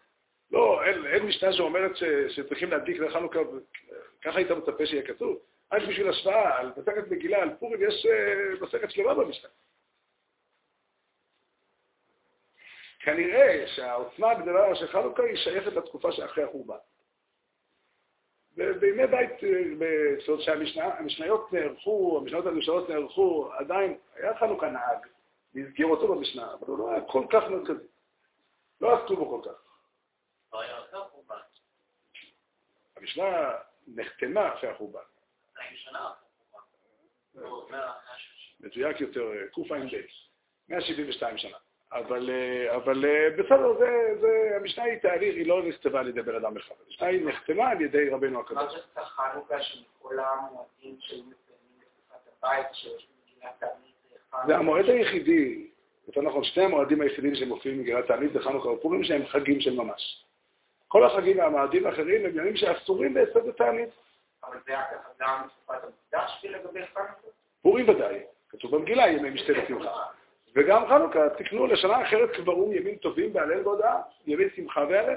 לא, 0.52 0.84
אין, 0.84 1.06
אין 1.06 1.26
משנה 1.26 1.52
שאומרת 1.52 1.96
ש, 1.96 2.04
שצריכים 2.28 2.70
להדליק 2.70 3.00
נר 3.00 3.10
חנוכה, 3.10 3.38
ככה 4.22 4.38
היית 4.38 4.50
מצפה 4.50 4.86
שיהיה 4.86 5.06
כתוב. 5.06 5.38
רק 5.72 5.82
בשביל 5.82 6.08
השוואה, 6.08 6.58
על 6.58 6.72
מסכת 6.76 7.10
מגילה, 7.10 7.42
על 7.42 7.50
פורים, 7.58 7.82
יש 7.82 8.06
uh, 8.06 8.64
מסכת 8.64 8.90
שלמה 8.90 9.14
במשנה. 9.14 9.50
כנראה 13.00 13.64
שהעוצמה 13.66 14.30
הגדולה 14.30 14.74
של 14.74 14.86
חנוכה 14.86 15.22
היא 15.22 15.36
שייכת 15.36 15.72
לתקופה 15.72 16.12
שאחרי 16.12 16.44
החורבן. 16.44 16.76
ובימי 18.56 19.06
בית, 19.06 19.30
זאת 20.18 20.28
אומרת 20.28 20.42
שהמשניות 20.42 21.52
נערכו, 21.52 22.18
המשניות 22.20 22.46
הראשונות 22.46 22.88
נערכו, 22.88 23.50
עדיין 23.52 23.98
היה 24.14 24.38
חנוכה 24.38 24.70
נהג, 24.70 25.06
והזכיר 25.54 25.86
אותו 25.86 26.14
במשנה, 26.14 26.54
אבל 26.54 26.66
הוא 26.66 26.78
לא 26.78 26.90
היה 26.90 27.00
כל 27.00 27.24
כך 27.30 27.42
מרכזי. 27.50 27.86
לא 28.80 28.98
עסקו 28.98 29.16
בו 29.16 29.42
כל 29.42 29.50
כך. 29.50 29.61
המשנה 32.96 33.50
נחתמה 33.86 34.54
אחרי 34.54 34.70
החורבן. 34.70 35.00
מדויק 38.60 39.00
יותר, 39.00 39.30
קע"ב, 39.54 39.74
172 40.68 41.38
שנה. 41.38 41.56
אבל, 41.92 42.30
אה, 42.30 42.76
אבל 42.76 43.04
אה, 43.04 43.30
בסדר, 43.30 43.78
זה, 43.78 44.20
זה, 44.20 44.56
המשנה 44.56 44.84
היא 44.84 44.98
תהליך, 44.98 45.34
היא 45.34 45.46
לא 45.46 45.62
נכתבה 45.62 46.00
על 46.00 46.08
ידי 46.08 46.22
בן 46.22 46.34
אדם 46.34 46.56
אחד. 46.56 46.74
המשנה 46.86 47.06
היא 47.06 47.26
נחתמה 47.26 47.68
על 47.68 47.80
ידי 47.80 48.10
רבנו 48.10 48.40
הקדוש. 48.40 48.62
מה 48.62 48.70
זה 48.70 49.04
חנוכה 49.04 49.62
שמכל 49.62 50.18
המועדים 50.18 50.96
שהיו 51.00 51.22
מציינים 51.22 51.80
בתקופת 51.80 52.32
הבית, 52.38 52.66
שיש 52.72 53.08
במגילת 53.08 53.54
תענית 53.60 53.92
זה 54.46 54.56
המועד 54.56 54.84
היחידי, 54.88 55.70
יותר 56.06 56.20
נכון, 56.22 56.44
שני 56.44 56.64
המועדים 56.64 57.00
היחידים 57.00 57.34
שמופיעים 57.34 57.78
במגילת 57.78 58.06
תענית 58.06 58.32
זה 58.32 58.40
חנוכה 58.40 58.68
ופורים, 58.68 59.04
שהם 59.04 59.26
חגים 59.26 59.60
של 59.60 59.74
ממש. 59.74 60.24
כל 60.92 61.04
החגים 61.04 61.38
והמועדים 61.38 61.86
האחרים 61.86 62.26
הם 62.26 62.38
ימים 62.38 62.56
שאסורים 62.56 63.14
בהספד 63.14 63.48
התענית. 63.48 63.88
אבל 64.44 64.56
זה 64.66 64.72
היה 64.72 64.82
גם 65.20 65.42
בתקופת 65.44 65.84
המקדש 65.84 66.44
לגבי 66.44 66.86
חנוכה? 66.94 67.12
פורים 67.62 67.88
ודאי, 67.88 68.20
כתוב 68.48 68.76
במגילה 68.76 69.08
ימי 69.08 69.30
משתה 69.30 69.52
ושמחה. 69.52 70.02
וגם 70.56 70.88
חנוכה, 70.88 71.28
תקנו 71.38 71.66
לשנה 71.66 72.02
אחרת 72.02 72.30
קברו 72.30 72.72
ימים 72.72 72.96
טובים 72.96 73.32
בהלל 73.32 73.60
והודאה, 73.68 74.00
ימי 74.26 74.44
שמחה 74.56 74.80
והלל. 74.80 75.16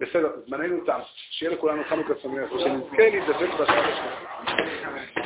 בסדר, 0.00 0.30
זמננו 0.46 0.84
תם. 0.84 1.00
שיהיה 1.30 1.52
לכולנו 1.52 1.84
חנוכה 1.84 2.14
שמח, 2.22 2.52
ושנזכה 2.52 2.96
להידבק 2.96 3.60
בשעה 3.60 3.88
השנייה. 3.88 5.18